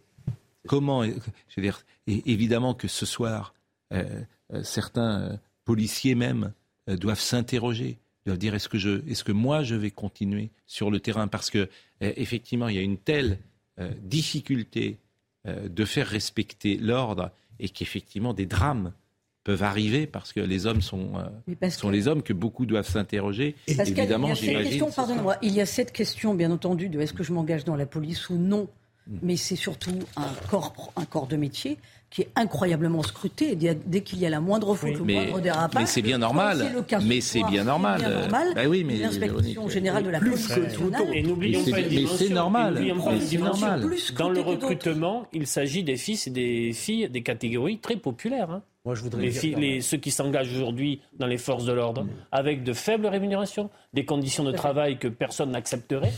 Comment 0.67 1.04
Je 1.04 1.12
veux 1.58 1.62
dire, 1.62 1.84
évidemment 2.08 2.74
que 2.74 2.88
ce 2.88 3.06
soir, 3.06 3.54
euh, 3.91 4.21
euh, 4.54 4.63
certains 4.63 5.38
policiers 5.65 6.15
même 6.15 6.54
doivent 6.88 7.19
s'interroger, 7.19 8.00
doivent 8.26 8.38
dire 8.38 8.56
est-ce 8.56 8.69
que 8.69 8.78
je, 8.78 9.06
est-ce 9.10 9.26
que 9.26 9.34
moi 9.34 9.63
je 9.63 9.76
vais 9.76 9.91
continuer 9.91 10.50
sur 10.65 10.91
le 10.91 11.02
terrain? 11.02 11.28
Parce 11.28 11.50
que 11.50 11.69
effectivement 12.00 12.69
il 12.69 12.76
y 12.76 12.80
a 12.80 12.84
une 12.84 12.97
telle 12.97 13.38
difficulté 14.02 14.97
de 15.45 15.86
faire 15.86 16.08
respecter 16.08 16.78
l'ordre 16.78 17.32
et 17.60 17.69
qu'effectivement 17.69 18.34
des 18.34 18.45
drames 18.45 18.93
peuvent 19.43 19.63
arriver 19.63 20.08
parce 20.08 20.34
que 20.34 20.39
les 20.39 20.65
hommes 20.65 20.82
sont, 20.82 21.12
euh, 21.15 21.69
sont 21.69 21.89
les 21.89 22.08
hommes 22.08 22.21
que 22.21 22.34
beaucoup 22.34 22.65
doivent 22.65 22.88
s'interroger. 22.88 23.56
Évidemment, 23.67 24.34
j'imagine. 24.34 24.86
Pardonnez-moi, 24.95 25.38
il 25.41 25.54
y 25.54 25.62
a 25.62 25.65
cette 25.65 25.91
question, 25.91 26.36
bien 26.36 26.51
entendu, 26.51 26.89
de 26.89 26.99
est-ce 26.99 27.13
que 27.13 27.23
je 27.23 27.34
m'engage 27.34 27.65
dans 27.65 27.75
la 27.75 27.86
police 27.86 28.30
ou 28.30 28.36
non. 28.36 28.67
Hmm. 29.08 29.17
Mais 29.23 29.36
c'est 29.36 29.56
surtout 29.56 29.97
un 30.15 30.27
corps, 30.49 30.93
un 30.95 31.06
corps 31.06 31.27
de 31.27 31.36
métier 31.36 31.77
qui 32.12 32.21
est 32.23 32.30
incroyablement 32.36 33.01
scruté. 33.01 33.56
Dès 33.56 34.01
qu'il 34.01 34.19
y 34.19 34.25
a 34.25 34.30
la 34.30 34.41
moindre 34.41 34.75
faute, 34.75 34.97
le 34.97 35.04
moindre 35.04 35.39
dérapage. 35.39 35.82
Mais 35.82 35.88
c'est 35.88 36.01
bien 36.01 36.17
normal. 36.17 36.84
mais 37.04 37.21
c'est 37.21 37.41
bien 37.43 37.63
normal. 37.63 38.30
Bah 38.30 38.62
oui, 38.67 38.84
mais 38.84 38.97
l'inspection 38.97 39.69
générale 39.69 40.04
de 40.04 40.10
la 40.10 40.19
police 40.19 40.49
nationale. 40.56 41.08
Et 41.13 41.23
n'oublions 41.23 41.63
pas 41.63 41.77
mais 41.89 42.06
c'est 42.06 42.30
normal. 42.30 42.80
C'est 43.21 43.38
normal. 43.38 43.89
Dans 44.17 44.30
le 44.30 44.41
recrutement, 44.41 45.25
il 45.34 45.47
s'agit 45.47 45.84
des 45.84 45.97
fils 45.97 46.27
et 46.27 46.32
des 46.32 46.73
filles 46.73 47.10
des 47.10 47.23
catégories 47.23 47.80
très 47.80 47.95
populaires. 47.95 48.51
Hein. 48.51 48.62
Moi, 48.84 48.96
je 48.96 49.02
voudrais 49.02 49.22
les, 49.22 49.56
les, 49.56 49.82
ceux 49.82 49.98
qui 49.98 50.10
s'engagent 50.10 50.52
aujourd'hui 50.52 51.02
dans 51.13 51.28
les 51.28 51.38
forces 51.38 51.65
de 51.65 51.72
l'ordre, 51.72 52.08
avec 52.32 52.63
de 52.63 52.74
faibles 52.74 53.06
rémunérations, 53.06 53.70
des 53.94 54.06
conditions 54.06 54.44
de 54.44 54.52
travail 54.52 54.98
que 54.98 55.08
personne 55.08 55.52
n'accepterait, 55.52 56.12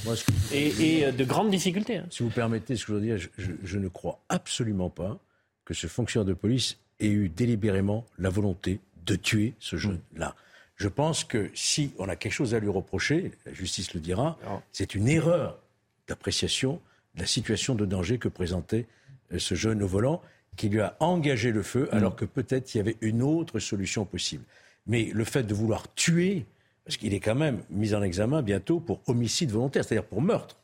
et, 0.54 1.06
euh, 1.06 1.12
de 1.12 1.24
grandes 1.26 1.50
difficultés. 1.50 1.98
Hein. 1.98 2.06
Si 2.10 2.24
vous 2.24 2.30
permettez 2.30 2.78
ce 2.78 2.86
que 2.86 2.94
je 2.94 2.98
veux 2.98 3.02
dire, 3.02 3.18
je, 3.18 3.52
je, 3.62 3.78
ne 3.78 3.90
crois 3.90 4.20
absolument 4.30 4.90
pas 4.90 5.20
que 5.66 5.74
ce 5.74 5.88
fonctionnaire 5.88 6.26
de 6.26 6.34
police 6.34 6.78
ait 7.02 7.08
eu 7.08 7.28
délibérément 7.28 8.06
la 8.18 8.30
volonté 8.30 8.80
de 9.06 9.16
tuer 9.16 9.56
ce 9.60 9.76
jeune-là. 9.76 10.34
Je 10.78 10.88
pense 10.88 11.26
que 11.26 11.52
si 11.54 11.92
on 11.98 12.08
a 12.08 12.16
quelque 12.16 12.32
chose 12.32 12.56
à 12.56 12.60
lui 12.60 12.70
reprocher, 12.70 13.32
la 13.46 13.54
justice 13.54 13.94
le 13.94 14.00
dira, 14.00 14.38
c'est 14.72 14.96
une 14.96 15.10
erreur 15.10 15.60
d'appréciation 16.08 16.80
de 17.16 17.22
la 17.22 17.28
situation 17.28 17.76
de 17.76 17.86
danger 17.86 18.18
que 18.18 18.28
présentait 18.28 18.88
euh, 19.32 19.40
ce 19.40 19.56
jeune 19.56 19.84
au 19.84 19.88
volant 19.88 20.22
qui 20.56 20.70
lui 20.70 20.82
a 20.82 20.96
engagé 21.00 21.52
le 21.52 21.64
feu, 21.64 21.90
mm. 21.92 21.96
alors 21.96 22.16
que 22.16 22.26
peut-être 22.26 22.74
il 22.74 22.78
y 22.78 22.82
avait 22.82 22.98
une 23.02 23.22
autre 23.22 23.60
solution 23.60 24.06
possible. 24.06 24.44
Mais 24.88 25.10
le 25.14 25.24
fait 25.24 25.44
de 25.44 25.54
vouloir 25.54 25.94
tuer, 25.96 26.46
parce 26.86 26.98
qu'il 26.98 27.14
est 27.14 27.20
quand 27.20 27.36
même 27.36 27.64
mis 27.70 27.94
en 27.94 28.02
examen 28.02 28.42
bientôt 28.42 28.80
pour 28.80 29.02
homicide 29.08 29.52
volontaire, 29.52 29.86
c'est-à-dire 29.86 30.08
pour 30.08 30.22
meurtre. 30.22 30.58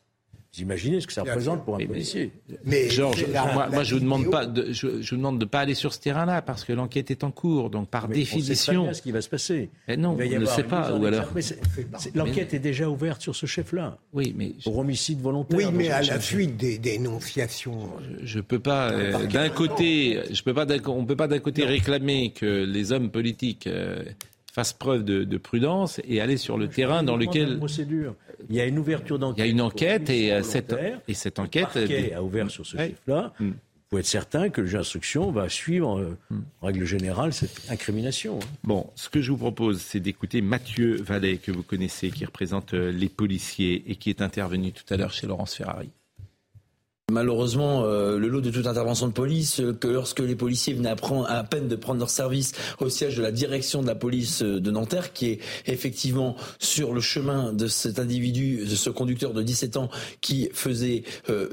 Vous 0.53 0.61
imaginez 0.61 0.99
ce 0.99 1.05
que 1.05 1.13
ça 1.13 1.21
représente 1.21 1.63
pour 1.63 1.75
un 1.75 1.85
policier. 1.85 2.31
Mais, 2.65 2.89
Georges, 2.89 3.25
moi, 3.53 3.83
je 3.83 3.93
vous 3.93 4.01
demande 4.01 4.31
pas, 4.31 4.47
de, 4.47 4.71
je, 4.73 4.87
vous 4.87 5.15
demande 5.15 5.37
de 5.37 5.45
pas 5.45 5.59
aller 5.59 5.75
sur 5.75 5.93
ce 5.93 5.99
terrain-là 5.99 6.41
parce 6.41 6.63
que 6.63 6.73
l'enquête 6.73 7.11
est 7.11 7.23
en 7.23 7.29
cours, 7.29 7.69
donc 7.69 7.87
par 7.89 8.07
définition. 8.07 8.85
On 8.85 8.87
sait 8.87 8.93
ce 8.95 9.01
qui 9.03 9.11
va 9.11 9.21
se 9.21 9.29
passer. 9.29 9.69
Mais 9.87 9.95
non, 9.95 10.17
on 10.19 10.39
ne 10.39 10.45
sait 10.45 10.63
pas. 10.63 10.93
Ou 10.93 11.05
alors. 11.05 11.31
L'enquête 12.15 12.53
est 12.53 12.59
déjà 12.59 12.89
ouverte 12.89 13.21
sur 13.21 13.35
ce 13.35 13.45
chef-là. 13.45 13.97
Oui, 14.13 14.33
mais 14.35 14.53
pour 14.63 14.77
homicide 14.77 15.21
volontaire. 15.21 15.57
Oui, 15.57 15.65
mais 15.71 15.89
à 15.89 16.01
la 16.01 16.19
suite 16.19 16.57
des 16.57 16.79
dénonciations. 16.79 17.91
Je, 18.23 18.37
ne 18.37 18.41
peux 18.41 18.59
pas. 18.59 18.91
Euh, 18.91 19.27
d'un 19.27 19.49
côté, 19.49 20.19
je 20.31 20.41
peux 20.41 20.53
pas. 20.53 20.65
On 20.87 21.05
peut 21.05 21.15
pas 21.15 21.27
d'un 21.27 21.39
côté 21.39 21.63
réclamer 21.63 22.31
que 22.31 22.45
les 22.45 22.91
hommes 22.91 23.11
politiques. 23.11 23.67
Euh, 23.67 24.03
fassent 24.51 24.73
preuve 24.73 25.03
de, 25.03 25.37
prudence 25.37 26.01
et 26.03 26.21
aller 26.21 26.37
sur 26.37 26.57
le 26.57 26.67
terrain 26.67 27.03
dans 27.03 27.15
lequel 27.15 27.59
il 28.49 28.55
y 28.55 28.61
a 28.61 28.65
une 28.65 28.79
ouverture 28.79 29.19
d'enquête. 29.19 29.45
Il 29.45 29.47
y 29.47 29.49
a 29.49 29.51
une 29.51 29.61
enquête 29.61 30.09
et 30.09 30.31
euh, 30.31 30.43
cette, 30.43 30.75
et 31.07 31.13
cette 31.13 31.39
enquête. 31.39 31.75
Le 31.75 32.15
a 32.15 32.23
ouvert 32.23 32.49
sur 32.49 32.65
ce 32.65 32.77
chiffre-là. 32.77 33.33
Mm. 33.39 33.51
Vous 33.89 33.93
pouvez 33.95 34.01
être 34.01 34.05
certain 34.05 34.49
que 34.49 34.61
le 34.61 34.67
juge 34.67 34.75
d'instruction 34.75 35.31
va 35.31 35.49
suivre, 35.49 35.99
euh, 35.99 36.15
en 36.61 36.67
règle 36.67 36.85
générale, 36.85 37.33
cette 37.33 37.71
incrimination. 37.71 38.37
Hein. 38.37 38.47
Bon, 38.63 38.87
ce 38.93 39.09
que 39.09 39.19
je 39.19 39.31
vous 39.31 39.37
propose, 39.37 39.81
c'est 39.81 39.99
d'écouter 39.99 40.41
Mathieu 40.41 41.01
Vallet, 41.01 41.37
que 41.37 41.51
vous 41.51 41.63
connaissez, 41.63 42.11
qui 42.11 42.23
représente 42.23 42.75
euh, 42.75 42.91
les 42.91 43.09
policiers 43.09 43.83
et 43.87 43.95
qui 43.95 44.11
est 44.11 44.21
intervenu 44.21 44.73
tout 44.73 44.83
à 44.93 44.97
l'heure 44.97 45.11
chez 45.11 45.25
Laurence 45.25 45.55
Ferrari. 45.55 45.89
Malheureusement, 47.09 47.83
euh, 47.85 48.17
le 48.17 48.27
lot 48.27 48.41
de 48.41 48.51
toute 48.51 48.67
intervention 48.67 49.07
de 49.07 49.13
police, 49.13 49.59
euh, 49.59 49.73
que 49.73 49.87
lorsque 49.87 50.19
les 50.19 50.35
policiers 50.35 50.73
venaient 50.73 50.93
à, 51.27 51.43
peine 51.43 51.67
de 51.67 51.75
prendre 51.75 51.99
leur 51.99 52.09
service 52.09 52.53
au 52.79 52.89
siège 52.89 53.17
de 53.17 53.21
la 53.21 53.31
direction 53.31 53.81
de 53.81 53.87
la 53.87 53.95
police 53.95 54.43
euh, 54.43 54.59
de 54.59 54.71
Nanterre, 54.71 55.13
qui 55.13 55.27
est 55.27 55.39
effectivement 55.65 56.35
sur 56.59 56.93
le 56.93 57.01
chemin 57.01 57.51
de 57.53 57.67
cet 57.67 57.99
individu, 57.99 58.65
de 58.65 58.75
ce 58.75 58.89
conducteur 58.89 59.33
de 59.33 59.41
17 59.41 59.77
ans, 59.77 59.89
qui 60.21 60.49
faisait 60.53 61.03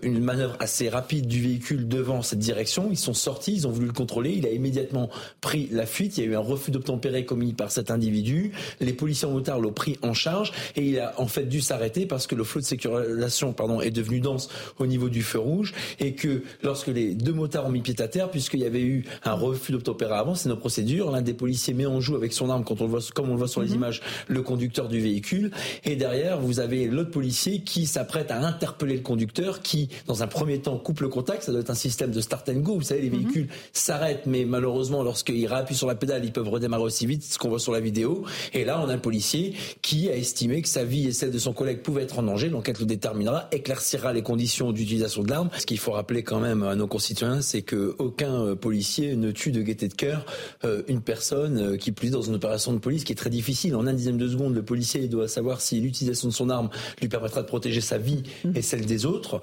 une 0.02 0.22
manœuvre 0.22 0.56
assez 0.60 0.88
rapide 0.88 1.26
du 1.26 1.42
véhicule 1.42 1.88
devant 1.88 2.22
cette 2.22 2.38
direction. 2.38 2.88
Ils 2.90 2.98
sont 2.98 3.14
sortis, 3.14 3.54
ils 3.54 3.66
ont 3.66 3.70
voulu 3.70 3.86
le 3.86 3.92
contrôler. 3.92 4.34
Il 4.36 4.46
a 4.46 4.50
immédiatement 4.50 5.08
pris 5.40 5.68
la 5.70 5.86
fuite. 5.86 6.18
Il 6.18 6.24
y 6.24 6.26
a 6.26 6.30
eu 6.30 6.36
un 6.36 6.40
refus 6.40 6.70
d'obtempérer 6.70 7.24
commis 7.24 7.52
par 7.52 7.70
cet 7.70 7.90
individu. 7.90 8.52
Les 8.80 8.92
policiers 8.92 9.28
en 9.28 9.32
motard 9.32 9.60
l'ont 9.60 9.72
pris 9.72 9.98
en 10.02 10.14
charge 10.14 10.52
et 10.76 10.84
il 10.84 10.98
a 10.98 11.14
en 11.18 11.26
fait 11.26 11.44
dû 11.44 11.60
s'arrêter 11.60 12.06
parce 12.06 12.26
que 12.26 12.34
le 12.34 12.44
flot 12.44 12.60
de 12.60 12.66
sécurisation 12.66 13.52
pardon, 13.52 13.80
est 13.80 13.90
devenu 13.90 14.20
dense 14.20 14.48
au 14.78 14.86
niveau 14.86 15.08
du 15.08 15.22
feu 15.22 15.38
rouge 15.46 15.74
et 16.00 16.14
que 16.14 16.42
lorsque 16.62 16.88
les 16.88 17.14
deux 17.14 17.32
motards 17.32 17.66
ont 17.66 17.70
mis 17.70 17.80
pied 17.80 17.94
à 17.98 18.08
terre, 18.08 18.30
puisqu'il 18.30 18.60
y 18.60 18.66
avait 18.66 18.82
eu 18.82 19.04
un 19.24 19.32
refus 19.32 19.72
d'obtempérer 19.72 20.14
avant, 20.14 20.34
c'est 20.34 20.48
nos 20.48 20.56
procédures, 20.56 21.10
l'un 21.10 21.22
des 21.22 21.34
policiers 21.34 21.74
met 21.74 21.86
en 21.86 22.00
joue 22.00 22.16
avec 22.16 22.32
son 22.32 22.50
arme, 22.50 22.64
quand 22.64 22.80
on 22.80 22.84
le 22.84 22.90
voit, 22.90 23.00
comme 23.14 23.28
on 23.28 23.32
le 23.32 23.38
voit 23.38 23.48
sur 23.48 23.62
les 23.62 23.68
mhm. 23.68 23.76
images, 23.76 24.02
le 24.28 24.42
conducteur 24.42 24.88
du 24.88 25.00
véhicule. 25.00 25.50
Et 25.84 25.96
derrière, 25.96 26.40
vous 26.40 26.60
avez 26.60 26.86
l'autre 26.86 27.10
policier 27.10 27.60
qui 27.60 27.86
s'apprête 27.86 28.30
à 28.30 28.38
interpeller 28.44 28.96
le 28.96 29.02
conducteur, 29.02 29.62
qui, 29.62 29.88
dans 30.06 30.22
un 30.22 30.26
premier 30.26 30.58
temps, 30.60 30.76
coupe 30.78 31.00
le 31.00 31.08
contact. 31.08 31.44
Ça 31.44 31.52
doit 31.52 31.60
être 31.60 31.70
un 31.70 31.74
système 31.74 32.10
de 32.10 32.20
start 32.20 32.48
and 32.48 32.60
go. 32.60 32.74
Vous 32.74 32.82
savez, 32.82 33.02
les 33.02 33.10
mhm. 33.10 33.18
véhicules 33.18 33.48
s'arrêtent, 33.72 34.26
mais 34.26 34.44
malheureusement, 34.44 35.02
lorsqu'ils 35.02 35.46
réappuient 35.46 35.74
sur 35.74 35.86
la 35.86 35.94
pédale, 35.94 36.24
ils 36.24 36.32
peuvent 36.32 36.48
redémarrer 36.48 36.82
aussi 36.82 37.06
vite, 37.06 37.24
ce 37.24 37.38
qu'on 37.38 37.48
voit 37.48 37.58
sur 37.58 37.72
la 37.72 37.80
vidéo. 37.80 38.24
Et 38.52 38.64
là, 38.64 38.80
on 38.84 38.88
a 38.88 38.94
un 38.94 38.98
policier 38.98 39.54
qui 39.82 40.08
a 40.08 40.16
estimé 40.16 40.62
que 40.62 40.68
sa 40.68 40.84
vie 40.84 41.06
et 41.06 41.12
celle 41.12 41.30
de 41.30 41.38
son 41.38 41.52
collègue 41.52 41.82
pouvaient 41.82 42.02
être 42.02 42.18
en 42.18 42.22
danger. 42.22 42.48
L'enquête 42.48 42.80
le 42.80 42.86
déterminera, 42.86 43.48
éclaircira 43.52 44.12
les 44.12 44.22
conditions 44.22 44.72
d'utilisation 44.72 45.22
de 45.22 45.28
Ce 45.58 45.66
qu'il 45.66 45.78
faut 45.78 45.92
rappeler 45.92 46.22
quand 46.22 46.40
même 46.40 46.62
à 46.62 46.74
nos 46.74 46.86
concitoyens, 46.86 47.40
c'est 47.40 47.62
qu'aucun 47.62 48.34
euh, 48.34 48.54
policier 48.54 49.16
ne 49.16 49.30
tue 49.30 49.52
de 49.52 49.62
gaieté 49.62 49.88
de 49.88 49.94
cœur 49.94 50.26
euh, 50.64 50.82
une 50.88 51.00
personne 51.00 51.58
euh, 51.58 51.76
qui 51.76 51.92
plus 51.92 52.10
dans 52.10 52.22
une 52.22 52.34
opération 52.34 52.72
de 52.72 52.78
police 52.78 53.04
qui 53.04 53.12
est 53.12 53.16
très 53.16 53.30
difficile. 53.30 53.74
En 53.76 53.86
un 53.86 53.92
dixième 53.92 54.18
de 54.18 54.28
seconde, 54.28 54.54
le 54.54 54.64
policier 54.64 55.08
doit 55.08 55.28
savoir 55.28 55.60
si 55.60 55.80
l'utilisation 55.80 56.28
de 56.28 56.32
son 56.32 56.50
arme 56.50 56.70
lui 57.00 57.08
permettra 57.08 57.42
de 57.42 57.46
protéger 57.46 57.80
sa 57.80 57.98
vie 57.98 58.22
et 58.54 58.62
celle 58.62 58.86
des 58.86 59.06
autres. 59.06 59.40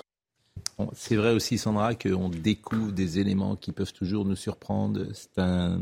C'est 0.93 1.15
vrai 1.15 1.33
aussi, 1.33 1.57
Sandra, 1.57 1.93
qu'on 1.95 2.29
découvre 2.29 2.91
des 2.91 3.19
éléments 3.19 3.55
qui 3.55 3.71
peuvent 3.71 3.93
toujours 3.93 4.25
nous 4.25 4.35
surprendre. 4.35 5.05
C'est 5.13 5.39
un 5.39 5.81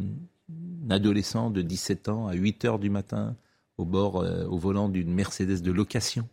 adolescent 0.89 1.49
de 1.49 1.61
17 1.61 2.09
ans 2.09 2.27
à 2.27 2.33
8 2.33 2.65
heures 2.65 2.79
du 2.79 2.89
matin 2.89 3.35
au 3.77 3.85
bord, 3.85 4.15
au 4.49 4.57
volant 4.57 4.89
d'une 4.89 5.13
Mercedes 5.13 5.61
de 5.61 5.71
location. 5.71 6.27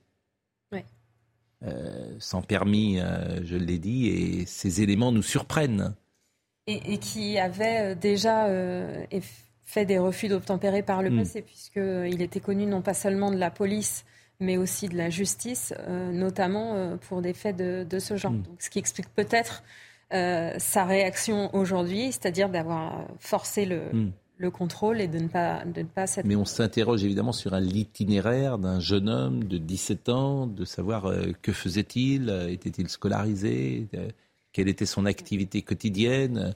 Euh, 1.64 2.14
sans 2.20 2.42
permis, 2.42 3.00
euh, 3.00 3.40
je 3.44 3.56
l'ai 3.56 3.78
dit, 3.78 4.08
et 4.08 4.46
ces 4.46 4.80
éléments 4.80 5.10
nous 5.10 5.22
surprennent. 5.22 5.94
Et, 6.68 6.98
qui 6.98 7.38
avait 7.38 7.92
euh, 7.92 7.94
déjà 7.94 8.46
fait 9.64 9.86
des 9.86 9.98
refus 9.98 10.28
d'obtempérer 10.28 10.82
par 10.82 11.02
le 11.02 11.10
hmm. 11.10 11.18
passé, 11.18 11.42
puisqu'il 11.42 12.22
était 12.22 12.40
connu 12.40 12.66
non 12.66 12.82
pas 12.82 12.94
seulement 12.94 13.30
de 13.30 13.36
la 13.36 13.50
police, 13.50 14.04
mais 14.38 14.56
aussi 14.56 14.88
de 14.88 14.96
la 14.96 15.10
justice, 15.10 15.74
notamment 16.12 16.96
pour 17.08 17.22
des 17.22 17.32
faits 17.32 17.56
de, 17.56 17.98
ce 17.98 18.16
genre. 18.16 18.32
Hmm. 18.32 18.42
Donc, 18.42 18.62
ce 18.62 18.70
qui 18.70 18.78
explique 18.78 19.08
peut-être 19.14 19.62
sa 20.10 20.84
réaction 20.84 21.54
aujourd'hui, 21.54 22.12
c'est-à-dire 22.12 22.48
d'avoir 22.48 23.08
forcé 23.18 23.64
le, 23.64 23.80
hmm 23.92 24.12
le 24.38 24.50
contrôle 24.50 25.00
et 25.00 25.08
de 25.08 25.18
ne 25.18 25.28
pas, 25.28 25.64
de 25.64 25.82
ne 25.82 25.86
pas 25.86 26.06
Mais 26.24 26.36
on 26.36 26.44
s'interroge 26.44 27.04
évidemment 27.04 27.32
sur 27.32 27.54
un 27.54 27.60
l'itinéraire 27.60 28.58
d'un 28.58 28.80
jeune 28.80 29.08
homme 29.08 29.44
de 29.44 29.58
17 29.58 30.08
ans, 30.08 30.46
de 30.46 30.64
savoir 30.64 31.06
euh, 31.06 31.32
que 31.42 31.52
faisait-il, 31.52 32.30
euh, 32.30 32.48
était-il 32.48 32.88
scolarisé, 32.88 33.88
euh, 33.94 34.08
quelle 34.52 34.68
était 34.68 34.86
son 34.86 35.06
activité 35.06 35.62
quotidienne. 35.62 36.54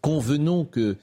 convenons 0.00 0.64
que 0.64 0.96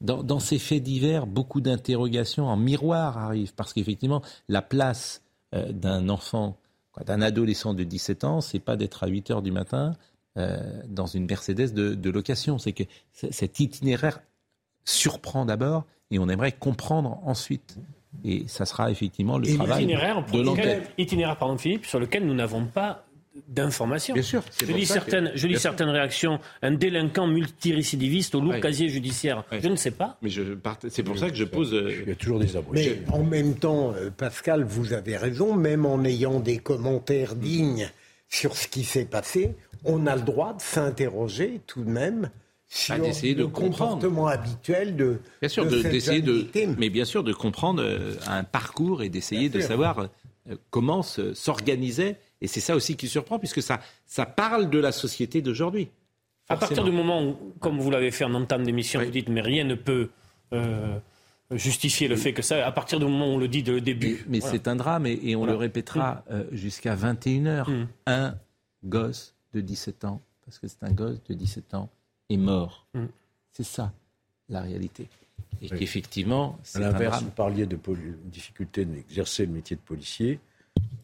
dans, 0.00 0.40
ces 0.40 0.58
faits 0.58 0.82
divers, 0.82 1.26
beaucoup 1.26 1.60
d'interrogations 1.60 2.46
en 2.46 2.56
miroir 2.56 3.18
arrivent, 3.18 3.54
parce 3.54 3.72
qu'effectivement, 3.72 4.22
la 4.48 4.62
place 4.62 5.22
d'un 5.52 6.08
enfant, 6.08 6.58
d'un 7.06 7.22
adolescent 7.22 7.72
de 7.72 7.84
17 7.84 8.24
ans, 8.24 8.40
c'est 8.40 8.58
pas 8.58 8.76
d'être 8.76 9.04
à 9.04 9.06
8 9.06 9.30
heures 9.30 9.42
du 9.42 9.52
matin 9.52 9.94
dans 10.36 11.06
une 11.06 11.26
Mercedes 11.26 11.72
de, 11.72 11.94
de 11.94 12.10
location. 12.10 12.58
C'est 12.58 12.72
que 12.72 12.84
cet 13.12 13.60
itinéraire 13.60 14.20
surprend 14.84 15.44
d'abord 15.44 15.84
et 16.10 16.18
on 16.18 16.28
aimerait 16.28 16.52
comprendre 16.52 17.18
ensuite. 17.24 17.76
Et 18.24 18.44
ça 18.46 18.64
sera 18.64 18.90
effectivement 18.90 19.38
le 19.38 19.54
travail 19.54 19.86
de 19.86 20.42
l'enquête. 20.42 20.90
Itinéraire, 20.98 21.36
pardon 21.36 21.58
Philippe, 21.58 21.84
sur 21.86 21.98
lequel 21.98 22.24
nous 22.24 22.34
n'avons 22.34 22.64
pas 22.64 23.04
d'informations. 23.48 24.14
Bien 24.14 24.22
sûr. 24.22 24.42
Je 24.60 24.72
lis, 24.72 24.86
certaines, 24.86 25.32
je 25.34 25.46
lis 25.46 25.58
certaines 25.58 25.88
réactions. 25.88 26.38
Un 26.62 26.72
délinquant 26.72 27.26
multirécidiviste 27.26 28.34
au 28.34 28.40
lourd 28.40 28.60
casier 28.60 28.88
judiciaire. 28.88 29.44
Je 29.50 29.68
ne 29.68 29.76
sais 29.76 29.90
pas. 29.90 30.18
Mais 30.22 30.30
c'est 30.88 31.02
pour 31.02 31.18
ça 31.18 31.28
que 31.30 31.36
je 31.36 31.44
pose. 31.44 31.74
Euh, 31.74 32.02
Il 32.02 32.08
y 32.08 32.12
a 32.12 32.14
toujours 32.14 32.38
des 32.38 32.56
abrutis. 32.56 32.90
Mais 32.90 33.12
en 33.12 33.24
même 33.24 33.56
temps, 33.56 33.92
euh, 33.92 34.10
Pascal, 34.10 34.62
vous 34.62 34.92
avez 34.92 35.16
raison. 35.16 35.54
Même 35.54 35.84
en 35.84 36.04
ayant 36.04 36.40
des 36.40 36.58
commentaires 36.58 37.34
dignes 37.34 37.90
sur 38.28 38.56
ce 38.56 38.68
qui 38.68 38.84
s'est 38.84 39.04
passé, 39.04 39.56
on 39.84 40.06
a 40.06 40.16
le 40.16 40.22
droit 40.22 40.54
de 40.54 40.60
s'interroger 40.60 41.60
tout 41.66 41.84
de 41.84 41.90
même 41.90 42.30
sur 42.74 42.98
d'essayer 42.98 43.34
de 43.34 43.42
le 43.42 43.48
comportement 43.48 44.26
habituel 44.26 44.96
de 44.96 45.20
bien 45.40 45.48
sûr 45.48 45.64
d'essayer 45.64 46.22
de, 46.22 46.48
mais 46.76 46.90
bien 46.90 47.04
sûr 47.04 47.22
de 47.22 47.32
comprendre 47.32 47.82
euh, 47.82 48.16
un 48.26 48.42
parcours 48.42 49.02
et 49.02 49.08
d'essayer 49.08 49.48
de 49.48 49.60
savoir 49.60 50.08
euh, 50.50 50.56
comment 50.70 51.02
s'organisait 51.02 52.16
et 52.40 52.48
c'est 52.48 52.60
ça 52.60 52.74
aussi 52.74 52.96
qui 52.96 53.06
surprend 53.06 53.38
puisque 53.38 53.62
ça 53.62 53.80
ça 54.06 54.26
parle 54.26 54.70
de 54.70 54.78
la 54.78 54.90
société 54.92 55.40
d'aujourd'hui. 55.40 55.88
À 56.48 56.56
partir 56.56 56.84
du 56.84 56.90
moment 56.90 57.24
où, 57.24 57.36
comme 57.60 57.78
vous 57.78 57.90
l'avez 57.90 58.10
fait 58.10 58.24
en 58.24 58.34
entame 58.34 58.64
d'émission, 58.64 59.00
vous 59.00 59.10
dites 59.10 59.28
mais 59.28 59.40
rien 59.40 59.64
ne 59.64 59.76
peut 59.76 60.10
euh, 60.52 60.98
justifier 61.52 62.08
le 62.08 62.16
fait 62.16 62.34
que 62.34 62.42
ça, 62.42 62.66
à 62.66 62.72
partir 62.72 62.98
du 62.98 63.06
moment 63.06 63.28
où 63.28 63.36
on 63.36 63.38
le 63.38 63.48
dit 63.48 63.62
de 63.62 63.72
le 63.72 63.80
début. 63.80 64.26
Mais, 64.28 64.40
c'est 64.40 64.68
un 64.68 64.76
drame 64.76 65.06
et, 65.06 65.36
on 65.36 65.46
le 65.46 65.54
répétera 65.54 66.24
jusqu'à 66.52 66.96
21h. 66.96 67.70
Mm. 67.70 67.86
Un 68.08 68.34
gosse 68.84 69.34
de 69.54 69.60
17 69.62 70.04
ans, 70.04 70.20
parce 70.44 70.58
que 70.58 70.66
c'est 70.66 70.82
un 70.82 70.92
gosse 70.92 71.22
de 71.24 71.34
17 71.34 71.74
ans, 71.74 71.88
est 72.30 72.36
mort. 72.36 72.86
Mm. 72.94 73.06
C'est 73.52 73.64
ça, 73.64 73.92
la 74.48 74.62
réalité. 74.62 75.08
Et 75.62 75.68
qu'effectivement, 75.68 76.58
c'est 76.62 76.78
À 76.78 76.80
l'inverse, 76.80 77.22
vous 77.22 77.30
parliez 77.30 77.66
de 77.66 77.78
difficulté 78.24 78.84
d'exercer 78.84 79.46
le 79.46 79.52
métier 79.52 79.76
de 79.76 79.80
policier. 79.80 80.40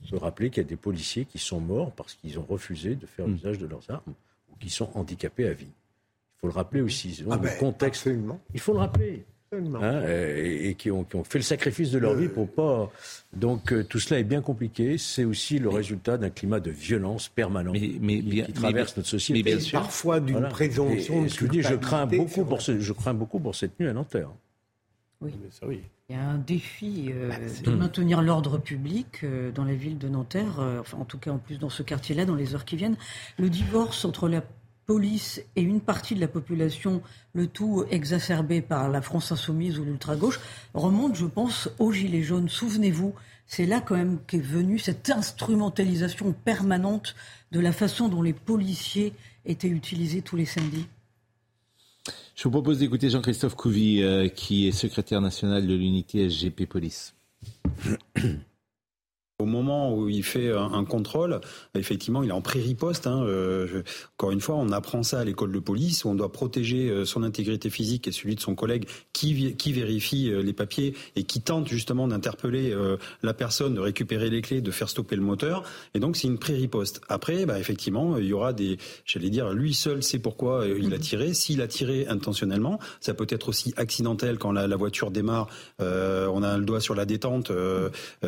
Il 0.03 0.11
faut 0.11 0.19
rappeler 0.19 0.51
qu'il 0.51 0.63
y 0.63 0.67
a 0.67 0.69
des 0.69 0.77
policiers 0.77 1.25
qui 1.25 1.39
sont 1.39 1.61
morts 1.61 1.93
parce 1.93 2.15
qu'ils 2.15 2.39
ont 2.39 2.45
refusé 2.45 2.97
de 2.97 3.07
faire 3.07 3.29
mm. 3.29 3.35
usage 3.37 3.59
de 3.59 3.67
leurs 3.67 3.89
armes 3.91 4.15
ou 4.53 4.57
qui 4.57 4.71
sont 4.71 4.91
handicapés 4.95 5.47
à 5.47 5.53
vie. 5.53 5.67
Il 5.67 6.41
faut 6.41 6.47
le 6.49 6.55
rappeler 6.55 6.81
aussi. 6.81 7.25
Ah 7.31 7.37
ben, 7.37 7.57
contexte. 7.59 8.09
Il 8.55 8.61
faut 8.61 8.73
le 8.73 8.79
rappeler. 8.79 9.25
Hein, 9.53 10.03
et, 10.07 10.77
qui, 10.77 10.93
ont, 10.93 11.05
fait 11.25 11.39
le 11.39 11.43
sacrifice 11.43 11.91
de 11.91 11.99
leur 11.99 12.15
vie 12.15 12.29
pour 12.29 12.49
pas. 12.49 12.89
Donc 13.33 13.73
euh, 13.73 13.83
tout 13.83 13.99
cela 13.99 14.21
est 14.21 14.25
bien 14.25 14.43
compliqué. 14.43 14.97
C'est 14.97 15.25
aussi 15.25 15.59
le 15.59 15.69
résultat 15.69 16.19
d'un 16.19 16.31
climat 16.31 16.61
de 16.61 16.71
violence 16.71 17.29
permanent 17.29 17.73
mais, 17.73 18.21
qui, 18.21 18.53
traverse 18.53 18.97
notre 18.97 19.09
société. 19.09 19.41
Mais 19.41 19.43
bien 19.43 19.59
sûr. 19.59 19.81
Parfois 19.81 20.21
d'une 20.21 20.49
présomption. 20.49 21.27
je, 21.27 21.47
dis, 21.47 21.63
je 21.63 21.75
crains 21.75 22.07
beaucoup 22.07 22.45
pour 22.45 22.63
ce, 22.63 22.79
je 22.79 22.93
crains 22.93 23.13
beaucoup 23.15 23.41
pour 23.41 23.57
cette 23.57 23.79
nuit 23.81 23.89
à 23.89 23.93
Nanterre. 23.93 24.31
Oui. 25.21 25.33
Il 26.09 26.15
y 26.15 26.19
a 26.19 26.23
un 26.23 26.39
défi 26.39 27.11
euh, 27.11 27.31
bah, 27.31 27.35
de 27.65 27.75
maintenir 27.75 28.23
l'ordre 28.23 28.57
public 28.57 29.25
euh, 29.25 29.51
dans 29.51 29.65
la 29.65 29.75
ville 29.75 29.99
de 29.99 30.09
Nanterre, 30.09 30.61
enfin, 30.79 30.99
en 30.99 31.05
tout 31.05 31.19
cas 31.19 31.33
en 31.33 31.39
plus 31.39 31.59
dans 31.59 31.71
ce 31.71 31.83
quartier-là, 31.83 32.25
dans 32.25 32.37
les 32.37 32.55
heures 32.55 32.65
qui 32.65 32.77
viennent. 32.77 32.97
Le 33.37 33.51
divorce 33.51 34.05
entre 34.05 34.29
la 34.29 34.45
police 34.91 35.41
et 35.55 35.63
une 35.63 35.81
partie 35.81 36.17
de 36.17 36.21
la 36.21 36.27
population, 36.27 37.01
le 37.33 37.47
tout 37.47 37.85
exacerbé 37.93 38.61
par 38.61 38.89
la 38.89 39.01
France 39.01 39.31
insoumise 39.31 39.79
ou 39.79 39.85
l'ultra-gauche, 39.85 40.41
remonte, 40.75 41.15
je 41.15 41.27
pense, 41.27 41.71
aux 41.79 41.93
Gilets 41.93 42.25
jaunes. 42.25 42.49
Souvenez-vous, 42.49 43.15
c'est 43.47 43.67
là 43.67 43.81
quand 43.81 43.95
même 43.95 44.19
qu'est 44.27 44.39
venue 44.39 44.81
cette 44.81 45.09
instrumentalisation 45.09 46.33
permanente 46.33 47.15
de 47.53 47.61
la 47.61 47.71
façon 47.71 48.09
dont 48.09 48.21
les 48.21 48.33
policiers 48.33 49.13
étaient 49.47 49.69
utilisés 49.69 50.23
tous 50.23 50.35
les 50.35 50.45
samedis. 50.45 50.89
Je 52.35 52.43
vous 52.43 52.51
propose 52.51 52.81
d'écouter 52.81 53.11
Jean-Christophe 53.11 53.55
Couvi, 53.55 54.03
euh, 54.03 54.27
qui 54.27 54.67
est 54.67 54.73
secrétaire 54.73 55.21
national 55.21 55.69
de 55.69 55.75
l'unité 55.75 56.29
SGP 56.29 56.67
Police. 56.67 57.15
Au 59.41 59.47
moment 59.47 59.97
où 59.97 60.11
il 60.11 60.23
fait 60.23 60.53
un, 60.53 60.85
contrôle, 60.85 61.41
effectivement, 61.75 62.23
il 62.23 62.29
est 62.29 62.33
en 62.33 62.43
pré-riposte. 62.43 63.07
Hein, 63.07 63.25
euh, 63.25 63.83
encore 64.19 64.33
une 64.33 64.43
fois, 64.43 64.57
on 64.57 64.71
apprend 64.71 65.03
ça 65.03 65.21
à 65.21 65.25
l'école 65.25 65.51
de 65.51 65.59
police, 65.59 66.05
où 66.05 66.11
on 66.11 66.15
doit 66.15 66.31
protéger 66.31 66.91
euh, 66.91 67.07
son 67.07 67.23
intégrité 67.23 67.71
physique 67.71 68.07
et 68.07 68.13
celui 68.13 68.35
de 68.35 68.41
son 68.41 68.55
collègue 68.55 68.87
qui, 69.15 69.33
vérifie 69.73 70.31
euh, 70.31 70.43
les 70.43 70.53
papiers 70.53 70.95
et 71.17 71.23
qui 71.23 71.41
tente 71.41 71.69
justement 71.69 72.07
d'interpeller 72.07 72.77
la 73.23 73.33
personne, 73.33 73.75
de 73.75 73.81
récupérer 73.81 74.29
les 74.29 74.43
clés, 74.43 74.61
de 74.61 74.71
faire 74.71 74.91
stopper 74.91 75.17
le 75.17 75.23
moteur. 75.23 75.63
Et 75.95 76.01
donc, 76.01 76.17
c'est 76.17 76.29
une 76.29 76.39
pré-riposte. 76.39 77.01
Après, 77.09 77.47
bah, 77.47 77.59
effectivement, 77.59 78.19
il 78.19 78.27
y 78.27 78.33
aura 78.35 78.53
des, 78.53 78.77
j'allais 79.07 79.31
dire, 79.31 79.55
lui 79.55 79.73
seul 79.73 80.03
sait 80.03 80.19
pourquoi 80.19 80.67
il 80.67 80.93
a 80.93 80.99
tiré. 80.99 81.33
S'il 81.33 81.63
a 81.63 81.69
tiré 81.69 82.07
intentionnellement, 82.09 82.79
ça 83.01 83.15
peut 83.15 83.27
être 83.31 83.49
aussi 83.49 83.73
accidentel 83.79 84.37
quand 84.39 84.53
la 84.53 84.77
voiture 84.77 85.11
démarre. 85.11 85.49
on 85.79 86.43
a 86.43 86.59
le 86.59 86.65
doigt 86.65 86.81
sur 86.81 86.95
la 86.95 87.07
détente. 87.07 87.51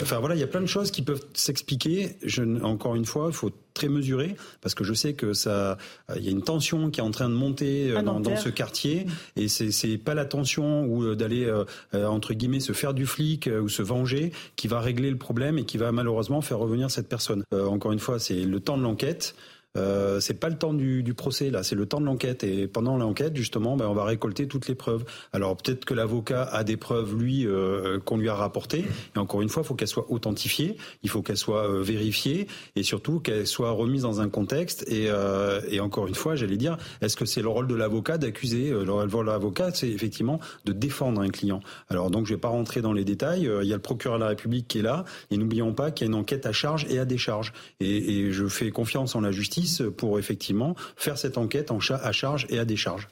Enfin 0.01 0.19
voilà, 0.19 0.35
il 0.35 0.41
y 0.41 0.45
a 0.45 0.49
plein 0.49 0.61
de 0.61 0.67
choses 0.67 0.91
qui 0.91 1.02
peuvent 1.05 1.25
s'expliquer. 1.35 2.17
encore 2.63 2.95
une 2.95 3.05
fois, 3.05 3.27
il 3.29 3.35
faut 3.35 3.51
très 3.75 3.89
mesurer 3.89 4.37
parce 4.61 4.75
que 4.75 4.85
je 4.85 4.93
sais 4.93 5.15
que 5.15 5.33
ça, 5.33 5.79
euh, 6.11 6.15
il 6.17 6.25
y 6.25 6.29
a 6.29 6.31
une 6.31 6.43
tension 6.43 6.91
qui 6.91 7.01
est 7.01 7.03
en 7.03 7.11
train 7.11 7.29
de 7.29 7.35
monter 7.35 7.91
euh, 7.91 8.03
dans, 8.03 8.37
ce 8.37 8.49
quartier 8.49 9.07
et 9.37 9.49
c'est 9.49 9.99
pas 9.99 10.15
la 10.15 10.25
tension 10.25 10.85
ou 10.85 11.05
euh, 11.05 11.15
d'aller 11.15 11.51
entre 11.93 12.35
guillemets 12.35 12.61
se 12.61 12.73
faire 12.73 12.95
du 12.95 13.07
flic 13.07 13.49
ou 13.63 13.69
se 13.69 13.83
venger 13.83 14.33
qui 14.57 14.69
va 14.69 14.81
régler 14.81 15.11
le 15.11 15.17
problème 15.17 15.59
et 15.59 15.65
qui 15.65 15.79
va 15.79 15.93
malheureusement 15.93 16.41
faire 16.41 16.59
revenir 16.59 16.91
cette 16.91 17.09
personne. 17.09 17.45
encore 17.53 17.93
une 17.93 17.99
fois, 17.99 18.19
c'est 18.19 18.43
le 18.43 18.61
temps 18.61 18.77
de 18.77 18.83
l'enquête. 18.83 19.35
Euh, 19.79 20.21
c'est 20.21 20.35
pas 20.35 20.51
le 20.51 20.57
temps 20.57 20.75
du, 20.75 21.03
du 21.03 21.15
procès 21.15 21.51
là, 21.51 21.63
c'est 21.63 21.75
le 21.75 21.87
temps 21.87 22.01
de 22.01 22.07
l'enquête. 22.07 22.45
Et 22.45 22.67
pendant 22.67 22.97
l'enquête, 22.97 23.35
justement, 23.37 23.77
ben, 23.77 23.87
on 23.87 23.95
va 23.95 24.05
récolter 24.05 24.47
toutes 24.47 24.69
les 24.69 24.75
preuves. 24.75 25.05
Alors 25.33 25.57
peut-être 25.57 25.85
que 25.85 25.95
l'avocat 25.95 26.43
a 26.43 26.63
des 26.65 26.77
preuves 26.77 27.17
lui 27.17 27.47
euh, 27.47 27.99
qu'on 28.01 28.19
lui 28.19 28.29
a 28.29 28.35
rapportées. 28.35 28.85
Et 29.17 29.19
encore 29.19 29.41
une 29.41 29.49
fois, 29.49 29.63
il 29.63 29.67
faut 29.67 29.75
qu'elles 29.75 29.89
soient 29.89 30.11
authentifiées, 30.11 30.77
il 31.03 31.09
faut 31.09 31.23
qu'elles 31.23 31.39
soient 31.39 31.69
euh, 31.69 31.83
vérifiées 31.83 32.49
et 32.77 32.83
surtout 32.83 33.21
qu'elles 33.21 33.47
soient 33.47 33.71
remises 33.71 34.03
dans 34.03 34.21
un 34.21 34.29
contexte. 34.29 34.85
Et, 34.89 35.07
euh, 35.09 35.61
et 35.71 35.81
encore 35.81 36.07
une 36.07 36.15
fois, 36.15 36.37
j'allais 36.37 36.59
dire, 36.59 36.77
est-ce 37.01 37.17
que 37.17 37.25
c'est 37.25 37.43
le 37.43 37.49
rôle 37.49 37.67
de 37.67 37.75
l'avocat 37.75 38.19
d'accuser 38.19 38.71
Le 38.71 38.93
rôle 38.93 39.09
de 39.09 39.31
l'avocat, 39.31 39.71
c'est 39.73 39.89
effectivement 39.89 40.39
de 40.65 40.73
défendre 40.73 41.21
un 41.21 41.29
client. 41.29 41.61
Alors 41.89 42.11
donc, 42.11 42.27
je 42.27 42.35
vais 42.35 42.41
pas 42.41 42.49
rentrer 42.49 42.83
dans 42.83 42.93
les 42.93 43.05
détails. 43.05 43.49
Il 43.63 43.69
y 43.69 43.73
a 43.73 43.77
le 43.77 43.83
procureur 43.83 44.19
de 44.19 44.23
la 44.23 44.29
République 44.29 44.69
qui 44.69 44.81
est 44.81 44.83
là. 44.83 45.05
Et 45.31 45.37
n'oublions 45.37 45.73
pas 45.73 45.91
qu'il 45.91 46.07
y 46.07 46.11
a 46.11 46.13
une 46.13 46.19
enquête 46.19 46.47
à 46.47 46.53
charge 46.53 46.87
et 46.91 46.99
à 46.99 47.05
décharge. 47.05 47.53
Et, 47.81 48.19
et 48.19 48.33
je 48.33 48.47
fais 48.47 48.71
confiance 48.71 49.15
en 49.15 49.21
la 49.21 49.33
justice 49.33 49.62
pour 49.97 50.19
effectivement 50.19 50.75
faire 50.97 51.19
cette 51.19 51.39
enquête 51.39 51.71
en 51.71 51.79
à 51.79 52.13
charge 52.13 52.47
et 52.51 52.59
à 52.59 52.65
décharge. 52.65 53.09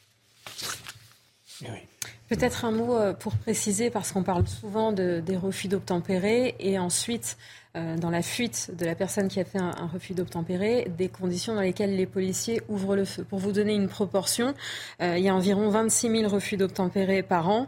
Peut-être 2.31 2.65
un 2.65 2.71
mot 2.71 2.97
euh, 2.97 3.13
pour 3.13 3.37
préciser, 3.37 3.91
parce 3.91 4.13
qu'on 4.13 4.23
parle 4.23 4.47
souvent 4.47 4.93
de, 4.93 5.21
des 5.25 5.37
refus 5.37 5.67
d'obtempérer 5.67 6.55
et 6.61 6.79
ensuite, 6.79 7.37
euh, 7.77 7.97
dans 7.97 8.11
la 8.11 8.23
fuite 8.23 8.71
de 8.79 8.87
la 8.87 8.95
personne 8.95 9.27
qui 9.27 9.41
a 9.41 9.45
fait 9.45 9.59
un, 9.59 9.91
refus 9.93 10.15
d'obtempérer, 10.15 10.91
des 10.97 11.09
conditions 11.09 11.57
dans 11.57 11.61
lesquelles 11.61 11.97
les 11.97 12.07
policiers 12.07 12.63
ouvrent 12.69 12.95
le 12.95 13.05
feu. 13.05 13.25
Pour 13.25 13.41
vous 13.41 13.51
donner 13.51 13.75
une 13.75 13.89
proportion, 13.89 14.55
euh, 15.03 15.19
il 15.19 15.25
y 15.25 15.29
a 15.29 15.35
environ 15.35 15.71
26 15.71 16.09
000 16.21 16.29
refus 16.33 16.57
d'obtempérer 16.57 17.25
par 17.25 17.49
an 17.49 17.67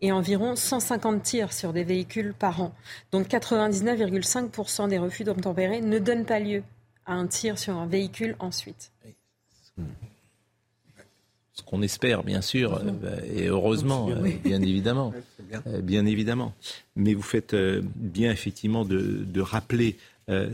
et 0.00 0.12
environ 0.12 0.54
150 0.54 1.22
tirs 1.22 1.52
sur 1.52 1.72
des 1.72 1.82
véhicules 1.82 2.34
par 2.38 2.62
an. 2.62 2.72
Donc 3.10 3.26
99,5% 3.26 4.88
des 4.88 4.98
refus 4.98 5.24
d'obtempérer 5.24 5.80
ne 5.80 5.98
donnent 5.98 6.26
pas 6.26 6.38
lieu 6.38 6.62
à 7.06 7.14
un 7.14 7.26
tir 7.26 7.58
sur 7.58 7.76
un 7.76 7.86
véhicule 7.86 8.36
ensuite. 8.38 8.90
Ce 11.54 11.62
qu'on 11.62 11.82
espère, 11.82 12.24
bien 12.24 12.40
sûr, 12.40 12.74
euh, 12.74 13.20
et 13.32 13.46
heureusement, 13.46 14.10
euh, 14.10 14.28
bien 14.42 14.60
évidemment, 14.60 15.14
euh, 15.68 15.80
bien 15.80 16.04
évidemment. 16.04 16.52
Mais 16.96 17.14
vous 17.14 17.22
faites 17.22 17.54
bien 17.54 18.32
effectivement 18.32 18.84
de, 18.84 19.40
rappeler 19.40 19.96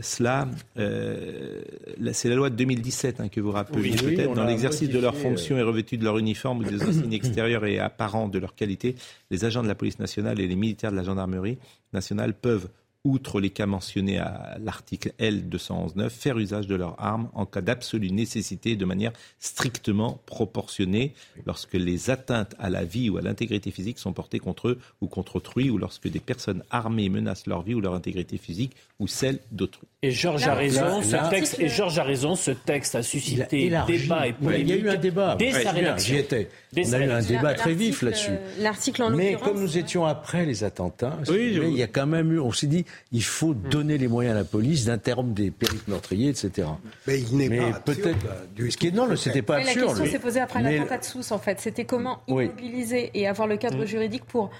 cela. 0.01 0.47
c'est 0.75 2.29
la 2.29 2.35
loi 2.35 2.51
de 2.51 2.55
2017 2.55 3.19
hein, 3.19 3.29
que 3.29 3.41
vous 3.41 3.51
rappelez 3.51 3.91
peut-être. 3.91 4.35
Dans 4.35 4.45
l'exercice 4.45 4.89
de 4.89 4.99
leurs 4.99 5.15
fonctions 5.15 5.57
et 5.57 5.63
revêtus 5.63 5.97
de 5.97 6.03
leur 6.03 6.19
uniforme 6.19 6.59
ou 6.59 6.63
des 6.65 6.77
signes 6.77 7.13
extérieurs 7.13 7.65
et 7.65 7.79
apparents 7.79 8.27
de 8.27 8.37
leur 8.37 8.53
qualité, 8.53 8.95
les 9.31 9.43
agents 9.43 9.63
de 9.63 9.67
la 9.67 9.75
police 9.75 9.97
nationale 9.97 10.39
et 10.39 10.47
les 10.47 10.55
militaires 10.55 10.91
de 10.91 10.97
la 10.97 11.03
gendarmerie 11.03 11.57
nationale 11.93 12.35
peuvent 12.35 12.67
outre 13.03 13.39
les 13.39 13.49
cas 13.49 13.65
mentionnés 13.65 14.19
à 14.19 14.57
l'article 14.63 15.13
L211.9, 15.19 16.09
faire 16.09 16.37
usage 16.37 16.67
de 16.67 16.75
leurs 16.75 16.95
armes 16.99 17.29
en 17.33 17.45
cas 17.45 17.61
d'absolue 17.61 18.11
nécessité 18.11 18.75
de 18.75 18.85
manière 18.85 19.11
strictement 19.39 20.21
proportionnée 20.25 21.13
lorsque 21.45 21.73
les 21.73 22.09
atteintes 22.09 22.55
à 22.59 22.69
la 22.69 22.83
vie 22.83 23.09
ou 23.09 23.17
à 23.17 23.21
l'intégrité 23.21 23.71
physique 23.71 23.97
sont 23.97 24.13
portées 24.13 24.39
contre 24.39 24.69
eux 24.69 24.79
ou 25.01 25.07
contre 25.07 25.37
autrui 25.37 25.69
ou 25.69 25.77
lorsque 25.77 26.07
des 26.07 26.19
personnes 26.19 26.63
armées 26.69 27.09
menacent 27.09 27.47
leur 27.47 27.63
vie 27.63 27.73
ou 27.73 27.81
leur 27.81 27.95
intégrité 27.95 28.37
physique 28.37 28.75
ou 28.99 29.07
celle 29.07 29.39
d'autrui. 29.51 29.87
Et 30.03 30.11
Georges 30.11 30.47
a 30.47 30.53
raison, 30.53 31.01
ce 31.01 31.29
texte, 31.29 31.59
et 31.59 31.67
Georges 31.67 31.99
a 31.99 32.03
raison, 32.03 32.35
ce 32.35 32.51
texte 32.51 32.95
a 32.95 33.03
suscité 33.03 33.71
débat 33.87 34.27
et 34.27 34.33
polémique. 34.33 34.67
Il 34.67 34.69
y 34.69 34.73
a 34.73 34.75
eu 34.75 34.89
un 34.89 34.95
débat. 34.95 35.35
Dès 35.37 35.51
J'y 35.97 36.17
étais. 36.17 36.49
On 36.75 36.93
a 36.93 36.99
eu 36.99 37.09
un 37.09 37.21
débat 37.21 37.53
très 37.53 37.73
vif 37.73 38.01
là-dessus. 38.01 38.31
L'article 38.59 39.03
en 39.03 39.09
Mais 39.09 39.35
comme 39.35 39.59
nous 39.59 39.77
étions 39.77 40.05
après 40.05 40.45
les 40.45 40.63
attentats, 40.63 41.17
il 41.29 41.77
y 41.77 41.83
a 41.83 41.87
quand 41.87 42.07
même 42.07 42.31
eu, 42.31 42.39
on 42.39 42.51
s'est 42.51 42.67
dit, 42.67 42.85
il 43.11 43.23
faut 43.23 43.53
hmm. 43.53 43.69
donner 43.69 43.97
les 43.97 44.07
moyens 44.07 44.35
à 44.35 44.39
la 44.39 44.45
police 44.45 44.85
d'interrompre 44.85 45.33
des 45.33 45.51
pérites 45.51 45.87
meurtriers, 45.87 46.29
etc. 46.29 46.67
Mais 47.07 47.19
il 47.21 47.37
n'est 47.37 47.57
pas 47.57 47.79
peut-être. 47.79 48.25
Ce 48.57 48.77
qui 48.77 48.87
est 48.87 48.91
non, 48.91 49.15
c'était 49.15 49.41
pas 49.41 49.57
absurde. 49.57 49.77
La 49.77 49.87
question 49.87 50.05
s'est 50.05 50.19
posée 50.19 50.39
après 50.39 50.61
l'attentat 50.61 50.97
de 50.97 51.03
Sousse, 51.03 51.31
en 51.31 51.39
fait. 51.39 51.59
C'était 51.59 51.85
comment 51.85 52.21
immobiliser 52.27 53.11
et 53.13 53.27
avoir 53.27 53.47
le 53.47 53.57
cadre 53.57 53.83
hmm. 53.83 53.87
juridique 53.87 54.25
pour 54.25 54.51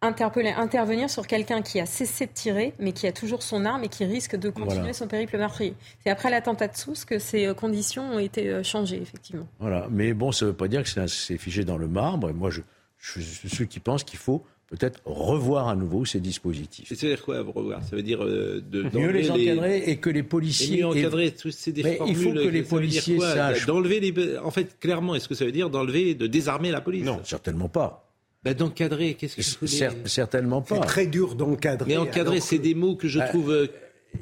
interpeller, 0.00 0.50
intervenir 0.50 1.10
sur 1.10 1.26
quelqu'un 1.26 1.62
qui 1.62 1.80
a 1.80 1.86
cessé 1.86 2.26
de 2.26 2.32
tirer, 2.32 2.72
mais 2.78 2.92
qui 2.92 3.06
a 3.06 3.12
toujours 3.12 3.42
son 3.42 3.64
arme 3.64 3.84
et 3.84 3.88
qui 3.88 4.04
risque 4.04 4.36
de 4.36 4.50
continuer 4.50 4.92
son 4.92 5.08
périple 5.08 5.36
meurtrier. 5.38 5.74
C'est 6.04 6.10
après 6.10 6.30
l'attentat 6.30 6.68
de 6.68 6.76
Sousse 6.76 7.04
que 7.04 7.18
ces 7.18 7.46
euh, 7.46 7.54
conditions 7.54 8.14
ont 8.14 8.18
été 8.18 8.48
euh, 8.48 8.62
changées, 8.62 9.00
effectivement. 9.02 9.46
Voilà, 9.58 9.88
mais 9.90 10.12
bon, 10.14 10.30
ça 10.30 10.44
ne 10.44 10.50
veut 10.50 10.56
pas 10.56 10.68
dire 10.68 10.82
que 10.82 11.06
c'est 11.08 11.38
figé 11.38 11.64
dans 11.64 11.78
le 11.78 11.88
marbre. 11.88 12.32
moi, 12.32 12.50
je, 12.50 12.60
je 12.98 13.20
suis 13.20 13.48
ceux 13.48 13.64
qui 13.64 13.80
pensent 13.80 14.04
qu'il 14.04 14.18
faut 14.18 14.44
peut-être 14.68 15.00
revoir 15.04 15.68
à 15.68 15.74
nouveau 15.74 16.04
ces 16.04 16.20
dispositifs. 16.20 16.88
Ça 16.88 16.94
veut 16.94 17.14
dire 17.14 17.24
quoi 17.24 17.42
revoir? 17.42 17.82
Ça 17.82 17.96
veut 17.96 18.02
dire 18.02 18.22
euh, 18.22 18.62
de 18.70 18.82
mieux 18.96 19.10
les 19.10 19.30
encadrer 19.30 19.82
et 19.86 19.96
que 19.96 20.10
les 20.10 20.22
policiers 20.22 20.78
mieux 20.78 20.86
encadrer 20.86 21.32
tous 21.32 21.50
ces 21.50 21.72
Il 21.72 22.16
faut 22.16 22.32
que 22.32 22.48
les 22.48 22.62
policiers 22.62 23.18
sachent 23.18 23.66
d'enlever 23.66 24.00
les. 24.00 24.38
En 24.38 24.50
fait, 24.50 24.78
clairement, 24.78 25.14
est-ce 25.14 25.28
que 25.28 25.34
ça 25.34 25.44
veut 25.44 25.52
dire 25.52 25.70
d'enlever, 25.70 26.14
de 26.14 26.26
désarmer 26.26 26.70
la 26.70 26.80
police? 26.80 27.04
Non, 27.04 27.20
certainement 27.24 27.68
pas. 27.68 28.04
Bah, 28.44 28.54
d'encadrer, 28.54 29.14
qu'est-ce 29.14 29.36
que 29.36 29.66
voulez 29.66 30.06
Certainement 30.06 30.62
pas. 30.62 30.76
C'est 30.76 30.86
très 30.86 31.06
dur 31.06 31.34
d'encadrer. 31.34 31.88
Mais 31.88 31.96
encadrer, 31.96 32.40
c'est 32.40 32.58
des 32.58 32.74
mots 32.74 32.94
que 32.94 33.08
je 33.08 33.18
bah, 33.18 33.28
trouve 33.28 33.50
euh, 33.50 33.66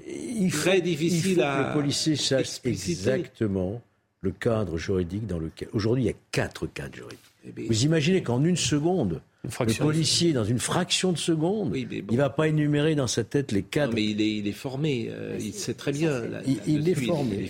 il 0.08 0.50
très 0.50 0.80
difficiles 0.80 1.32
il 1.32 1.34
faut 1.34 1.42
à. 1.42 1.62
Que 1.62 1.68
les 1.68 1.74
policiers 1.74 2.16
sachent 2.16 2.60
exactement 2.64 3.82
le 4.22 4.30
cadre 4.30 4.78
juridique 4.78 5.26
dans 5.26 5.38
lequel. 5.38 5.68
Aujourd'hui, 5.72 6.04
il 6.04 6.06
y 6.06 6.10
a 6.10 6.16
quatre 6.32 6.66
cadres 6.66 6.94
juridiques. 6.94 7.18
Eh 7.44 7.66
vous 7.66 7.84
imaginez 7.84 8.22
qu'en 8.22 8.42
une 8.42 8.56
seconde, 8.56 9.20
le 9.46 9.78
policier, 9.78 10.32
dans 10.32 10.44
une 10.44 10.58
fraction 10.58 11.12
de 11.12 11.18
seconde, 11.18 11.74
il 11.76 12.04
ne 12.10 12.16
va 12.16 12.30
pas 12.30 12.48
énumérer 12.48 12.94
dans 12.94 13.06
sa 13.06 13.24
tête 13.24 13.52
les 13.52 13.62
cadres. 13.62 13.94
mais 13.94 14.04
il 14.04 14.20
est, 14.20 14.36
il 14.38 14.48
est 14.48 14.52
formé, 14.52 15.08
euh, 15.10 15.36
il 15.40 15.52
sait 15.52 15.74
très 15.74 15.92
bien. 15.92 16.22
il, 16.66 16.88
est 16.88 16.94
formé. 16.94 17.36
Il, 17.36 17.44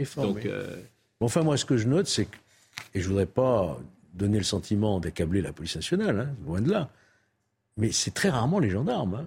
est 0.00 0.04
formé. 0.04 0.34
Donc, 0.34 0.46
euh, 0.46 0.76
Enfin, 1.20 1.42
moi, 1.42 1.56
ce 1.56 1.64
que 1.64 1.76
je 1.76 1.86
note, 1.86 2.06
c'est 2.06 2.24
que, 2.24 2.36
et 2.94 3.00
je 3.00 3.08
voudrais 3.08 3.26
pas 3.26 3.78
donner 4.14 4.38
le 4.38 4.44
sentiment 4.44 4.98
d'accabler 5.00 5.40
la 5.40 5.52
police 5.52 5.76
nationale, 5.76 6.18
hein, 6.18 6.34
loin 6.44 6.60
de 6.60 6.70
là. 6.70 6.88
Mais 7.76 7.92
c'est 7.92 8.10
très 8.10 8.28
rarement 8.28 8.58
les 8.58 8.70
gendarmes. 8.70 9.14
Hein. 9.14 9.26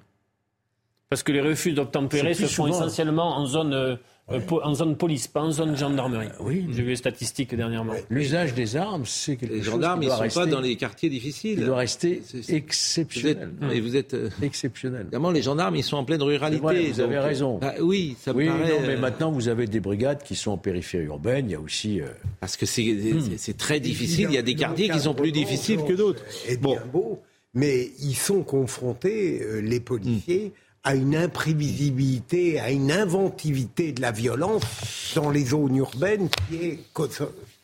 Parce 1.10 1.24
que 1.24 1.32
les 1.32 1.42
refus 1.42 1.74
d'obtempérer 1.74 2.34
se 2.34 2.46
font 2.46 2.68
essentiellement 2.68 3.38
en 3.38 3.46
zone 3.46 3.98
euh, 4.32 4.40
euh, 4.40 4.60
en 4.64 4.74
zone 4.74 4.98
police, 4.98 5.28
pas 5.28 5.42
en 5.42 5.52
zone 5.52 5.78
gendarmerie. 5.78 6.28
Euh, 6.28 6.44
oui. 6.44 6.66
J'ai 6.72 6.82
vu 6.82 6.90
les 6.90 6.96
statistiques 6.96 7.54
dernièrement. 7.54 7.94
L'usage 8.10 8.56
des 8.56 8.76
armes, 8.76 9.06
c'est 9.06 9.36
quelque 9.36 9.54
les 9.54 9.62
chose 9.62 9.74
gendarmes, 9.74 10.00
qui 10.00 10.08
doit 10.08 10.18
ils 10.20 10.24
ne 10.24 10.30
sont 10.30 10.40
pas 10.40 10.46
dans 10.48 10.62
les 10.62 10.76
quartiers 10.78 11.10
difficiles. 11.10 11.60
Il 11.60 11.66
doit 11.66 11.78
rester 11.78 12.24
exceptionnel. 12.50 13.52
Vous 13.60 13.70
êtes, 13.70 13.82
vous 13.84 13.96
êtes 13.96 14.14
euh, 14.16 14.30
exceptionnel. 14.42 15.02
Évidemment, 15.02 15.30
les 15.30 15.44
gendarmes, 15.44 15.76
ils 15.76 15.84
sont 15.84 15.98
en 15.98 16.06
pleine 16.06 16.24
ruralité. 16.24 16.92
vous 16.92 17.00
avez 17.02 17.20
raison. 17.20 17.60
Bah, 17.60 17.76
oui, 17.80 18.16
ça 18.20 18.34
oui, 18.34 18.48
paraît. 18.48 18.70
Non, 18.70 18.88
mais 18.88 18.98
maintenant, 18.98 19.32
vous 19.32 19.48
avez 19.48 19.68
des 19.68 19.80
brigades 19.80 20.24
qui 20.24 20.36
sont 20.36 20.52
en 20.52 20.58
périphérie 20.58 21.06
urbaine. 21.06 21.46
Il 21.48 21.52
y 21.52 21.56
a 21.56 21.60
aussi. 21.60 22.02
Parce 22.40 22.58
que 22.58 22.66
hmm. 22.66 23.38
c'est 23.38 23.58
très 23.58 23.80
difficile. 23.80 24.28
Il 24.30 24.34
y 24.34 24.40
a 24.40 24.44
des 24.44 24.56
quartiers 24.56 24.90
qui 24.90 25.00
sont 25.00 25.14
plus 25.14 25.32
difficiles 25.32 25.84
que 25.88 25.94
d'autres. 25.94 26.24
Bon. 26.62 26.78
beau, 26.92 27.22
mais 27.54 27.92
ils 28.00 28.16
sont 28.16 28.42
confrontés, 28.42 29.62
les 29.62 29.80
policiers. 29.80 30.48
Hmm 30.48 30.65
à 30.86 30.96
une 30.96 31.16
imprévisibilité, 31.16 32.60
à 32.60 32.72
une 32.72 32.92
inventivité 32.92 33.92
de 33.92 34.02
la 34.02 34.12
violence 34.12 35.14
dans 35.16 35.32
les 35.32 35.46
zones 35.46 35.76
urbaines 35.76 36.30
qui 36.48 36.56
est 36.58 36.80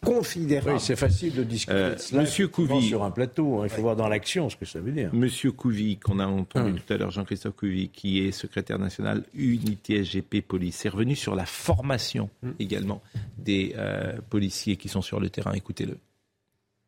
considérable. 0.03 0.73
Oui, 0.73 0.79
c'est 0.79 0.95
facile 0.95 1.35
de 1.35 1.43
discuter 1.43 1.77
euh, 1.77 1.95
Monsieur 2.13 2.47
Couvi, 2.47 2.81
sur 2.81 3.03
un 3.03 3.11
plateau. 3.11 3.59
Hein. 3.59 3.65
il 3.65 3.69
faut 3.69 3.83
voir 3.83 3.95
dans 3.95 4.07
l'action 4.07 4.49
ce 4.49 4.55
que 4.55 4.65
ça 4.65 4.79
veut 4.79 4.91
dire. 4.91 5.11
Monsieur 5.13 5.51
Couvi, 5.51 5.97
qu'on 5.97 6.17
a 6.17 6.25
entendu 6.25 6.71
hum. 6.71 6.79
tout 6.79 6.93
à 6.93 6.97
l'heure, 6.97 7.11
Jean-Christophe 7.11 7.55
Couvi, 7.55 7.89
qui 7.89 8.25
est 8.25 8.31
secrétaire 8.31 8.79
national 8.79 9.23
Unité 9.35 10.03
SGP 10.03 10.41
Police, 10.41 10.83
est 10.85 10.89
revenu 10.89 11.15
sur 11.15 11.35
la 11.35 11.45
formation 11.45 12.29
hum. 12.43 12.55
également 12.59 13.03
des 13.37 13.75
euh, 13.77 14.13
policiers 14.31 14.77
qui 14.77 14.89
sont 14.89 15.03
sur 15.03 15.19
le 15.19 15.29
terrain. 15.29 15.53
Écoutez-le. 15.53 15.97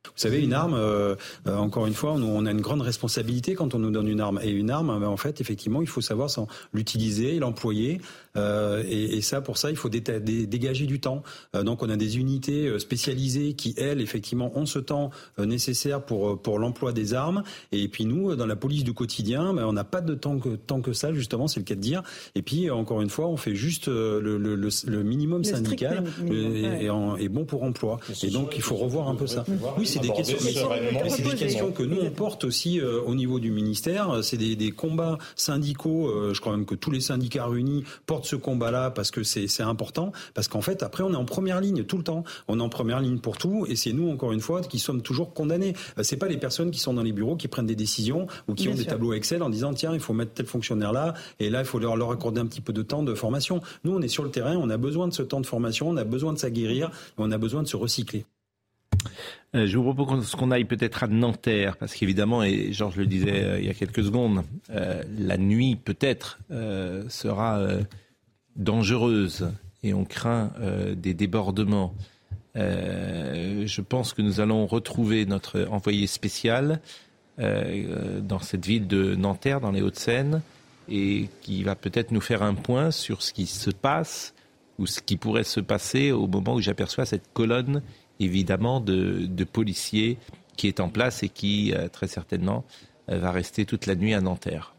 Vous 0.05 0.11
savez, 0.17 0.43
une 0.43 0.53
arme, 0.53 0.73
euh, 0.73 1.15
euh, 1.47 1.55
encore 1.55 1.87
une 1.87 1.93
fois, 1.93 2.11
on, 2.11 2.45
a 2.45 2.51
une 2.51 2.59
grande 2.59 2.81
responsabilité 2.81 3.55
quand 3.55 3.73
on 3.73 3.79
nous 3.79 3.89
donne 3.89 4.09
une 4.09 4.19
arme. 4.19 4.39
Et 4.43 4.49
une 4.49 4.69
arme, 4.69 4.99
ben, 4.99 5.07
en 5.07 5.15
fait, 5.15 5.39
effectivement, 5.39 5.81
il 5.81 5.87
faut 5.87 6.01
savoir 6.01 6.29
l'utiliser, 6.73 7.39
l'employer. 7.39 8.01
Euh, 8.37 8.83
et, 8.87 9.17
et, 9.17 9.21
ça, 9.21 9.41
pour 9.41 9.57
ça, 9.57 9.69
il 9.69 9.75
faut 9.75 9.89
dégager 9.89 10.85
du 10.85 10.99
temps. 10.99 11.23
Euh, 11.55 11.63
donc, 11.63 11.83
on 11.83 11.89
a 11.89 11.95
des 11.95 12.17
unités 12.17 12.67
euh, 12.67 12.79
spécialisées 12.79 13.53
qui, 13.53 13.75
elles, 13.77 14.01
effectivement, 14.01 14.51
ont 14.57 14.65
ce 14.65 14.79
temps 14.79 15.11
nécessaire 15.37 16.01
pour 16.01 16.41
pour 16.41 16.59
l'emploi 16.59 16.93
des 16.93 17.13
armes. 17.13 17.43
Et 17.71 17.87
puis 17.87 18.05
nous, 18.05 18.35
dans 18.35 18.45
la 18.45 18.55
police 18.55 18.83
du 18.83 18.93
quotidien, 18.93 19.53
ben, 19.53 19.65
on 19.65 19.73
n'a 19.73 19.83
pas 19.83 20.01
de 20.01 20.13
temps 20.13 20.39
que 20.39 20.55
tant 20.55 20.81
que 20.81 20.93
ça, 20.93 21.13
justement, 21.13 21.47
c'est 21.47 21.59
le 21.59 21.65
cas 21.65 21.75
de 21.75 21.79
dire. 21.79 22.03
Et 22.35 22.41
puis, 22.41 22.69
encore 22.69 23.01
une 23.01 23.09
fois, 23.09 23.27
on 23.27 23.37
fait 23.37 23.55
juste 23.55 23.87
le, 23.87 24.19
le, 24.19 24.55
le, 24.55 25.03
minimum 25.03 25.43
syndical 25.43 26.03
et, 26.29 26.87
et, 27.19 27.29
bon 27.29 27.45
pour 27.45 27.63
emploi. 27.63 27.99
Et 28.23 28.29
donc, 28.29 28.53
il 28.55 28.61
faut 28.61 28.75
revoir 28.75 29.07
un 29.07 29.15
peu 29.15 29.27
ça. 29.27 29.45
Oui, 29.77 29.85
c'est 29.85 29.99
des 29.99 30.09
questions, 30.09 31.71
que 31.71 31.83
nous 31.83 31.97
on 32.01 32.11
porte 32.11 32.43
aussi 32.43 32.79
euh, 32.79 33.01
au 33.01 33.15
niveau 33.15 33.39
du 33.39 33.51
ministère. 33.51 34.23
C'est 34.23 34.37
des, 34.37 34.71
combats 34.71 35.17
syndicaux. 35.35 36.07
Euh, 36.07 36.33
je 36.33 36.41
crois 36.41 36.55
même 36.55 36.65
que 36.65 36.75
tous 36.75 36.91
les 36.91 37.01
syndicats 37.01 37.45
réunis 37.45 37.83
portent 38.05 38.22
ce 38.25 38.35
combat-là 38.35 38.91
parce 38.91 39.11
que 39.11 39.23
c'est 39.23 39.63
important. 39.63 40.11
Parce 40.33 40.47
qu'en 40.47 40.61
fait, 40.61 40.83
après, 40.83 41.03
on 41.03 41.13
est 41.13 41.17
en 41.17 41.25
première 41.25 41.61
ligne 41.61 41.83
tout 41.83 41.97
le 41.97 42.03
temps. 42.03 42.23
On 42.47 42.59
est 42.59 42.63
en 42.63 42.69
première 42.69 42.99
ligne 42.99 43.19
pour 43.19 43.37
tout, 43.37 43.65
et 43.67 43.75
c'est 43.75 43.93
nous 43.93 44.09
encore 44.09 44.31
une 44.31 44.41
fois 44.41 44.61
qui 44.61 44.79
sommes 44.79 45.01
toujours 45.01 45.33
condamnés. 45.33 45.73
Euh, 45.97 46.03
c'est 46.03 46.17
pas 46.17 46.27
les 46.27 46.37
personnes 46.37 46.71
qui 46.71 46.79
sont 46.79 46.93
dans 46.93 47.03
les 47.03 47.11
bureaux 47.11 47.35
qui 47.35 47.47
prennent 47.47 47.65
des 47.65 47.75
décisions 47.75 48.27
ou 48.47 48.53
qui 48.53 48.67
ont 48.69 48.75
des 48.75 48.85
tableaux 48.85 49.13
Excel 49.13 49.43
en 49.43 49.49
disant 49.49 49.73
tiens, 49.73 49.93
il 49.93 49.99
faut 49.99 50.13
mettre 50.13 50.33
tel 50.33 50.45
fonctionnaire 50.45 50.91
là, 50.91 51.13
et 51.39 51.49
là 51.49 51.61
il 51.61 51.65
faut 51.65 51.79
leur, 51.79 51.95
leur 51.95 52.11
accorder 52.11 52.41
un 52.41 52.45
petit 52.45 52.61
peu 52.61 52.73
de 52.73 52.81
temps 52.81 53.03
de 53.03 53.13
formation. 53.13 53.61
Nous, 53.83 53.93
on 53.93 54.01
est 54.01 54.07
sur 54.07 54.23
le 54.23 54.31
terrain, 54.31 54.55
on 54.55 54.69
a 54.69 54.77
besoin 54.77 55.07
de 55.07 55.13
ce 55.13 55.23
temps 55.23 55.41
de 55.41 55.45
formation, 55.45 55.89
on 55.89 55.97
a 55.97 56.03
besoin 56.03 56.33
de 56.33 56.37
s'aguerrir, 56.37 56.91
on 57.17 57.31
a 57.31 57.37
besoin 57.37 57.63
de 57.63 57.67
se 57.67 57.77
recycler. 57.77 58.25
Euh, 59.55 59.67
je 59.67 59.77
vous 59.77 59.93
propose 59.93 60.31
qu'on 60.31 60.51
aille 60.51 60.65
peut-être 60.65 61.03
à 61.03 61.07
Nanterre, 61.07 61.77
parce 61.77 61.93
qu'évidemment, 61.93 62.43
et 62.43 62.73
Georges 62.73 62.97
le 62.97 63.05
disait 63.05 63.43
euh, 63.43 63.59
il 63.59 63.65
y 63.65 63.69
a 63.69 63.73
quelques 63.73 64.03
secondes, 64.03 64.43
euh, 64.71 65.03
la 65.17 65.37
nuit 65.37 65.75
peut-être 65.75 66.39
sera 67.09 67.59
dangereuse 68.55 69.51
et 69.83 69.93
on 69.93 70.05
craint 70.05 70.51
des 70.95 71.13
débordements. 71.13 71.93
je 72.55 73.81
pense 73.81 74.13
que 74.13 74.21
nous 74.21 74.39
allons 74.39 74.65
retrouver 74.65 75.25
notre 75.25 75.67
envoyé 75.69 76.07
spécial 76.07 76.79
dans 77.37 78.39
cette 78.39 78.65
ville 78.65 78.87
de 78.87 79.15
Nanterre, 79.15 79.59
dans 79.59 79.71
les 79.71 79.81
Hauts-de-Seine, 79.81 80.41
et 80.89 81.27
qui 81.41 81.63
va 81.63 81.75
peut-être 81.75 82.11
nous 82.11 82.21
faire 82.21 82.43
un 82.43 82.53
point 82.53 82.91
sur 82.91 83.21
ce 83.21 83.33
qui 83.33 83.45
se 83.45 83.71
passe 83.71 84.33
ou 84.79 84.87
ce 84.87 85.01
qui 85.01 85.17
pourrait 85.17 85.43
se 85.43 85.59
passer 85.59 86.11
au 86.11 86.27
moment 86.27 86.55
où 86.55 86.61
j'aperçois 86.61 87.05
cette 87.05 87.31
colonne 87.33 87.81
évidemment 88.19 88.79
de, 88.79 89.43
policiers 89.43 90.17
qui 90.57 90.67
est 90.67 90.79
en 90.79 90.89
place 90.89 91.23
et 91.23 91.29
qui 91.29 91.73
euh, 91.73 91.87
très 91.87 92.07
certainement 92.07 92.63
euh, 93.09 93.17
va 93.19 93.31
rester 93.31 93.65
toute 93.65 93.85
la 93.85 93.95
nuit 93.95 94.13
à 94.13 94.21
Nanterre. 94.21 94.72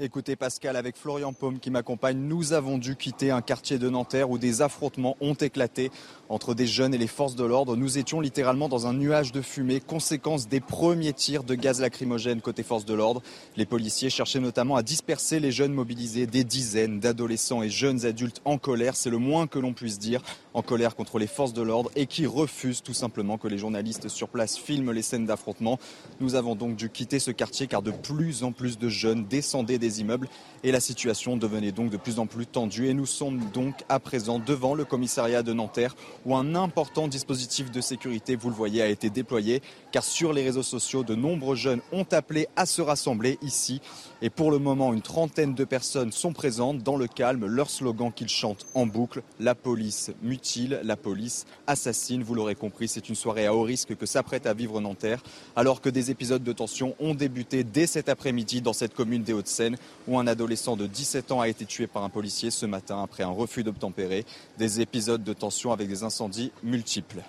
Écoutez 0.00 0.34
Pascal, 0.34 0.74
avec 0.74 0.96
Florian 0.96 1.32
Paume 1.32 1.60
qui 1.60 1.70
m'accompagne, 1.70 2.18
nous 2.18 2.52
avons 2.52 2.78
dû 2.78 2.96
quitter 2.96 3.30
un 3.30 3.42
quartier 3.42 3.78
de 3.78 3.88
Nanterre 3.88 4.28
où 4.28 4.38
des 4.38 4.60
affrontements 4.60 5.16
ont 5.20 5.34
éclaté 5.34 5.92
entre 6.28 6.52
des 6.52 6.66
jeunes 6.66 6.94
et 6.94 6.98
les 6.98 7.06
forces 7.06 7.36
de 7.36 7.44
l'ordre. 7.44 7.76
Nous 7.76 7.96
étions 7.96 8.20
littéralement 8.20 8.68
dans 8.68 8.88
un 8.88 8.92
nuage 8.92 9.30
de 9.30 9.40
fumée, 9.40 9.78
conséquence 9.78 10.48
des 10.48 10.58
premiers 10.58 11.12
tirs 11.12 11.44
de 11.44 11.54
gaz 11.54 11.80
lacrymogène 11.80 12.40
côté 12.40 12.64
forces 12.64 12.84
de 12.84 12.94
l'ordre. 12.94 13.22
Les 13.56 13.66
policiers 13.66 14.10
cherchaient 14.10 14.40
notamment 14.40 14.74
à 14.74 14.82
disperser 14.82 15.38
les 15.38 15.52
jeunes 15.52 15.72
mobilisés, 15.72 16.26
des 16.26 16.42
dizaines 16.42 16.98
d'adolescents 16.98 17.62
et 17.62 17.70
jeunes 17.70 18.04
adultes 18.04 18.40
en 18.44 18.58
colère, 18.58 18.96
c'est 18.96 19.10
le 19.10 19.18
moins 19.18 19.46
que 19.46 19.60
l'on 19.60 19.74
puisse 19.74 20.00
dire, 20.00 20.22
en 20.54 20.62
colère 20.62 20.96
contre 20.96 21.20
les 21.20 21.28
forces 21.28 21.52
de 21.52 21.62
l'ordre 21.62 21.92
et 21.94 22.06
qui 22.06 22.26
refusent 22.26 22.82
tout 22.82 22.94
simplement 22.94 23.38
que 23.38 23.46
les 23.46 23.58
journalistes 23.58 24.08
sur 24.08 24.28
place 24.28 24.58
filment 24.58 24.90
les 24.90 25.02
scènes 25.02 25.26
d'affrontement. 25.26 25.78
Nous 26.18 26.34
avons 26.34 26.56
donc 26.56 26.74
dû 26.74 26.90
quitter 26.90 27.20
ce 27.20 27.30
quartier 27.30 27.68
car 27.68 27.82
de 27.82 27.92
plus 27.92 28.42
en 28.42 28.50
plus 28.50 28.76
de 28.76 28.88
jeunes 28.88 29.26
descendaient 29.26 29.78
immeubles 29.88 30.28
et 30.62 30.72
la 30.72 30.80
situation 30.80 31.36
devenait 31.36 31.72
donc 31.72 31.90
de 31.90 31.96
plus 31.96 32.18
en 32.18 32.26
plus 32.26 32.46
tendue. 32.46 32.88
Et 32.88 32.94
nous 32.94 33.06
sommes 33.06 33.40
donc 33.52 33.84
à 33.88 34.00
présent 34.00 34.38
devant 34.38 34.74
le 34.74 34.84
commissariat 34.84 35.42
de 35.42 35.52
Nanterre 35.52 35.94
où 36.24 36.34
un 36.36 36.54
important 36.54 37.08
dispositif 37.08 37.70
de 37.70 37.80
sécurité, 37.80 38.36
vous 38.36 38.48
le 38.48 38.54
voyez, 38.54 38.82
a 38.82 38.88
été 38.88 39.10
déployé 39.10 39.62
car 39.92 40.02
sur 40.02 40.32
les 40.32 40.42
réseaux 40.42 40.62
sociaux, 40.62 41.04
de 41.04 41.14
nombreux 41.14 41.56
jeunes 41.56 41.80
ont 41.92 42.06
appelé 42.12 42.48
à 42.56 42.66
se 42.66 42.82
rassembler 42.82 43.38
ici 43.42 43.80
et 44.24 44.30
pour 44.30 44.50
le 44.50 44.58
moment, 44.58 44.94
une 44.94 45.02
trentaine 45.02 45.54
de 45.54 45.64
personnes 45.64 46.10
sont 46.10 46.32
présentes 46.32 46.78
dans 46.78 46.96
le 46.96 47.06
calme, 47.06 47.44
leur 47.44 47.68
slogan 47.68 48.10
qu'ils 48.10 48.30
chantent 48.30 48.64
en 48.72 48.86
boucle, 48.86 49.22
la 49.38 49.54
police 49.54 50.12
mutile, 50.22 50.80
la 50.82 50.96
police 50.96 51.44
assassine, 51.66 52.22
vous 52.22 52.34
l'aurez 52.34 52.54
compris, 52.54 52.88
c'est 52.88 53.10
une 53.10 53.16
soirée 53.16 53.44
à 53.44 53.52
haut 53.54 53.64
risque 53.64 53.94
que 53.94 54.06
s'apprête 54.06 54.46
à 54.46 54.54
vivre 54.54 54.80
Nanterre 54.80 55.22
alors 55.56 55.82
que 55.82 55.90
des 55.90 56.10
épisodes 56.10 56.42
de 56.42 56.52
tension 56.54 56.96
ont 57.00 57.14
débuté 57.14 57.64
dès 57.64 57.86
cet 57.86 58.08
après-midi 58.08 58.62
dans 58.62 58.72
cette 58.72 58.94
commune 58.94 59.24
des 59.24 59.34
Hauts-de-Seine 59.34 59.76
où 60.08 60.18
un 60.18 60.26
adolescent 60.26 60.78
de 60.78 60.86
17 60.86 61.30
ans 61.30 61.42
a 61.42 61.48
été 61.48 61.66
tué 61.66 61.86
par 61.86 62.02
un 62.02 62.08
policier 62.08 62.50
ce 62.50 62.64
matin 62.64 63.02
après 63.02 63.24
un 63.24 63.28
refus 63.28 63.62
d'obtempérer. 63.62 64.24
Des 64.56 64.80
épisodes 64.80 65.22
de 65.22 65.32
tension 65.34 65.70
avec 65.70 65.86
des 65.86 66.02
incendies 66.02 66.50
multiples. 66.62 67.20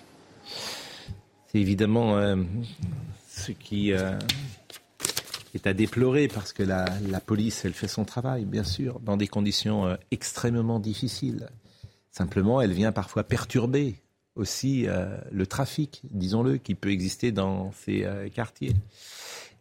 C'est 1.52 1.58
évidemment 1.58 2.16
euh, 2.16 2.36
ce 3.28 3.52
qui 3.52 3.92
euh, 3.92 4.18
est 5.56 5.66
à 5.66 5.74
déplorer 5.74 6.28
parce 6.28 6.52
que 6.52 6.62
la, 6.62 6.86
police, 7.24 7.64
elle 7.64 7.72
fait 7.72 7.88
son 7.88 8.04
travail, 8.04 8.44
bien 8.44 8.64
sûr, 8.64 9.00
dans 9.00 9.16
des 9.16 9.28
conditions 9.28 9.86
euh, 9.86 9.96
extrêmement 10.10 10.78
difficiles. 10.78 11.48
Simplement, 12.10 12.60
elle 12.60 12.72
vient 12.72 12.92
parfois 12.92 13.24
perturber 13.24 13.96
aussi 14.36 14.86
le 15.30 15.46
trafic, 15.46 16.02
disons-le, 16.10 16.58
qui 16.58 16.74
peut 16.74 16.90
exister 16.90 17.32
dans 17.32 17.72
ces 17.72 18.06
quartiers. 18.34 18.74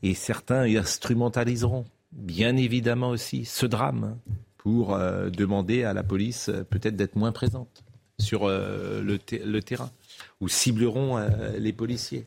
Et 0.04 0.14
certains 0.14 0.64
instrumentaliseront 0.64 1.86
bien 2.16 2.56
évidemment 2.56 3.10
aussi 3.10 3.46
ce 3.46 3.66
drame 3.66 4.18
pour 4.58 4.96
euh, 4.96 5.30
demander 5.30 5.84
à 5.84 5.94
la 5.94 6.04
police 6.04 6.50
euh, 6.50 6.64
peut-être 6.64 6.96
d'être 6.96 7.16
moins 7.16 7.32
présente 7.32 7.84
sur 8.18 8.46
euh, 8.46 9.04
le, 9.04 9.62
terrain, 9.62 9.92
ou 10.40 10.48
cibleront 10.48 11.20
les 11.58 11.74
policiers. 11.74 12.26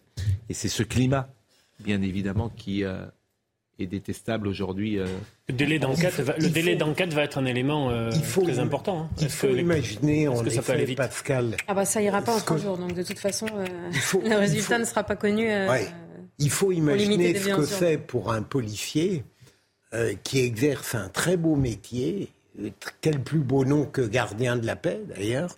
Et 0.50 0.54
c'est 0.54 0.68
ce 0.68 0.82
climat, 0.82 1.30
bien 1.80 2.02
évidemment, 2.02 2.50
qui 2.50 2.84
est 3.78 3.86
détestable 3.86 4.48
aujourd'hui. 4.48 4.98
Le 5.48 5.54
délai 5.54 5.78
d'enquête 5.78 6.14
va, 6.20 6.36
le 6.36 6.48
délai 6.48 6.76
d'enquête 6.76 7.12
va 7.12 7.22
être 7.22 7.38
un 7.38 7.44
élément 7.44 7.90
très 8.10 8.58
important. 8.58 9.02
Hein. 9.02 9.10
Il 9.20 9.28
faut 9.28 9.48
imaginer, 9.48 10.28
en 10.28 10.44
effet, 10.44 10.94
Pascal. 10.94 11.56
Ah 11.66 11.74
bah 11.74 11.84
ça 11.84 12.02
ira 12.02 12.22
pas 12.22 12.36
en 12.36 12.40
trois 12.40 12.58
jours, 12.58 12.78
donc 12.78 12.94
de 12.94 13.02
toute 13.02 13.18
façon, 13.18 13.46
le 14.24 14.36
résultat 14.36 14.78
ne 14.78 14.84
sera 14.84 15.04
pas 15.04 15.16
connu. 15.16 15.48
Il 16.38 16.50
faut 16.50 16.72
imaginer 16.72 17.34
ce 17.34 17.48
que 17.48 17.64
c'est 17.64 17.98
pour 17.98 18.32
un 18.32 18.42
policier 18.42 19.24
euh, 19.94 20.14
qui 20.22 20.40
exerce 20.40 20.94
un 20.94 21.08
très 21.08 21.38
beau 21.38 21.56
métier, 21.56 22.28
quel 23.00 23.22
plus 23.22 23.38
beau 23.38 23.64
nom 23.64 23.86
que 23.86 24.02
gardien 24.02 24.56
de 24.56 24.66
la 24.66 24.76
paix 24.76 25.00
d'ailleurs, 25.08 25.56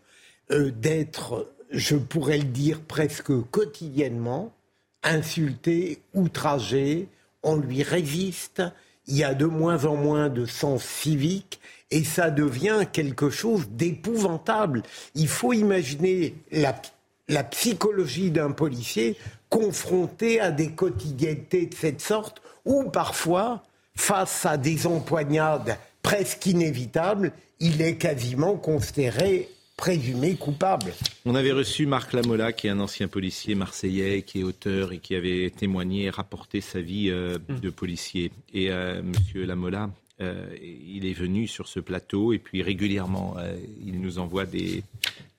euh, 0.52 0.70
d'être, 0.70 1.52
je 1.72 1.96
pourrais 1.96 2.38
le 2.38 2.44
dire 2.44 2.80
presque 2.80 3.32
quotidiennement, 3.50 4.54
insulté, 5.02 5.98
outragé, 6.14 7.08
on 7.42 7.56
lui 7.56 7.82
résiste, 7.82 8.62
il 9.06 9.16
y 9.16 9.24
a 9.24 9.34
de 9.34 9.46
moins 9.46 9.84
en 9.84 9.96
moins 9.96 10.28
de 10.28 10.46
sens 10.46 10.84
civique 10.84 11.60
et 11.90 12.04
ça 12.04 12.30
devient 12.30 12.86
quelque 12.92 13.30
chose 13.30 13.68
d'épouvantable. 13.70 14.82
Il 15.14 15.28
faut 15.28 15.52
imaginer 15.52 16.34
la, 16.52 16.80
la 17.28 17.44
psychologie 17.44 18.30
d'un 18.30 18.52
policier 18.52 19.16
confronté 19.48 20.40
à 20.40 20.50
des 20.50 20.70
quotidiennetés 20.70 21.66
de 21.66 21.74
cette 21.74 22.00
sorte 22.00 22.40
où 22.64 22.84
parfois 22.90 23.62
face 23.96 24.46
à 24.46 24.56
des 24.56 24.86
empoignades 24.86 25.76
presque 26.02 26.46
inévitables, 26.46 27.32
il 27.58 27.82
est 27.82 27.96
quasiment 27.96 28.56
considéré 28.56 29.48
présumé 29.80 30.34
coupable. 30.34 30.92
On 31.24 31.34
avait 31.34 31.52
reçu 31.52 31.86
Marc 31.86 32.12
Lamola, 32.12 32.52
qui 32.52 32.66
est 32.66 32.70
un 32.70 32.80
ancien 32.80 33.08
policier 33.08 33.54
marseillais, 33.54 34.20
qui 34.20 34.40
est 34.40 34.42
auteur 34.42 34.92
et 34.92 34.98
qui 34.98 35.14
avait 35.14 35.48
témoigné 35.48 36.04
et 36.04 36.10
rapporté 36.10 36.60
sa 36.60 36.82
vie 36.82 37.08
euh, 37.08 37.38
mm. 37.48 37.60
de 37.60 37.70
policier. 37.70 38.30
Et 38.52 38.70
euh, 38.70 39.00
Monsieur 39.02 39.46
Lamola, 39.46 39.88
euh, 40.20 40.54
il 40.62 41.06
est 41.06 41.14
venu 41.14 41.46
sur 41.46 41.66
ce 41.66 41.80
plateau 41.80 42.34
et 42.34 42.38
puis 42.38 42.62
régulièrement, 42.62 43.36
il 43.82 44.02
nous 44.02 44.18
envoie 44.18 44.44
des, 44.44 44.84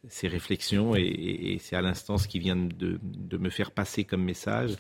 ses 0.09 0.27
réflexions 0.27 0.95
et, 0.95 1.59
c'est 1.61 1.75
à 1.75 1.83
l'instant 1.83 2.17
ce 2.17 2.27
qu'il 2.27 2.41
vient 2.41 2.55
de, 2.55 2.99
de, 3.03 3.37
me 3.37 3.51
faire 3.51 3.69
passer 3.69 4.05
comme 4.05 4.23
message. 4.23 4.71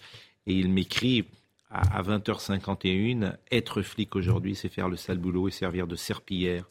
Et 0.47 0.55
il 0.55 0.69
m'écrit 0.69 1.25
à 1.69 2.01
20h51, 2.01 3.35
être 3.51 3.83
flic 3.83 4.15
aujourd'hui, 4.15 4.55
c'est 4.55 4.69
faire 4.69 4.89
le 4.89 4.97
sale 4.97 5.19
boulot 5.19 5.49
et 5.49 5.51
servir 5.51 5.85
de 5.85 5.95
serpillière 5.95 6.65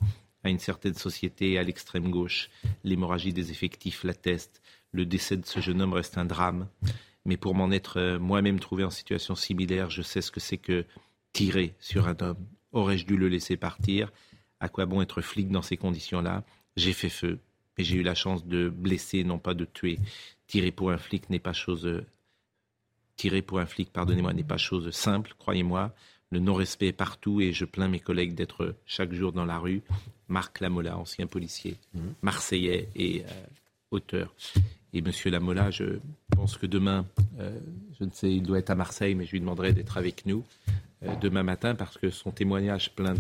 à 0.45 0.51
une 0.51 0.59
certaine 0.59 0.95
société 0.95 1.59
à 1.59 1.62
l'extrême 1.62 2.11
gauche. 2.11 2.51
L'hémorragie 2.84 3.32
des 3.32 3.51
effectifs 3.51 4.05
l'atteste. 4.05 4.62
Le 4.93 5.07
décès 5.07 5.36
de 5.36 5.47
ce 5.47 5.61
jeune 5.61 5.82
homme 5.82 5.93
reste 5.93 6.18
un 6.18 6.24
drame. 6.24 6.68
Mais 7.24 7.36
pour 7.36 7.55
m'en 7.55 7.70
être 7.70 7.99
euh, 7.99 8.18
moi-même 8.18 8.61
trouvé 8.61 8.84
en 8.84 8.91
situation 8.91 9.34
similaire, 9.34 9.91
je 9.91 10.03
sais 10.03 10.22
ce 10.22 10.30
que 10.30 10.41
c'est 10.41 10.57
que 10.57 10.84
tirer 11.32 11.74
sur 11.78 12.09
un 12.09 12.16
homme. 12.20 12.47
Aurais-je 12.72 13.07
dû 13.07 13.16
le 13.16 13.28
laisser 13.28 13.57
partir? 13.57 14.11
À 14.59 14.68
quoi 14.68 14.86
bon 14.86 15.03
être 15.03 15.20
flic 15.20 15.51
dans 15.51 15.62
ces 15.62 15.76
conditions-là? 15.76 16.45
J'ai 16.76 16.93
fait 16.93 17.09
feu, 17.09 17.38
mais 17.76 17.84
j'ai 17.84 17.97
eu 17.97 18.03
la 18.03 18.14
chance 18.14 18.47
de 18.47 18.68
blesser, 18.68 19.24
non 19.24 19.38
pas 19.38 19.55
de 19.55 19.64
tuer. 19.64 19.99
Tirer 20.47 20.72
pour 20.72 20.91
un 20.91 20.99
flic 20.99 21.28
n'est 21.30 21.38
pas 21.38 21.53
chose 21.53 21.86
euh, 21.86 22.07
tirer 23.20 23.43
pour 23.43 23.59
un 23.61 23.66
flic, 23.66 23.93
pardonnez-moi, 23.93 24.32
n'est 24.32 24.43
pas 24.43 24.57
chose 24.57 24.91
simple, 24.93 25.34
croyez-moi. 25.38 25.95
Le 26.33 26.39
non-respect 26.39 26.89
est 26.89 26.93
partout 26.93 27.41
et 27.41 27.53
je 27.53 27.64
plains 27.64 27.89
mes 27.89 27.99
collègues 27.99 28.35
d'être 28.35 28.76
chaque 28.87 29.12
jour 29.12 29.33
dans 29.33 29.45
la 29.45 29.59
rue. 29.59 29.83
Marc 30.28 30.61
Lamola, 30.61 30.97
ancien 30.97 31.26
policier, 31.26 31.76
mhm. 31.95 32.14
marseillais 32.22 32.89
et 32.95 33.24
euh, 33.24 33.47
auteur. 33.91 34.33
Et 34.93 35.03
Monsieur 35.03 35.31
Lamola, 35.31 35.72
je 35.72 35.99
pense 36.31 36.57
que 36.57 36.66
demain, 36.66 37.05
euh, 37.41 37.59
je 37.99 38.05
ne 38.05 38.11
sais, 38.11 38.33
il 38.33 38.43
doit 38.43 38.61
être 38.61 38.70
à 38.70 38.76
Marseille, 38.76 39.16
mais 39.16 39.26
je 39.26 39.33
lui 39.33 39.41
demanderai 39.41 39.72
d'être 39.72 39.97
avec 39.97 40.24
nous 40.24 40.45
euh, 41.03 41.16
demain 41.16 41.43
matin 41.43 41.74
parce 41.74 41.99
que 41.99 42.11
son 42.11 42.31
témoignage 42.31 42.95
plein 42.95 43.14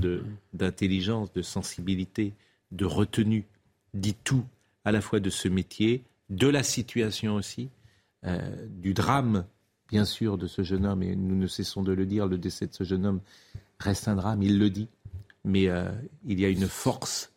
d'intelligence, 0.52 1.32
de 1.32 1.42
sensibilité, 1.42 2.32
de 2.70 2.84
retenue, 2.84 3.44
dit 3.92 4.14
tout 4.22 4.44
à 4.84 4.92
la 4.92 5.00
fois 5.00 5.18
de 5.18 5.30
ce 5.30 5.48
métier, 5.48 6.04
de 6.28 6.46
la 6.46 6.62
situation 6.62 7.34
aussi, 7.34 7.70
du 8.68 8.94
drame, 8.94 9.46
bien 9.90 10.04
sûr, 10.04 10.38
de 10.38 10.46
ce 10.46 10.62
jeune 10.62 10.86
homme, 10.86 11.02
et 11.02 11.16
nous 11.16 11.36
ne 11.36 11.46
cessons 11.46 11.82
de 11.82 11.92
le 11.92 12.06
dire, 12.06 12.26
le 12.26 12.38
décès 12.38 12.66
de 12.66 12.74
ce 12.74 12.84
jeune 12.84 13.04
homme 13.04 13.20
reste 13.78 14.08
un 14.08 14.14
drame, 14.14 14.42
il 14.42 14.58
le 14.58 14.70
dit, 14.70 14.88
mais 15.44 15.68
il 16.24 16.40
y 16.40 16.44
a 16.44 16.48
une 16.48 16.68
force 16.68 17.32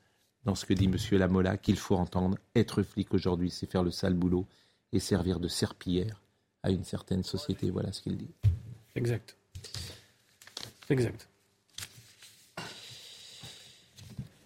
dans 0.45 0.56
ce 0.56 0.66
que 0.66 0.74
dit 0.74 0.86
M. 0.86 0.97
Lamola 1.18 1.58
qu'il 1.58 1.78
faut 1.78 1.95
entendre. 1.95 2.38
Être 2.56 2.84
flic 2.84 3.14
aujourd'hui, 3.14 3.49
c'est 3.49 3.70
faire 3.70 3.84
le 3.84 3.91
sale 3.91 4.14
boulot 4.14 4.45
et 4.91 4.99
servir 4.99 5.39
de 5.39 5.47
serpillière 5.47 6.22
à 6.64 6.70
une 6.70 6.84
certaine 6.84 7.24
société. 7.24 7.72
Voilà 7.72 7.91
ce 7.91 8.01
qu'il 8.01 8.18
dit. 8.18 8.30
Exact. 8.95 9.36
Exact. 10.89 11.28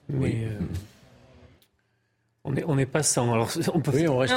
Mais 0.09 0.45
euh, 0.45 0.59
on 2.65 2.75
n'est 2.75 2.85
pas 2.85 3.03
sans. 3.03 3.33
Alors, 3.33 3.49
on 3.73 3.79
peut, 3.79 3.91
oui, 3.93 4.07
on 4.07 4.17
reste 4.17 4.33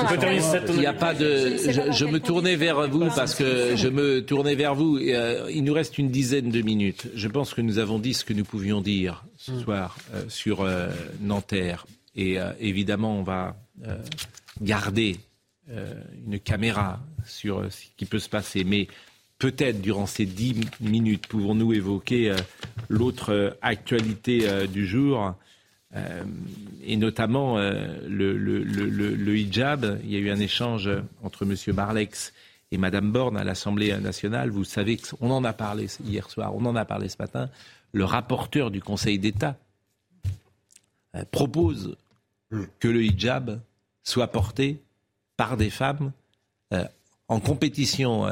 Il 0.68 0.78
n'y 0.78 0.86
a 0.86 0.92
pas 0.92 1.14
de. 1.14 1.56
Je, 1.92 2.04
me 2.04 2.20
tournais 2.20 2.56
vers 2.56 2.88
vous 2.88 3.08
parce 3.14 3.34
que 3.34 3.76
je 3.76 3.88
me 3.88 4.24
tournais 4.24 4.54
vers 4.54 4.74
vous. 4.74 4.98
Euh, 4.98 5.50
il 5.52 5.64
nous 5.64 5.72
reste 5.72 5.98
une 5.98 6.10
dizaine 6.10 6.50
de 6.50 6.60
minutes. 6.62 7.08
Je 7.14 7.28
pense 7.28 7.54
que 7.54 7.60
nous 7.60 7.78
avons 7.78 7.98
dit 7.98 8.14
ce 8.14 8.24
que 8.24 8.32
nous 8.32 8.44
pouvions 8.44 8.80
dire 8.80 9.24
ce 9.36 9.52
hmm. 9.52 9.60
soir 9.60 9.96
euh, 10.14 10.22
sur 10.28 10.68
Nanterre. 11.20 11.86
Et 12.16 12.38
évidemment, 12.58 13.16
on 13.16 13.22
va 13.22 13.56
garder 14.60 15.16
une 16.26 16.40
caméra 16.40 17.00
sur 17.24 17.70
ce 17.70 17.84
qui 17.96 18.04
peut 18.04 18.18
se 18.18 18.28
passer. 18.28 18.64
Mais 18.64 18.88
peut-être 19.38 19.80
durant 19.80 20.06
ces 20.06 20.26
dix 20.26 20.56
minutes, 20.80 21.28
pouvons-nous 21.28 21.72
évoquer 21.72 22.34
l'autre 22.88 23.56
actualité 23.62 24.66
du 24.66 24.88
jour? 24.88 25.36
Euh, 25.96 26.22
et 26.84 26.96
notamment 26.96 27.58
euh, 27.58 27.98
le, 28.08 28.38
le, 28.38 28.62
le, 28.62 28.86
le, 28.86 29.36
hijab. 29.36 29.98
Il 30.04 30.10
y 30.10 30.16
a 30.16 30.20
eu 30.20 30.30
un 30.30 30.38
échange 30.38 30.88
entre 31.24 31.44
M. 31.44 31.74
Marlex 31.74 32.32
et 32.70 32.78
Mme 32.78 33.10
Borne 33.10 33.36
à 33.36 33.42
l'Assemblée 33.42 33.96
nationale. 33.98 34.50
Vous 34.50 34.64
savez 34.64 34.96
qu'on 34.96 35.30
en 35.30 35.42
a 35.42 35.52
parlé 35.52 35.88
hier 36.04 36.30
soir, 36.30 36.54
on 36.54 36.64
en 36.64 36.76
a 36.76 36.84
parlé 36.84 37.08
ce 37.08 37.16
matin. 37.18 37.50
Le 37.92 38.04
rapporteur 38.04 38.70
du 38.70 38.80
Conseil 38.80 39.18
d'État 39.18 39.56
euh, 41.16 41.24
propose 41.32 41.96
que 42.78 42.88
le 42.88 43.04
hijab 43.04 43.60
soit 44.04 44.28
porté 44.28 44.80
par 45.36 45.56
des 45.56 45.70
femmes 45.70 46.12
en 47.28 47.38
compétition 47.38 48.26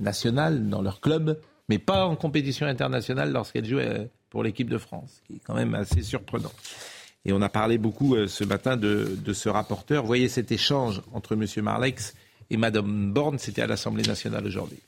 nationale 0.00 0.68
dans 0.68 0.82
leur 0.82 1.00
club, 1.00 1.40
mais 1.70 1.78
pas 1.78 2.06
en 2.06 2.14
compétition 2.14 2.66
internationale 2.66 3.32
lorsqu'elles 3.32 3.64
jouent 3.64 3.80
pour 4.30 4.42
l'équipe 4.42 4.68
de 4.68 4.78
France, 4.78 5.22
qui 5.26 5.34
est 5.34 5.40
quand 5.44 5.54
même 5.54 5.74
assez 5.74 6.02
surprenant. 6.02 6.52
Et 7.24 7.32
on 7.32 7.42
a 7.42 7.48
parlé 7.48 7.78
beaucoup 7.78 8.14
euh, 8.14 8.26
ce 8.26 8.44
matin 8.44 8.76
de, 8.76 9.18
ce 9.32 9.48
rapporteur. 9.48 10.04
Voyez 10.04 10.28
cet 10.28 10.52
échange 10.52 11.02
entre 11.12 11.34
M. 11.34 11.44
Marlex 11.62 12.14
et 12.50 12.56
Mme 12.56 13.12
Borne, 13.12 13.38
c'était 13.38 13.62
à 13.62 13.66
l'Assemblée 13.66 14.04
nationale 14.04 14.46
aujourd'hui. 14.46 14.78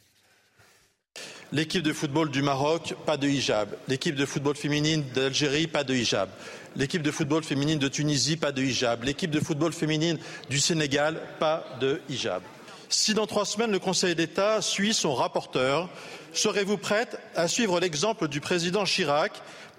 L'équipe 1.53 1.83
de 1.83 1.93
football 1.93 2.31
du 2.31 2.43
Maroc, 2.43 2.95
pas 3.05 3.17
de 3.17 3.27
hijab. 3.27 3.71
L'équipe 3.89 4.15
de 4.15 4.25
football 4.25 4.55
féminine 4.55 5.03
d'Algérie, 5.13 5.67
pas 5.67 5.83
de 5.83 5.95
hijab. 5.95 6.29
L'équipe 6.77 7.03
de 7.03 7.11
football 7.11 7.43
féminine 7.43 7.81
de 7.81 7.89
Tunisie, 7.89 8.37
pas 8.37 8.53
de 8.53 8.63
hijab. 8.63 9.03
L'équipe 9.03 9.31
de 9.33 9.41
football 9.41 9.73
féminine 9.73 10.19
du 10.49 10.61
Sénégal, 10.61 11.21
pas 11.41 11.67
de 11.81 12.01
hijab. 12.09 12.43
Si 12.89 13.15
dans 13.15 13.27
trois 13.27 13.45
semaines 13.45 13.73
le 13.73 13.79
Conseil 13.79 14.15
d'État 14.15 14.63
suit 14.63 14.95
son 14.95 15.15
rapporteur, 15.15 15.89
Serez-vous 16.33 16.79
prête 16.79 17.19
à 17.35 17.49
suivre 17.49 17.81
l'exemple 17.81 18.29
du 18.29 18.41
président 18.41 18.85
Chirac 18.85 19.33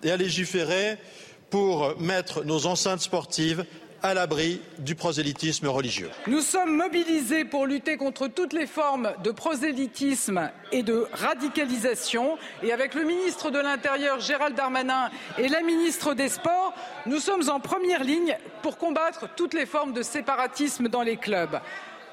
et 0.04 0.12
à 0.12 0.18
légiférer 0.18 0.98
pour 1.50 2.00
mettre 2.00 2.44
nos 2.44 2.66
enceintes 2.66 3.02
sportives 3.02 3.66
à 4.04 4.14
l'abri 4.14 4.62
du 4.80 4.96
prosélytisme 4.96 5.68
religieux? 5.68 6.10
Nous 6.28 6.42
sommes 6.42 6.76
mobilisés 6.76 7.46
pour 7.46 7.66
lutter 7.68 7.98
contre 7.98 8.28
toutes 8.28 8.54
les 8.54 8.66
formes 8.66 9.14
de 9.24 9.32
prosélytisme 9.32 10.50
et 10.72 10.84
de 10.84 11.08
radicalisation. 11.14 12.38
Et 12.64 12.72
avec 12.72 12.96
le 12.96 13.04
ministre 13.04 13.52
de 13.52 13.60
l'Intérieur, 13.60 14.20
Gérald 14.20 14.56
Darmanin, 14.56 15.12
et 15.38 15.48
la 15.48 15.62
ministre 15.62 16.14
des 16.14 16.30
Sports, 16.30 16.74
nous 17.06 17.20
sommes 17.20 17.50
en 17.50 17.60
première 17.60 18.04
ligne 18.04 18.38
pour 18.64 18.78
combattre 18.78 19.28
toutes 19.36 19.54
les 19.54 19.66
formes 19.66 19.94
de 19.94 20.02
séparatisme 20.02 20.88
dans 20.88 21.04
les 21.04 21.18
clubs. 21.18 21.60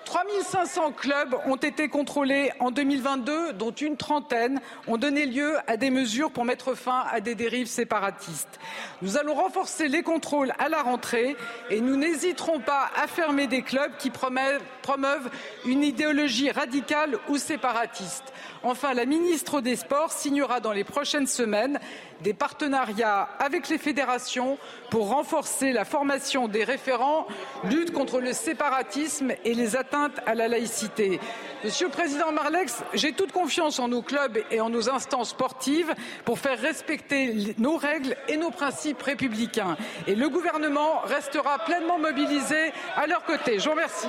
3500 0.09 0.93
clubs 0.93 1.37
ont 1.45 1.57
été 1.57 1.89
contrôlés 1.89 2.51
en 2.61 2.71
2022, 2.71 3.53
dont 3.53 3.73
une 3.73 3.99
trentaine 3.99 4.59
ont 4.87 4.97
donné 4.97 5.27
lieu 5.27 5.57
à 5.67 5.77
des 5.77 5.91
mesures 5.91 6.31
pour 6.31 6.47
mettre 6.47 6.75
fin 6.75 7.05
à 7.13 7.21
des 7.21 7.35
dérives 7.35 7.67
séparatistes. 7.67 8.59
Nous 9.03 9.19
allons 9.19 9.35
renforcer 9.35 9.87
les 9.87 10.03
contrôles 10.03 10.55
à 10.59 10.71
la 10.71 10.81
rentrée 10.81 11.37
et 11.69 11.83
nous 11.83 11.97
n'hésiterons 11.97 12.59
pas 12.59 12.89
à 12.97 13.07
fermer 13.07 13.49
des 13.49 13.61
clubs 13.61 13.93
qui 13.99 14.09
promeuvent 14.09 15.31
une 15.67 15.85
idéologie 15.85 16.51
radicale 16.51 17.19
ou 17.29 17.37
séparatiste. 17.37 18.33
Enfin, 18.63 18.95
la 18.95 19.05
ministre 19.05 19.61
des 19.61 19.77
Sports 19.77 20.13
signera 20.13 20.61
dans 20.61 20.73
les 20.73 20.85
prochaines 20.85 21.27
semaines 21.27 21.79
des 22.23 22.35
partenariats 22.35 23.29
avec 23.39 23.69
les 23.69 23.79
fédérations 23.79 24.59
pour 24.91 25.09
renforcer 25.09 25.73
la 25.73 25.85
formation 25.85 26.49
des 26.49 26.64
référents, 26.64 27.27
lutte 27.64 27.93
contre 27.93 28.21
le 28.21 28.33
séparatisme 28.33 29.33
et 29.45 29.55
les 29.55 29.77
atteintes 29.77 30.19
à 30.27 30.35
la 30.35 30.49
laïcité. 30.49 31.21
Monsieur 31.64 31.87
le 31.87 31.93
Président 31.93 32.33
Marlex, 32.33 32.83
j'ai 32.95 33.12
toute 33.12 33.33
confiance 33.33 33.79
en 33.79 33.89
nos 33.89 34.03
clubs 34.03 34.39
et 34.51 34.61
en 34.61 34.71
nos 34.71 34.89
instances 34.89 35.31
sportives 35.31 35.95
pour 36.25 36.39
faire 36.39 36.59
respecter 36.59 37.55
nos 37.59 37.77
règles 37.77 38.16
et 38.29 38.37
nos 38.37 38.51
principes 38.51 39.03
républicains. 39.03 39.77
Et 40.07 40.14
le 40.14 40.29
gouvernement 40.29 41.01
restera 41.05 41.59
pleinement 41.59 41.99
mobilisé 41.99 42.73
à 42.97 43.07
leur 43.07 43.25
côté. 43.25 43.59
Je 43.59 43.64
vous 43.64 43.73
remercie. 43.73 44.09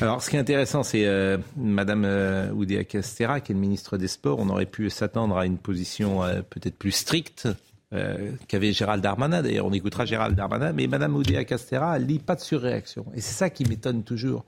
Alors, 0.00 0.22
ce 0.22 0.30
qui 0.30 0.36
est 0.36 0.38
intéressant, 0.38 0.82
c'est 0.82 1.06
euh, 1.06 1.38
Madame 1.56 2.04
euh, 2.04 2.50
Oudéa 2.52 2.84
Castera, 2.84 3.40
qui 3.40 3.52
est 3.52 3.54
le 3.54 3.60
ministre 3.60 3.98
des 3.98 4.08
Sports. 4.08 4.38
On 4.38 4.48
aurait 4.48 4.66
pu 4.66 4.90
s'attendre 4.90 5.36
à 5.36 5.46
une 5.46 5.58
position 5.58 6.24
euh, 6.24 6.42
peut-être 6.42 6.76
plus 6.76 6.92
stricte 6.92 7.48
euh, 7.92 8.32
qu'avait 8.48 8.72
Gérald 8.72 9.02
Darmanin. 9.02 9.42
D'ailleurs, 9.42 9.66
on 9.66 9.72
écoutera 9.72 10.04
Gérald 10.04 10.34
Darmanin, 10.34 10.72
mais 10.72 10.86
Madame 10.86 11.14
Oudéa 11.14 11.44
Castera, 11.44 11.96
elle 11.96 12.06
lit 12.06 12.18
pas 12.18 12.34
de 12.34 12.40
surréaction. 12.40 13.06
Et 13.14 13.20
c'est 13.20 13.34
ça 13.34 13.50
qui 13.50 13.64
m'étonne 13.64 14.02
toujours. 14.02 14.44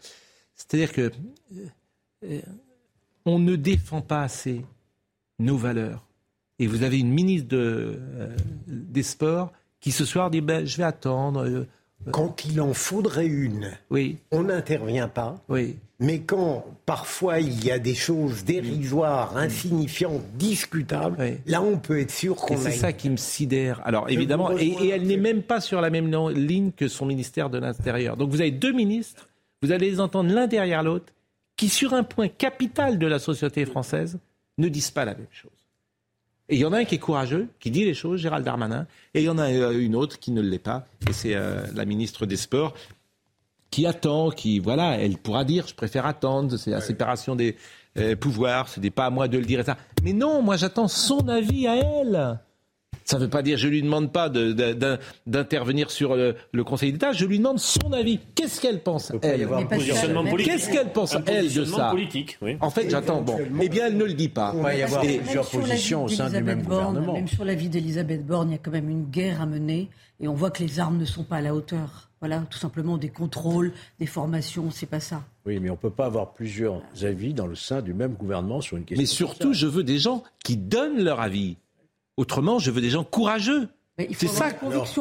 C'est-à-dire 0.55 0.92
que 0.92 1.12
on 3.26 3.38
ne 3.38 3.55
défend 3.57 4.01
pas 4.01 4.22
assez 4.22 4.64
nos 5.38 5.57
valeurs. 5.57 6.07
Et 6.59 6.66
vous 6.66 6.82
avez 6.82 6.99
une 6.99 7.12
ministre 7.12 7.49
de, 7.49 7.99
des 8.66 9.03
Sports 9.03 9.53
qui 9.80 9.92
ce 9.92 10.05
soir 10.05 10.30
dit 10.30 10.40
ben, 10.40 10.64
je 10.64 10.76
vais 10.78 10.84
attendre 10.84 11.66
quand 12.11 12.44
il 12.44 12.61
en 12.61 12.74
faudrait 12.74 13.26
une, 13.26 13.70
oui. 13.90 14.18
on 14.30 14.44
n'intervient 14.44 15.09
pas. 15.09 15.42
Oui. 15.48 15.76
Mais 16.00 16.20
quand 16.20 16.64
parfois 16.86 17.40
il 17.40 17.64
y 17.64 17.70
a 17.70 17.78
des 17.78 17.94
choses 17.94 18.44
dérisoires, 18.44 19.36
insignifiantes, 19.36 20.22
discutables, 20.34 21.38
là 21.46 21.62
on 21.62 21.78
peut 21.78 22.00
être 22.00 22.11
sûr 22.11 22.36
qu'on. 22.36 22.57
C'est 22.57 22.72
ça 22.72 22.92
qui 22.92 23.09
me 23.11 23.16
sidère. 23.16 23.80
Alors 23.84 24.11
évidemment, 24.11 24.50
et, 24.59 24.88
elle 24.88 25.07
n'est 25.07 25.16
même 25.16 25.42
pas 25.42 25.61
sur 25.61 25.80
la 25.80 25.90
même 25.90 26.11
ligne 26.30 26.72
que 26.72 26.88
son 26.88 27.07
ministère 27.07 27.48
de 27.48 27.59
l'Intérieur. 27.59 28.16
Donc 28.16 28.30
vous 28.30 28.40
avez 28.40 28.50
deux 28.50 28.72
ministres, 28.72 29.28
vous 29.62 29.72
allez 29.72 29.90
les 29.90 30.00
entendre 30.00 30.32
l'un 30.32 30.46
derrière 30.46 30.82
l'autre, 30.82 31.12
qui 31.57 31.68
sur 31.68 31.94
un 31.94 32.02
point 32.02 32.28
capital 32.28 32.98
de 32.98 33.07
la 33.07 33.18
société 33.18 33.64
française 33.64 34.18
ne 34.59 34.68
disent 34.68 34.90
pas 34.90 35.05
la 35.05 35.14
même 35.14 35.26
chose. 35.30 35.64
Et 36.49 36.57
il 36.57 36.61
y 36.61 36.64
en 36.64 36.72
a 36.72 36.78
un 36.78 36.84
qui 36.84 36.97
est 36.97 36.99
courageux, 36.99 37.49
qui 37.59 37.70
dit 37.70 37.84
les 37.84 37.95
choses, 37.95 38.20
Gérald 38.20 38.45
Darmanin, 38.45 38.86
et 39.14 39.20
il 39.20 39.24
y 39.24 39.28
en 39.30 39.38
a 39.38 39.51
euh, 39.51 39.80
une 39.80 39.97
autre 39.97 40.18
qui 40.18 40.30
ne 40.30 40.42
l'est 40.42 40.59
pas, 40.59 40.86
et 41.09 41.12
c'est 41.12 41.34
euh, 41.34 41.64
la 41.74 41.86
ministre 41.86 42.26
des 42.26 42.36
Sports, 42.36 42.74
qui 43.70 43.86
attend, 43.86 44.30
qui, 44.30 44.59
voilà, 44.59 44.99
elle 44.99 45.16
pourra 45.16 45.45
dire, 45.45 45.66
je 45.66 45.74
préfère 45.74 46.07
attendre, 46.07 46.57
c'est 46.59 46.70
la 46.70 46.82
séparation 46.82 47.34
des 47.34 47.57
euh, 47.97 48.14
pouvoirs, 48.14 48.68
ce 48.68 48.78
n'est 48.78 48.90
pas 48.90 49.07
à 49.07 49.11
moi 49.11 49.26
de 49.26 49.38
le 49.38 49.45
dire, 49.45 49.61
et 49.61 49.64
ça. 49.64 49.78
Mais 50.03 50.12
non, 50.12 50.42
moi 50.42 50.57
j'attends 50.57 50.86
son 50.88 51.28
avis 51.28 51.66
à 51.66 51.76
elle. 51.76 52.38
Ça 53.05 53.18
ne 53.18 53.24
veut 53.24 53.30
pas 53.30 53.42
dire 53.42 53.59
je 53.59 53.68
lui 53.68 53.82
demande 53.82 54.12
pas 54.12 54.28
d'intervenir 54.28 55.90
sur 55.90 56.16
le, 56.16 56.64
Conseil 56.64 56.92
d'État, 56.92 57.12
je 57.12 57.26
lui 57.26 57.38
demande 57.38 57.59
son 57.59 57.92
avis. 57.92 58.18
Qu'est-ce 58.34 58.61
qu'elle 58.61 58.82
pense 58.82 59.12
elle 59.22 59.46
Qu'est-ce 60.38 60.70
qu'elle 60.70 60.92
pense 60.92 61.16
elle 61.26 61.52
de 61.52 61.64
ça 61.64 61.90
politique, 61.90 62.38
oui. 62.40 62.57
En 62.61 62.70
fait, 62.70 62.88
j'attends. 62.88 63.20
Bon, 63.20 63.38
eh 63.61 63.68
bien, 63.68 63.86
elle 63.86 63.96
ne 63.96 64.05
le 64.05 64.14
dit 64.14 64.28
pas. 64.28 64.52
Il 64.57 64.62
va 64.62 64.74
y 64.74 64.82
avoir 64.82 65.02
plusieurs 65.02 65.48
positions 65.48 66.05
au 66.05 66.09
sein 66.09 66.30
du 66.30 66.42
même 66.42 66.62
gouvernement. 66.62 67.14
Même 67.14 67.28
sur 67.28 67.44
la 67.44 67.55
vie 67.55 67.68
d'Elisabeth 67.68 68.26
Borne, 68.26 68.50
il 68.50 68.52
y 68.52 68.57
a 68.57 68.59
quand 68.59 68.70
même 68.70 68.88
une 68.88 69.05
guerre 69.05 69.40
à 69.40 69.46
mener, 69.46 69.90
et 70.20 70.28
on 70.28 70.34
voit 70.34 70.50
que 70.50 70.62
les 70.62 70.80
armes 70.80 70.98
ne 70.98 71.05
sont 71.05 71.24
pas 71.24 71.36
à 71.36 71.40
la 71.40 71.55
hauteur. 71.55 72.11
Voilà, 72.20 72.42
tout 72.48 72.59
simplement 72.59 72.96
des 72.96 73.11
contrôles, 73.11 73.72
des 74.00 74.07
formations, 74.07 74.70
c'est 74.70 74.86
pas 74.86 75.00
ça. 75.00 75.22
Oui, 75.44 75.59
mais 75.61 75.68
on 75.68 75.74
ne 75.74 75.78
peut 75.78 75.90
pas 75.90 76.07
avoir 76.07 76.32
plusieurs 76.32 76.80
avis 77.02 77.34
dans 77.34 77.46
le 77.46 77.55
sein 77.55 77.82
du 77.82 77.92
même 77.92 78.14
gouvernement 78.14 78.62
sur 78.62 78.78
une 78.78 78.84
question. 78.84 79.02
Mais 79.02 79.07
surtout, 79.07 79.52
je 79.52 79.66
veux 79.66 79.84
des 79.84 79.98
gens 79.98 80.22
qui 80.42 80.57
donnent 80.57 81.02
leur 81.02 81.20
avis. 81.20 81.59
Autrement, 82.17 82.59
je 82.59 82.71
veux 82.71 82.81
des 82.81 82.91
gens 82.91 83.05
courageux. 83.05 83.69
C'est 83.99 84.27
ça, 84.27 84.49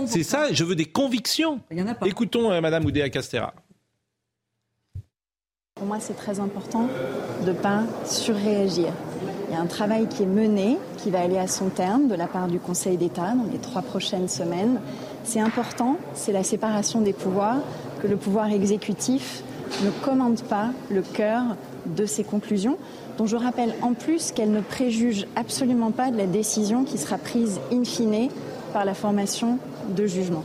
c'est 0.06 0.24
ça, 0.24 0.54
je 0.54 0.64
veux 0.64 0.76
des 0.76 0.86
convictions. 0.86 1.62
Écoutons 2.06 2.50
Mme 2.50 2.58
euh, 2.58 2.62
Madame 2.62 2.86
Oudéa 2.86 3.10
Castera. 3.10 3.54
Pour 5.76 5.88
moi, 5.88 5.98
c'est 6.00 6.14
très 6.14 6.40
important 6.40 6.88
de 7.44 7.52
ne 7.52 7.54
pas 7.54 7.84
surréagir. 8.06 8.94
Il 9.50 9.54
y 9.54 9.58
a 9.58 9.60
un 9.60 9.66
travail 9.66 10.08
qui 10.08 10.24
est 10.24 10.28
mené, 10.28 10.78
qui 10.98 11.10
va 11.10 11.22
aller 11.22 11.40
à 11.40 11.48
son 11.48 11.70
terme 11.70 12.08
de 12.08 12.16
la 12.16 12.28
part 12.28 12.48
du 12.48 12.60
Conseil 12.60 12.98
d'État 12.98 13.34
dans 13.34 13.52
les 13.52 13.58
trois 13.58 13.82
prochaines 13.82 14.28
semaines. 14.28 14.80
C'est 15.24 15.40
important, 15.40 15.98
c'est 16.14 16.32
la 16.32 16.44
séparation 16.44 17.02
des 17.02 17.14
pouvoirs 17.14 17.60
que 18.02 18.08
le 18.08 18.18
pouvoir 18.18 18.52
exécutif 18.52 19.44
ne 19.84 19.90
commande 20.04 20.42
pas 20.44 20.70
le 20.92 21.02
cœur 21.02 21.44
de 21.86 22.06
ces 22.06 22.24
conclusions, 22.24 22.78
dont 23.18 23.26
je 23.26 23.36
rappelle 23.36 23.76
en 23.82 23.94
plus 23.94 24.32
qu'elles 24.32 24.52
ne 24.52 24.62
préjugent 24.62 25.28
absolument 25.36 25.92
pas 25.92 26.12
de 26.12 26.18
la 26.18 26.26
décision 26.26 26.84
qui 26.84 26.98
sera 26.98 27.18
prise 27.18 27.60
in 27.72 27.84
fine 27.84 28.30
par 28.74 28.86
la 28.86 28.94
formation 28.94 29.60
de 29.96 30.06
jugement. 30.06 30.44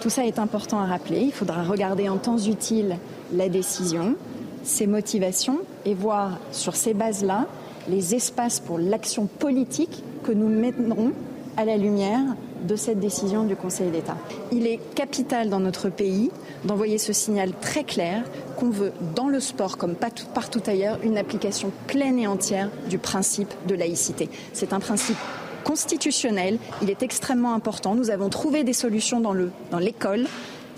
Tout 0.00 0.10
ça 0.10 0.24
est 0.24 0.38
important 0.38 0.80
à 0.80 0.86
rappeler. 0.86 1.20
Il 1.20 1.32
faudra 1.32 1.62
regarder 1.62 2.08
en 2.08 2.16
temps 2.16 2.38
utile 2.38 2.96
la 3.32 3.48
décision, 3.48 4.16
ses 4.62 4.86
motivations 4.86 5.58
et 5.84 5.94
voir 5.94 6.38
sur 6.52 6.74
ces 6.74 6.94
bases-là 6.94 7.46
les 7.88 8.14
espaces 8.14 8.60
pour 8.60 8.78
l'action 8.78 9.26
politique 9.26 10.02
que 10.22 10.32
nous 10.32 10.48
mettrons 10.48 11.12
à 11.56 11.64
la 11.64 11.76
lumière 11.76 12.20
de 12.66 12.76
cette 12.76 13.00
décision 13.00 13.44
du 13.44 13.56
Conseil 13.56 13.90
d'État. 13.90 14.16
Il 14.52 14.66
est 14.66 14.78
capital 14.94 15.48
dans 15.48 15.60
notre 15.60 15.88
pays 15.88 16.30
d'envoyer 16.64 16.98
ce 16.98 17.12
signal 17.12 17.52
très 17.60 17.84
clair 17.84 18.22
qu'on 18.56 18.70
veut, 18.70 18.92
dans 19.14 19.28
le 19.28 19.40
sport 19.40 19.76
comme 19.78 19.94
partout 19.94 20.62
ailleurs, 20.66 20.98
une 21.02 21.18
application 21.18 21.72
pleine 21.86 22.18
et 22.18 22.26
entière 22.26 22.70
du 22.88 22.98
principe 22.98 23.52
de 23.66 23.74
laïcité. 23.74 24.28
C'est 24.52 24.72
un 24.72 24.80
principe 24.80 25.16
constitutionnel, 25.64 26.58
il 26.82 26.90
est 26.90 27.02
extrêmement 27.02 27.54
important. 27.54 27.94
Nous 27.94 28.10
avons 28.10 28.28
trouvé 28.28 28.64
des 28.64 28.72
solutions 28.72 29.20
dans 29.20 29.78
l'école. 29.78 30.26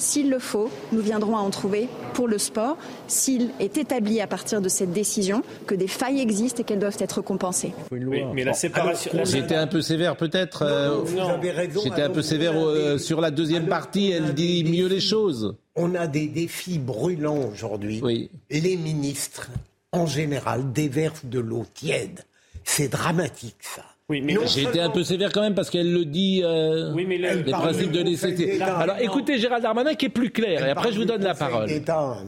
S'il 0.03 0.29
le 0.29 0.39
faut, 0.39 0.71
nous 0.91 1.01
viendrons 1.01 1.37
à 1.37 1.41
en 1.41 1.51
trouver 1.51 1.89
pour 2.13 2.29
le 2.29 2.39
sport, 2.39 2.77
s'il 3.07 3.51
est 3.61 3.79
établi 3.79 4.21
à 4.21 4.27
partir 4.27 4.61
de 4.61 4.69
cette 4.69 4.93
décision 4.93 5.43
que 5.67 5.75
des 5.75 5.87
failles 5.87 6.21
existent 6.21 6.61
et 6.61 6.65
qu'elles 6.65 6.81
doivent 6.81 6.97
être 6.99 7.23
compensées. 7.23 7.73
mais 7.91 8.45
la 8.45 8.53
séparation. 8.53 9.13
J'étais 9.25 9.55
un 9.55 9.67
peu 9.67 9.81
sévère 9.81 10.17
peut-être. 10.17 10.63
Euh, 10.63 11.05
j'étais 11.83 12.03
un 12.03 12.11
peu 12.11 12.23
sévère 12.23 12.55
euh, 12.57 12.99
sur 12.99 13.21
la 13.21 13.31
deuxième 13.31 13.67
partie. 13.67 14.11
Elle 14.11 14.35
dit 14.35 14.65
mieux 14.65 14.89
les 14.89 15.01
choses. 15.01 15.57
On 15.77 15.95
a 15.95 16.07
des 16.07 16.27
défis 16.27 16.79
brûlants 16.79 17.49
aujourd'hui. 17.51 18.01
Oui. 18.03 18.31
Les 18.51 18.77
ministres, 18.77 19.49
en 19.93 20.07
général, 20.07 20.73
déversent 20.73 21.25
de 21.25 21.39
l'eau 21.39 21.65
tiède. 21.73 22.21
C'est 22.65 22.89
dramatique 22.89 23.57
ça. 23.61 23.85
Oui, 24.13 24.21
mais 24.21 24.37
j'ai 24.47 24.65
été 24.65 24.79
un 24.79 24.91
peu 24.91 25.05
sévère 25.05 25.33
quand 25.33 25.41
même 25.41 25.55
parce 25.55 25.71
qu'elle 25.71 25.91
le 25.91 26.05
dit. 26.05 26.43
Euh, 26.45 26.93
oui, 26.93 27.07
mais 27.09 27.17
le, 27.17 27.45
les 27.45 27.51
principes 27.51 27.93
de 27.93 28.03
nécessité. 28.03 28.61
Alors 28.61 28.99
écoutez 29.01 29.39
Gérald 29.39 29.63
Darmanin 29.63 29.95
qui 29.95 30.05
est 30.05 30.11
plus 30.11 30.31
clair 30.31 30.67
et 30.67 30.71
après 30.71 30.93
je 30.93 30.99
vous 30.99 31.07
donne 31.07 31.23
la 31.23 31.35
parole. 31.35 31.67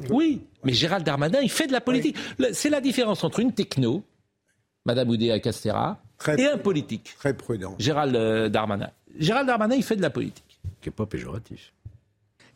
Oui, 0.09 0.41
mais 0.65 0.73
Gérald 0.73 1.05
Darmanin 1.05 1.41
il 1.43 1.51
fait 1.51 1.67
de 1.67 1.73
la 1.73 1.83
politique. 1.83 2.17
C'est 2.53 2.71
la 2.71 2.81
différence 2.81 3.23
entre 3.23 3.41
une 3.41 3.53
techno, 3.53 4.03
Madame 4.87 5.11
Oudéa 5.11 5.39
Castera, 5.41 6.01
et 6.39 6.47
un 6.47 6.57
politique. 6.57 7.17
Très 7.19 7.35
prudent. 7.35 7.75
Gérald 7.79 8.17
euh, 8.17 8.49
Darmanin. 8.49 8.89
Gérald 9.19 9.47
Darmanin 9.47 9.75
il 9.75 9.83
fait 9.83 9.97
de 9.97 10.03
la 10.03 10.11
politique. 10.11 10.59
Qui 10.81 10.89
n'est 10.89 10.95
pas 10.95 11.05
péjoratif. 11.05 11.75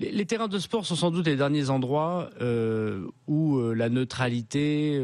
Les, 0.01 0.25
terrains 0.25 0.49
de 0.49 0.59
sport 0.59 0.87
sont 0.87 0.97
sans 0.97 1.11
doute 1.11 1.27
les 1.27 1.37
derniers 1.37 1.69
endroits 1.69 2.31
euh, 2.41 3.05
où 3.27 3.61
la 3.75 3.91
neutralité 3.91 4.99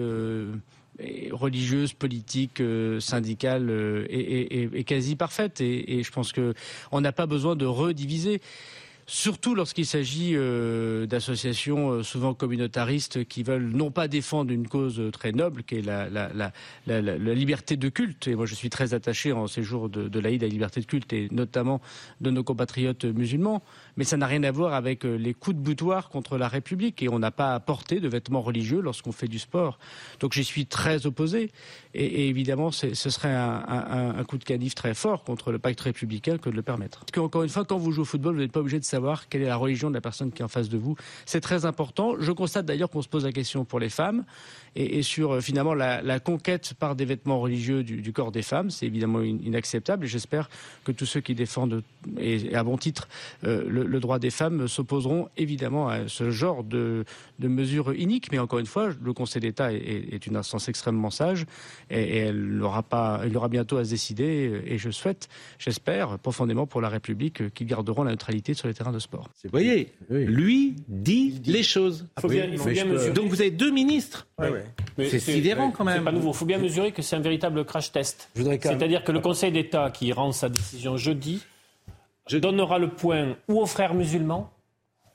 religieuse, 1.32 1.92
politique, 1.92 2.60
euh, 2.60 3.00
syndicale 3.00 3.68
euh, 3.70 4.06
est, 4.08 4.84
quasi 4.84 5.16
parfaite. 5.16 5.60
Et, 5.60 5.98
et 5.98 6.02
je 6.02 6.12
pense 6.12 6.32
qu'on 6.32 7.00
n'a 7.00 7.12
pas 7.12 7.26
besoin 7.26 7.56
de 7.56 7.66
rediviser 7.66 8.40
surtout 9.06 9.54
lorsqu'il 9.54 9.86
s'agit 9.86 10.32
euh, 10.34 11.06
d'associations 11.06 11.90
euh, 11.90 12.02
souvent 12.02 12.34
communautaristes 12.34 13.24
qui 13.24 13.42
veulent 13.42 13.70
non 13.70 13.90
pas 13.90 14.08
défendre 14.08 14.52
une 14.52 14.68
cause 14.68 15.00
très 15.12 15.32
noble, 15.32 15.62
qui 15.62 15.76
est 15.76 15.82
la, 15.82 16.52
liberté 17.34 17.76
de 17.76 17.88
culte. 17.88 18.28
Et 18.28 18.34
moi, 18.34 18.46
je 18.46 18.54
suis 18.54 18.70
très 18.70 18.94
attaché 18.94 19.32
en 19.32 19.46
ces 19.46 19.62
jours 19.62 19.88
de, 19.88 20.08
de 20.08 20.20
l'Aïd 20.20 20.42
à 20.42 20.46
la 20.46 20.52
liberté 20.52 20.80
de 20.80 20.86
culte, 20.86 21.12
et 21.12 21.28
notamment 21.30 21.80
de 22.20 22.30
nos 22.30 22.42
compatriotes 22.42 23.04
musulmans. 23.04 23.62
Mais 23.96 24.04
ça 24.04 24.16
n'a 24.16 24.26
rien 24.26 24.42
à 24.42 24.50
voir 24.50 24.74
avec 24.74 25.04
euh, 25.04 25.16
les 25.16 25.34
coups 25.34 25.56
de 25.56 25.62
boutoir 25.62 26.08
contre 26.08 26.38
la 26.38 26.48
République. 26.48 27.02
Et 27.02 27.08
on 27.08 27.18
n'a 27.18 27.30
pas 27.30 27.54
à 27.54 27.60
porter 27.60 28.00
de 28.00 28.08
vêtements 28.08 28.42
religieux 28.42 28.80
lorsqu'on 28.80 29.12
fait 29.12 29.28
du 29.28 29.38
sport. 29.38 29.78
Donc 30.20 30.32
j'y 30.32 30.44
suis 30.44 30.66
très 30.66 31.06
opposé. 31.06 31.50
Et, 31.94 32.28
évidemment, 32.28 32.70
ce 32.70 32.92
serait 32.94 33.34
un, 33.34 34.24
coup 34.24 34.38
de 34.38 34.44
canif 34.44 34.74
très 34.74 34.94
fort 34.94 35.24
contre 35.24 35.52
le 35.52 35.58
pacte 35.58 35.80
républicain 35.80 36.38
que 36.38 36.50
de 36.50 36.56
le 36.56 36.62
permettre. 36.62 37.00
Parce 37.00 37.12
qu'encore 37.12 37.42
une 37.42 37.48
fois, 37.48 37.64
quand 37.64 37.78
vous 37.78 37.92
jouez 37.92 38.02
au 38.02 38.06
football, 38.06 38.34
vous 38.34 38.40
n'êtes 38.40 38.52
pas 38.52 38.60
obligé 38.60 38.78
de 38.78 38.84
savoir 38.94 39.28
quelle 39.28 39.42
est 39.42 39.46
la 39.46 39.56
religion 39.56 39.88
de 39.88 39.94
la 39.94 40.00
personne 40.00 40.30
qui 40.30 40.40
est 40.42 40.44
en 40.44 40.48
face 40.48 40.68
de 40.68 40.78
vous. 40.78 40.94
C'est 41.26 41.40
très 41.40 41.64
important. 41.64 42.14
Je 42.20 42.30
constate 42.30 42.64
d'ailleurs 42.64 42.90
qu'on 42.90 43.02
se 43.02 43.08
pose 43.08 43.24
la 43.24 43.32
question 43.32 43.64
pour 43.64 43.80
les 43.80 43.88
femmes 43.88 44.24
et, 44.76 44.98
et 44.98 45.02
sur 45.02 45.32
euh, 45.32 45.40
finalement 45.40 45.74
la, 45.74 46.02
la, 46.02 46.20
conquête 46.20 46.74
par 46.78 46.96
des 46.96 47.04
vêtements 47.04 47.40
religieux 47.40 47.82
du, 47.82 48.00
du 48.00 48.12
corps 48.12 48.32
des 48.32 48.42
femmes. 48.42 48.70
C'est 48.70 48.86
évidemment 48.86 49.22
inacceptable 49.22 50.04
et 50.04 50.08
j'espère 50.08 50.48
que 50.84 50.92
tous 50.92 51.06
ceux 51.06 51.20
qui 51.20 51.34
défendent, 51.34 51.82
et, 52.18 52.54
à 52.54 52.64
bon 52.64 52.76
titre, 52.76 53.08
euh, 53.44 53.64
le, 53.68 53.84
le, 53.84 54.00
droit 54.00 54.18
des 54.18 54.30
femmes 54.30 54.68
s'opposeront 54.68 55.28
évidemment 55.36 55.88
à 55.88 56.08
ce 56.08 56.30
genre 56.30 56.64
de, 56.64 57.04
de 57.38 57.48
mesures 57.48 57.94
iniques. 57.94 58.30
Mais 58.32 58.38
encore 58.38 58.58
une 58.58 58.66
fois, 58.66 58.90
le 59.02 59.12
Conseil 59.12 59.40
d'État 59.40 59.72
est, 59.72 59.78
est, 59.78 60.26
une 60.26 60.36
instance 60.36 60.68
extrêmement 60.68 61.10
sage 61.10 61.46
et, 61.90 62.00
et 62.00 62.16
elle 62.18 62.62
aura, 62.62 62.82
pas, 62.82 63.22
il 63.26 63.36
aura 63.36 63.48
bientôt 63.48 63.76
à 63.76 63.84
se 63.84 63.90
décider 63.90 64.62
et 64.66 64.78
je 64.78 64.90
souhaite, 64.90 65.28
j'espère 65.58 66.18
profondément 66.18 66.66
pour 66.66 66.80
la 66.80 66.88
République 66.88 67.52
qu'ils 67.54 67.66
garderont 67.66 68.04
la 68.04 68.12
neutralité 68.12 68.54
sur 68.54 68.68
les 68.68 68.74
terrains 68.74 68.92
de 68.92 68.98
sport. 68.98 69.30
Vous 69.44 69.50
voyez, 69.50 69.92
lui 70.10 70.76
dit, 70.88 71.40
les 71.46 71.62
choses. 71.62 72.06
Donc 73.14 73.28
vous 73.28 73.40
avez 73.40 73.50
deux 73.50 73.70
ministres. 73.70 74.26
C'est 74.98 75.18
sidérant 75.18 75.70
quand 75.70 75.84
même. 75.84 75.98
C'est 75.98 76.04
pas 76.04 76.12
nouveau. 76.12 76.30
Il 76.30 76.36
faut 76.36 76.44
bien 76.44 76.58
mesurer 76.58 76.92
que 76.92 77.02
c'est 77.02 77.16
un 77.16 77.20
véritable 77.20 77.64
crash 77.64 77.92
test. 77.92 78.30
C'est-à-dire 78.34 79.04
que 79.04 79.12
le 79.12 79.20
Conseil 79.20 79.52
d'État 79.52 79.90
qui 79.90 80.12
rend 80.12 80.32
sa 80.32 80.48
décision 80.48 80.96
jeudi 80.96 81.42
je... 82.26 82.38
donnera 82.38 82.78
le 82.78 82.88
point 82.88 83.36
ou 83.48 83.60
aux 83.60 83.66
frères 83.66 83.94
musulmans 83.94 84.50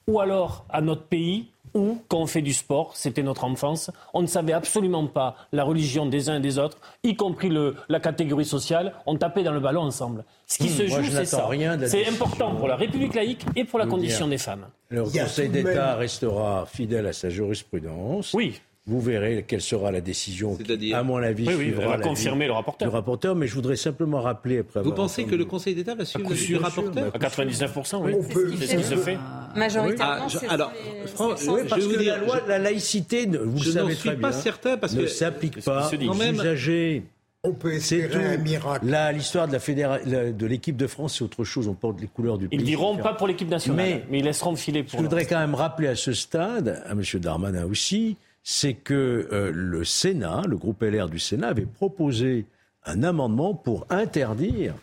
ou 0.07 0.19
alors 0.19 0.65
à 0.69 0.81
notre 0.81 1.03
pays 1.03 1.47
où, 1.73 1.99
quand 2.07 2.19
on 2.19 2.25
fait 2.25 2.41
du 2.41 2.53
sport, 2.53 2.95
c'était 2.95 3.23
notre 3.23 3.43
enfance, 3.43 3.91
on 4.13 4.21
ne 4.21 4.27
savait 4.27 4.53
absolument 4.53 5.05
pas 5.07 5.35
la 5.51 5.63
religion 5.63 6.05
des 6.05 6.29
uns 6.29 6.37
et 6.37 6.39
des 6.39 6.57
autres, 6.57 6.77
y 7.03 7.15
compris 7.15 7.49
le, 7.49 7.75
la 7.89 7.99
catégorie 7.99 8.45
sociale, 8.45 8.93
on 9.05 9.15
tapait 9.17 9.43
dans 9.43 9.53
le 9.53 9.59
ballon 9.59 9.81
ensemble. 9.81 10.23
Ce 10.47 10.57
qui 10.57 10.65
hmm, 10.65 10.69
se 10.69 10.87
joue, 10.87 11.03
c'est 11.03 11.25
ça. 11.25 11.47
C'est 11.85 12.07
important 12.07 12.55
pour 12.55 12.67
la 12.67 12.75
République 12.75 13.13
laïque 13.13 13.45
et 13.55 13.65
pour 13.65 13.79
la 13.79 13.85
condition 13.85 14.27
des 14.27 14.37
femmes. 14.37 14.65
Le 14.89 15.03
Conseil 15.03 15.49
d'État 15.49 15.95
restera 15.95 16.65
fidèle 16.65 17.07
à 17.07 17.13
sa 17.13 17.29
jurisprudence. 17.29 18.33
Oui. 18.33 18.59
Vous 18.89 18.99
verrez 18.99 19.45
quelle 19.47 19.61
sera 19.61 19.91
la 19.91 20.01
décision 20.01 20.55
qui, 20.55 20.93
à 20.93 21.03
mon 21.03 21.17
avis, 21.17 21.47
oui, 21.47 21.53
oui, 21.57 21.69
va 21.71 21.99
confirmer 21.99 22.47
le 22.47 22.53
rapporteur. 22.53 22.87
Le 22.87 22.93
rapporteur, 22.93 23.35
mais 23.35 23.45
je 23.45 23.53
voudrais 23.53 23.75
simplement 23.75 24.19
rappeler 24.19 24.59
après. 24.59 24.81
Vous 24.81 24.93
pensez 24.93 25.25
que 25.25 25.35
le 25.35 25.45
Conseil 25.45 25.75
d'État 25.75 25.93
va 25.93 26.05
suivre 26.05 26.29
le 26.29 26.57
rapporteur 26.57 27.11
À 27.13 27.19
99 27.19 27.77
oui. 28.01 28.13
C'est 28.59 28.67
ce 28.67 28.75
qui 28.77 28.83
se 28.83 28.95
fait. 28.95 29.17
Majoritairement, 29.55 30.27
ah, 30.47 30.53
alors, 30.53 30.71
oui, 31.19 31.61
parce 31.69 31.85
que 31.85 32.03
la 32.03 32.17
loi, 32.17 32.41
la 32.47 32.59
laïcité, 32.59 33.25
vous 33.25 33.57
je 33.57 33.71
savez 33.71 33.93
suis 33.93 34.11
pas 34.11 34.31
certain 34.31 34.77
parce 34.77 34.93
ne 34.93 35.01
que 35.01 35.07
s'applique 35.07 35.63
pas 35.63 35.89
aux 35.89 36.13
usagers. 36.33 37.03
On 37.43 37.53
peut 37.53 37.73
espérer 37.73 38.33
un 38.33 38.37
miracle. 38.37 38.85
l'histoire 39.13 39.47
de 39.47 39.53
la 39.53 39.59
fédéra... 39.59 39.99
de 39.99 40.45
l'équipe 40.45 40.75
de 40.75 40.87
France, 40.87 41.17
c'est 41.17 41.23
autre 41.23 41.45
chose. 41.45 41.69
On 41.69 41.73
porte 41.73 42.01
les 42.01 42.07
couleurs 42.07 42.37
du 42.37 42.49
pays. 42.49 42.59
Ils 42.59 42.65
diront 42.65 42.97
pas 42.97 43.13
pour 43.13 43.27
l'équipe 43.27 43.47
nationale, 43.49 44.03
mais, 44.09 44.19
ils 44.19 44.25
laisseront 44.25 44.55
filer 44.55 44.83
pour. 44.83 44.99
Je 44.99 45.03
voudrais 45.03 45.25
quand 45.25 45.39
même 45.39 45.55
rappeler 45.55 45.87
à 45.87 45.95
ce 45.95 46.11
stade, 46.11 46.83
à 46.85 46.91
M. 46.91 47.01
Darmanin 47.15 47.65
aussi, 47.65 48.17
c'est 48.51 48.73
que 48.73 49.29
euh, 49.31 49.51
le 49.53 49.83
Sénat, 49.83 50.41
le 50.47 50.57
groupe 50.57 50.81
LR 50.81 51.07
du 51.07 51.19
Sénat, 51.19 51.49
avait 51.49 51.67
proposé 51.67 52.47
un 52.83 53.03
amendement 53.03 53.53
pour 53.53 53.85
interdire 53.91 54.73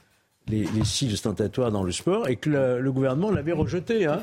les, 0.47 0.67
les 0.67 1.13
ostentatoires 1.13 1.73
dans 1.73 1.83
le 1.83 1.91
sport 1.91 2.29
et 2.29 2.37
que 2.37 2.49
le, 2.49 2.93
gouvernement 2.93 3.33
l'avait 3.33 3.51
rejeté. 3.51 4.07
Hein. 4.07 4.23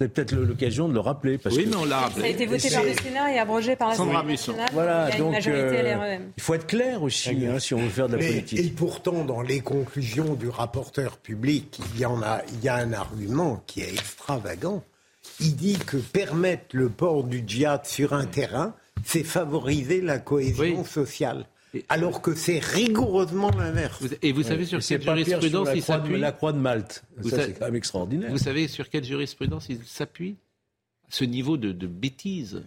C'est 0.00 0.06
peut-être 0.06 0.32
l'occasion 0.36 0.88
de 0.88 0.94
le 0.94 1.00
rappeler. 1.00 1.38
Parce 1.38 1.56
oui, 1.56 1.66
mais 1.68 1.74
on 1.74 1.84
l'a 1.84 2.02
rappelé. 2.02 2.20
Ça 2.20 2.26
a 2.26 2.30
été 2.30 2.46
voté 2.46 2.70
par 2.70 2.84
le 2.84 2.94
Sénat 2.94 3.34
et 3.34 3.38
abrogé 3.40 3.74
par 3.74 3.88
l'Assemblée 3.88 4.22
nationale. 4.22 4.70
Voilà, 4.72 5.10
il 5.10 5.18
donc 5.18 5.44
euh, 5.44 6.18
il 6.36 6.42
faut 6.42 6.54
être 6.54 6.68
clair 6.68 7.02
aussi 7.02 7.46
hein, 7.46 7.58
si 7.58 7.74
on 7.74 7.78
veut 7.78 7.88
faire 7.88 8.08
de 8.08 8.16
la 8.16 8.24
politique. 8.24 8.60
Et 8.60 8.70
pourtant, 8.70 9.24
dans 9.24 9.42
les 9.42 9.58
conclusions 9.58 10.34
du 10.34 10.48
rapporteur 10.48 11.16
public, 11.16 11.80
il 11.96 12.00
y 12.00 12.06
en 12.06 12.22
a, 12.22 12.42
il 12.52 12.62
y 12.62 12.68
a 12.68 12.76
un 12.76 12.92
argument 12.92 13.60
qui 13.66 13.80
est 13.80 13.92
extravagant. 13.92 14.84
Il 15.40 15.56
dit 15.56 15.78
que 15.78 15.96
permettre 15.96 16.76
le 16.76 16.90
port 16.90 17.24
du 17.24 17.42
djihad 17.44 17.86
sur 17.86 18.12
un 18.12 18.26
terrain, 18.26 18.72
c'est 19.04 19.24
favoriser 19.24 20.00
la 20.00 20.18
cohésion 20.18 20.84
sociale. 20.84 21.46
Alors 21.88 22.22
que 22.22 22.34
c'est 22.34 22.58
rigoureusement 22.58 23.50
l'inverse. 23.50 24.02
Et 24.22 24.32
vous 24.32 24.42
savez 24.42 24.64
sur 24.64 24.80
quelle 24.80 25.02
jurisprudence 25.02 25.68
il 25.74 25.82
s'appuie 25.82 26.18
La 26.18 26.32
croix 26.32 26.52
de 26.52 26.58
Malte. 26.58 27.04
Ça, 27.22 27.44
c'est 27.44 27.58
quand 27.58 27.66
même 27.66 27.74
extraordinaire. 27.74 28.30
Vous 28.30 28.38
savez 28.38 28.68
sur 28.68 28.88
quelle 28.88 29.04
jurisprudence 29.04 29.66
il 29.68 29.84
s'appuie 29.84 30.36
Ce 31.08 31.24
niveau 31.24 31.56
de, 31.56 31.72
de, 31.72 31.86
bêtise? 31.86 32.62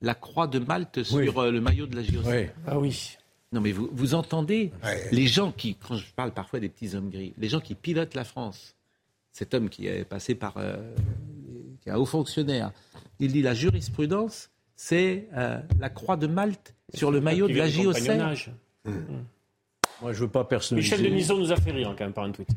La 0.00 0.14
croix 0.14 0.46
de 0.46 0.58
Malte 0.58 1.02
sur 1.02 1.38
euh, 1.38 1.50
le 1.50 1.60
maillot 1.60 1.86
de 1.86 1.94
la 1.94 2.02
JOC. 2.02 2.24
Oui. 2.26 2.46
Ah 2.66 2.78
oui. 2.78 3.16
Non, 3.52 3.60
mais 3.60 3.72
vous, 3.72 3.88
vous 3.92 4.14
entendez 4.14 4.70
les 5.12 5.26
gens 5.26 5.52
qui, 5.52 5.74
quand 5.74 5.96
je 5.96 6.06
parle 6.14 6.32
parfois 6.32 6.60
des 6.60 6.68
petits 6.68 6.94
hommes 6.94 7.10
gris, 7.10 7.34
les 7.36 7.48
gens 7.48 7.60
qui 7.60 7.74
pilotent 7.74 8.14
la 8.14 8.24
France, 8.24 8.76
cet 9.32 9.54
homme 9.54 9.68
qui 9.68 9.86
est 9.86 10.04
passé 10.04 10.34
par. 10.34 10.56
Euh, 10.56 10.76
qui 11.80 11.88
est 11.88 11.92
un 11.92 11.96
haut 11.96 12.06
fonctionnaire, 12.06 12.72
il 13.18 13.32
dit 13.32 13.42
la 13.42 13.54
jurisprudence, 13.54 14.49
c'est 14.82 15.28
euh, 15.36 15.58
la 15.78 15.90
croix 15.90 16.16
de 16.16 16.26
Malte 16.26 16.74
sur 16.94 17.10
le 17.10 17.20
maillot 17.20 17.48
de 17.48 17.54
la 17.54 17.68
JOC. 17.68 17.98
Moi, 20.00 20.14
je 20.14 20.20
veux 20.20 20.28
pas 20.28 20.44
personnaliser. 20.44 20.96
Michel 20.96 21.10
Denisot 21.10 21.38
nous 21.38 21.52
a 21.52 21.56
fait 21.56 21.70
rire 21.70 21.94
quand 21.98 22.04
même 22.04 22.14
par 22.14 22.24
un 22.24 22.32
tweet. 22.32 22.48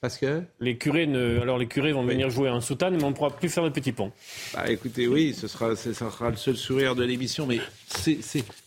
Parce 0.00 0.18
que 0.18 0.42
les 0.58 0.76
curés 0.78 1.06
ne, 1.06 1.38
alors 1.38 1.58
les 1.58 1.68
curés 1.68 1.92
vont 1.92 2.02
venir 2.02 2.28
jouer 2.28 2.50
en 2.50 2.60
soutane, 2.60 2.96
mais 2.96 3.04
on 3.04 3.10
ne 3.10 3.14
pourra 3.14 3.30
plus 3.30 3.48
faire 3.48 3.62
le 3.62 3.70
petit 3.70 3.92
pont. 3.92 4.10
Bah 4.52 4.68
écoutez, 4.68 5.06
oui, 5.06 5.32
ce 5.32 5.46
sera, 5.46 5.76
ce 5.76 5.92
sera 5.92 6.30
le 6.30 6.36
seul 6.36 6.56
sourire 6.56 6.96
de 6.96 7.04
l'émission, 7.04 7.46
mais 7.46 7.60
c'est, 7.86 8.18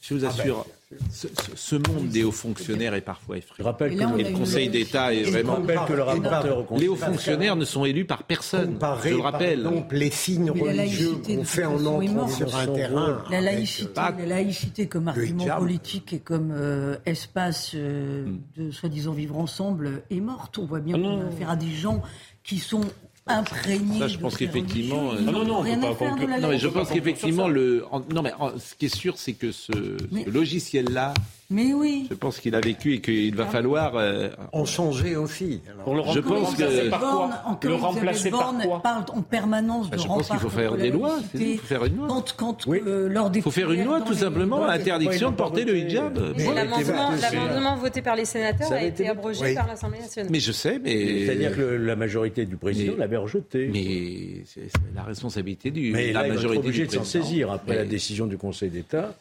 je 0.02 0.14
vous 0.14 0.24
assure, 0.24 0.66
ce, 1.10 1.76
monde 1.76 2.10
des 2.10 2.24
hauts 2.24 2.32
fonctionnaires 2.32 2.94
est 2.94 3.02
parfois 3.02 3.38
effrayant. 3.38 3.58
Je 3.60 3.64
rappelle 3.64 3.96
que 3.96 4.04
le 4.04 4.38
Conseil 4.38 4.70
d'État 4.70 5.14
est 5.14 5.24
vraiment. 5.24 5.62
que 5.62 5.94
le 5.94 6.04
rapporteur 6.04 6.66
les 6.78 6.88
hauts 6.88 6.96
fonctionnaires 6.96 7.56
ne 7.56 7.66
sont 7.66 7.86
élus 7.86 8.06
par 8.06 8.24
personne. 8.24 8.78
je 9.04 9.10
le 9.10 9.22
rappelle. 9.22 9.64
Donc 9.64 9.92
les 9.92 10.12
signes 10.12 10.52
religieux 10.52 11.16
qu'on 11.26 11.44
fait 11.44 11.66
en 11.66 11.86
entrant 11.86 12.28
sur 12.28 12.56
un 12.56 12.68
terrain. 12.68 13.24
La 13.30 13.42
laïcité, 13.42 13.94
la 13.96 14.26
laïcité 14.26 14.88
comme 14.88 15.08
argument 15.08 15.58
politique 15.58 16.14
et 16.14 16.20
comme 16.20 16.52
euh, 16.52 16.98
espace 17.06 17.72
euh, 17.76 18.26
hmm. 18.26 18.40
de 18.58 18.72
soi-disant 18.72 19.14
vivre 19.14 19.38
ensemble 19.38 20.04
est 20.10 20.20
morte. 20.20 20.58
On 20.58 20.66
voit 20.66 20.80
bien 20.80 20.96
ah 20.98 21.02
qu'on 21.02 21.22
a 21.22 21.28
affaire 21.28 21.50
à 21.52 21.56
des 21.56 21.72
gens 21.72 22.02
qui 22.44 22.60
sont 22.60 22.82
imprégné. 23.28 24.00
Ça, 24.00 24.08
je 24.08 24.18
pense 24.18 24.38
qu'effectivement. 24.38 25.14
Euh, 25.14 25.22
non, 25.22 25.32
non, 25.32 25.64
non, 25.64 25.96
pas 25.96 26.12
non, 26.40 26.50
mais 26.50 26.60
je 26.60 26.68
pense 26.68 26.90
qu'effectivement, 26.90 27.48
le. 27.48 27.86
Non, 28.14 28.22
mais 28.22 28.34
ce 28.60 28.76
qui 28.76 28.86
est 28.86 28.96
sûr, 28.96 29.18
c'est 29.18 29.34
que 29.34 29.52
ce, 29.52 29.72
ce 29.72 30.30
logiciel-là 30.30 31.14
mais 31.54 31.74
oui. 31.74 32.08
Je 32.10 32.16
pense 32.16 32.40
qu'il 32.40 32.56
a 32.56 32.60
vécu 32.60 32.96
et 32.96 33.02
qu'il 33.02 33.36
va 33.36 33.46
falloir 33.46 33.96
euh, 33.96 34.30
en 34.52 34.66
changer 34.66 35.16
aussi. 35.16 35.62
Pour 35.84 35.96
le 35.96 36.02
je 36.14 36.20
pense 36.20 36.56
que 36.56 36.90
par 36.90 37.00
quoi 37.00 37.60
le 37.64 37.76
remplacer 37.76 38.32
par 38.32 38.54
quoi 38.58 38.82
parle 38.82 39.06
en 39.14 39.22
permanence 39.22 39.90
bah, 39.90 39.98
de 39.98 40.02
Je 40.02 40.08
pense 40.08 40.28
qu'il 40.28 40.40
faut 40.40 40.50
faire 40.50 40.76
des 40.76 40.90
lois. 40.90 41.20
Il 41.36 41.58
faut 41.60 41.68
faire 41.68 41.86
une 41.86 41.98
loi. 41.98 42.08
Quand, 42.08 42.36
quand 42.36 42.68
oui. 42.68 42.82
euh, 42.86 43.08
lors 43.08 43.30
des 43.30 43.42
faut 43.42 43.52
faire 43.52 43.72
une 43.72 43.86
loi 43.86 44.02
tout 44.02 44.14
simplement 44.14 44.66
interdiction 44.66 45.32
de 45.32 45.36
porter 45.36 45.64
le 45.64 45.78
hijab. 45.78 46.20
L'amendement 46.38 47.76
voté 47.76 48.02
par 48.02 48.16
les 48.16 48.26
sénateurs 48.26 48.72
a 48.72 48.84
été 48.84 49.08
abrogé 49.08 49.54
par 49.54 49.68
l'Assemblée 49.68 50.00
nationale. 50.00 50.32
Mais 50.32 50.40
je 50.40 50.52
sais, 50.52 50.80
mais 50.84 51.26
c'est-à-dire 51.26 51.56
que 51.56 51.62
la 51.62 51.96
majorité 51.96 52.46
du 52.46 52.58
président 52.58 52.94
l'avait 52.98 53.18
rejeté. 53.18 53.70
Mais 53.72 54.44
c'est 54.46 54.72
la 54.96 55.04
responsabilité 55.04 55.72
du 55.72 55.92
la 56.12 56.28
majorité 56.28 56.60
obligé 56.60 56.88
de 56.88 56.92
s'en 56.92 57.04
saisir 57.04 57.52
après 57.52 57.76
la 57.76 57.86
décision 57.86 58.26
du 58.26 58.38
Conseil 58.38 58.70
d'État. 58.70 59.16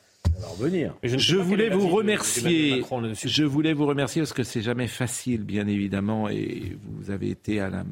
Je, 1.02 1.36
voulais 1.36 1.70
vous 1.70 1.88
remercier. 1.88 2.82
Je 3.14 3.44
voulais 3.44 3.72
vous 3.72 3.86
remercier 3.86 4.22
parce 4.22 4.32
que 4.32 4.42
c'est 4.42 4.62
jamais 4.62 4.88
facile, 4.88 5.44
bien 5.44 5.66
évidemment, 5.66 6.28
et 6.28 6.76
vous 6.84 7.10
avez 7.10 7.30
été 7.30 7.60
à 7.60 7.70
la, 7.70 7.84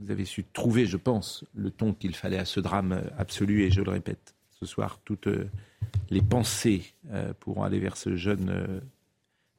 vous 0.00 0.10
avez 0.10 0.24
su 0.24 0.44
trouver, 0.52 0.86
je 0.86 0.96
pense, 0.96 1.44
le 1.54 1.70
ton 1.70 1.92
qu'il 1.92 2.14
fallait 2.14 2.38
à 2.38 2.44
ce 2.44 2.60
drame 2.60 3.02
absolu. 3.18 3.64
Et 3.64 3.70
je 3.70 3.82
le 3.82 3.90
répète, 3.90 4.34
ce 4.58 4.66
soir, 4.66 5.00
toutes 5.04 5.28
les 6.10 6.22
pensées 6.22 6.82
euh, 7.12 7.32
pourront 7.38 7.62
aller 7.62 7.78
vers 7.78 7.96
ce 7.96 8.16
jeune 8.16 8.48
euh, 8.50 8.80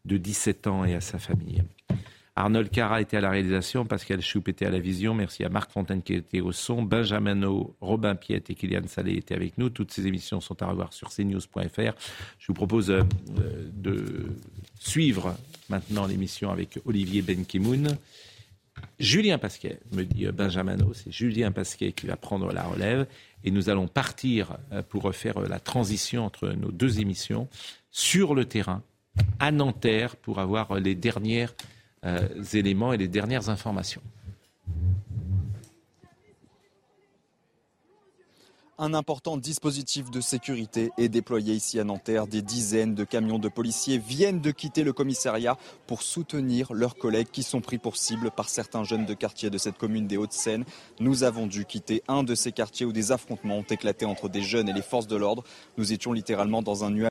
de 0.06 0.18
17 0.18 0.68
ans 0.68 0.86
et 0.86 0.96
à 0.96 1.02
sa 1.02 1.20
famille. 1.20 1.64
Arnold 2.40 2.70
Cara 2.70 3.02
était 3.02 3.18
à 3.18 3.22
la 3.22 3.32
réalisation, 3.32 3.86
Pascal 3.86 4.22
Choup 4.22 4.44
était 4.48 4.66
à 4.66 4.70
la 4.70 4.80
vision. 4.80 5.14
Merci 5.14 5.44
à 5.44 5.50
Marc 5.50 5.72
Fontaine 5.72 6.02
qui 6.02 6.14
était 6.14 6.40
au 6.40 6.54
son, 6.54 6.84
Benjamin 6.84 7.44
O, 7.44 7.76
Robin 7.82 8.16
Piette 8.16 8.50
et 8.50 8.56
Kylian 8.56 8.88
Salé 8.88 9.16
étaient 9.16 9.36
avec 9.36 9.58
nous. 9.58 9.70
Toutes 9.70 9.92
ces 9.92 10.08
émissions 10.08 10.40
sont 10.40 10.64
à 10.64 10.68
revoir 10.68 10.94
sur 10.94 11.10
cnews.fr. 11.10 11.94
Je 12.40 12.48
vous 12.48 12.54
propose 12.54 12.92
euh, 12.92 13.04
de 13.74 14.38
suivre 14.80 15.36
maintenant 15.68 16.08
l'émission 16.08 16.50
avec 16.50 16.80
Olivier 16.86 17.22
Benkimoun. 17.22 17.98
Julien 19.00 19.38
Pasquet, 19.38 19.82
me 19.92 20.04
dit 20.04 20.26
euh, 20.26 20.32
Benjamin 20.32 20.80
O, 20.80 20.94
c'est 20.94 21.12
Julien 21.12 21.52
Pasquet 21.52 21.92
qui 21.92 22.08
va 22.08 22.16
prendre 22.16 22.54
la 22.54 22.64
relève 22.64 23.06
et 23.44 23.52
nous 23.52 23.70
allons 23.70 23.90
partir 23.90 24.56
euh, 24.72 24.82
pour 24.82 25.14
faire 25.14 25.42
la 25.42 25.60
transition 25.60 26.26
entre 26.26 26.48
nos 26.48 26.72
deux 26.72 27.02
émissions 27.02 27.50
sur 27.92 28.34
le 28.34 28.46
terrain 28.46 28.82
à 29.40 29.52
Nanterre 29.52 30.16
pour 30.16 30.40
avoir 30.40 30.80
les 30.80 30.96
dernières 30.96 31.54
éléments 32.54 32.93
et 32.93 32.97
les 32.97 33.08
dernières 33.08 33.50
informations. 33.50 34.02
Un 38.82 38.93
important 38.93 39.36
dispositif 39.36 40.10
de 40.10 40.22
sécurité 40.22 40.91
est 40.97 41.10
déployé 41.10 41.54
ici 41.54 41.82
à 41.82 41.84
Nanterre. 41.84 42.28
Des 42.28 42.41
dizaines 42.41 42.95
de 42.95 43.04
camions 43.04 43.38
de 43.38 43.50
policiers 43.50 43.97
viennent 43.97 44.39
de 44.39 44.52
quitter 44.52 44.86
le 44.86 44.93
commissariat 44.93 45.58
pour 45.86 46.02
soutenir 46.02 46.72
leurs 46.72 46.95
collègues 46.95 47.28
qui 47.30 47.43
sont 47.43 47.60
pris 47.60 47.78
pour 47.78 47.97
cible 47.97 48.32
par 48.32 48.47
certains 48.47 48.86
jeunes 48.86 49.06
de 49.06 49.14
quartier 49.14 49.50
de 49.50 49.58
cette 49.58 49.78
commune 49.78 50.08
des 50.08 50.16
Hauts-de-Seine. 50.16 50.64
Nous 51.02 51.24
avons 51.24 51.45
dû 51.45 51.66
quitter 51.66 52.04
un 52.08 52.24
de 52.24 52.36
ces 52.36 52.54
quartiers 52.54 52.86
où 52.86 52.93
des 52.93 53.12
affrontements 53.12 53.58
ont 53.58 53.64
éclaté 53.64 54.06
entre 54.06 54.30
des 54.30 54.43
jeunes 54.43 54.70
et 54.70 54.74
les 54.74 54.82
forces 54.82 55.08
de 55.08 55.18
l'ordre. 55.18 55.43
Nous 55.78 55.91
étions 55.91 56.14
littéralement 56.14 56.62
dans 56.62 56.86
un 56.86 56.89
nuage 56.89 57.08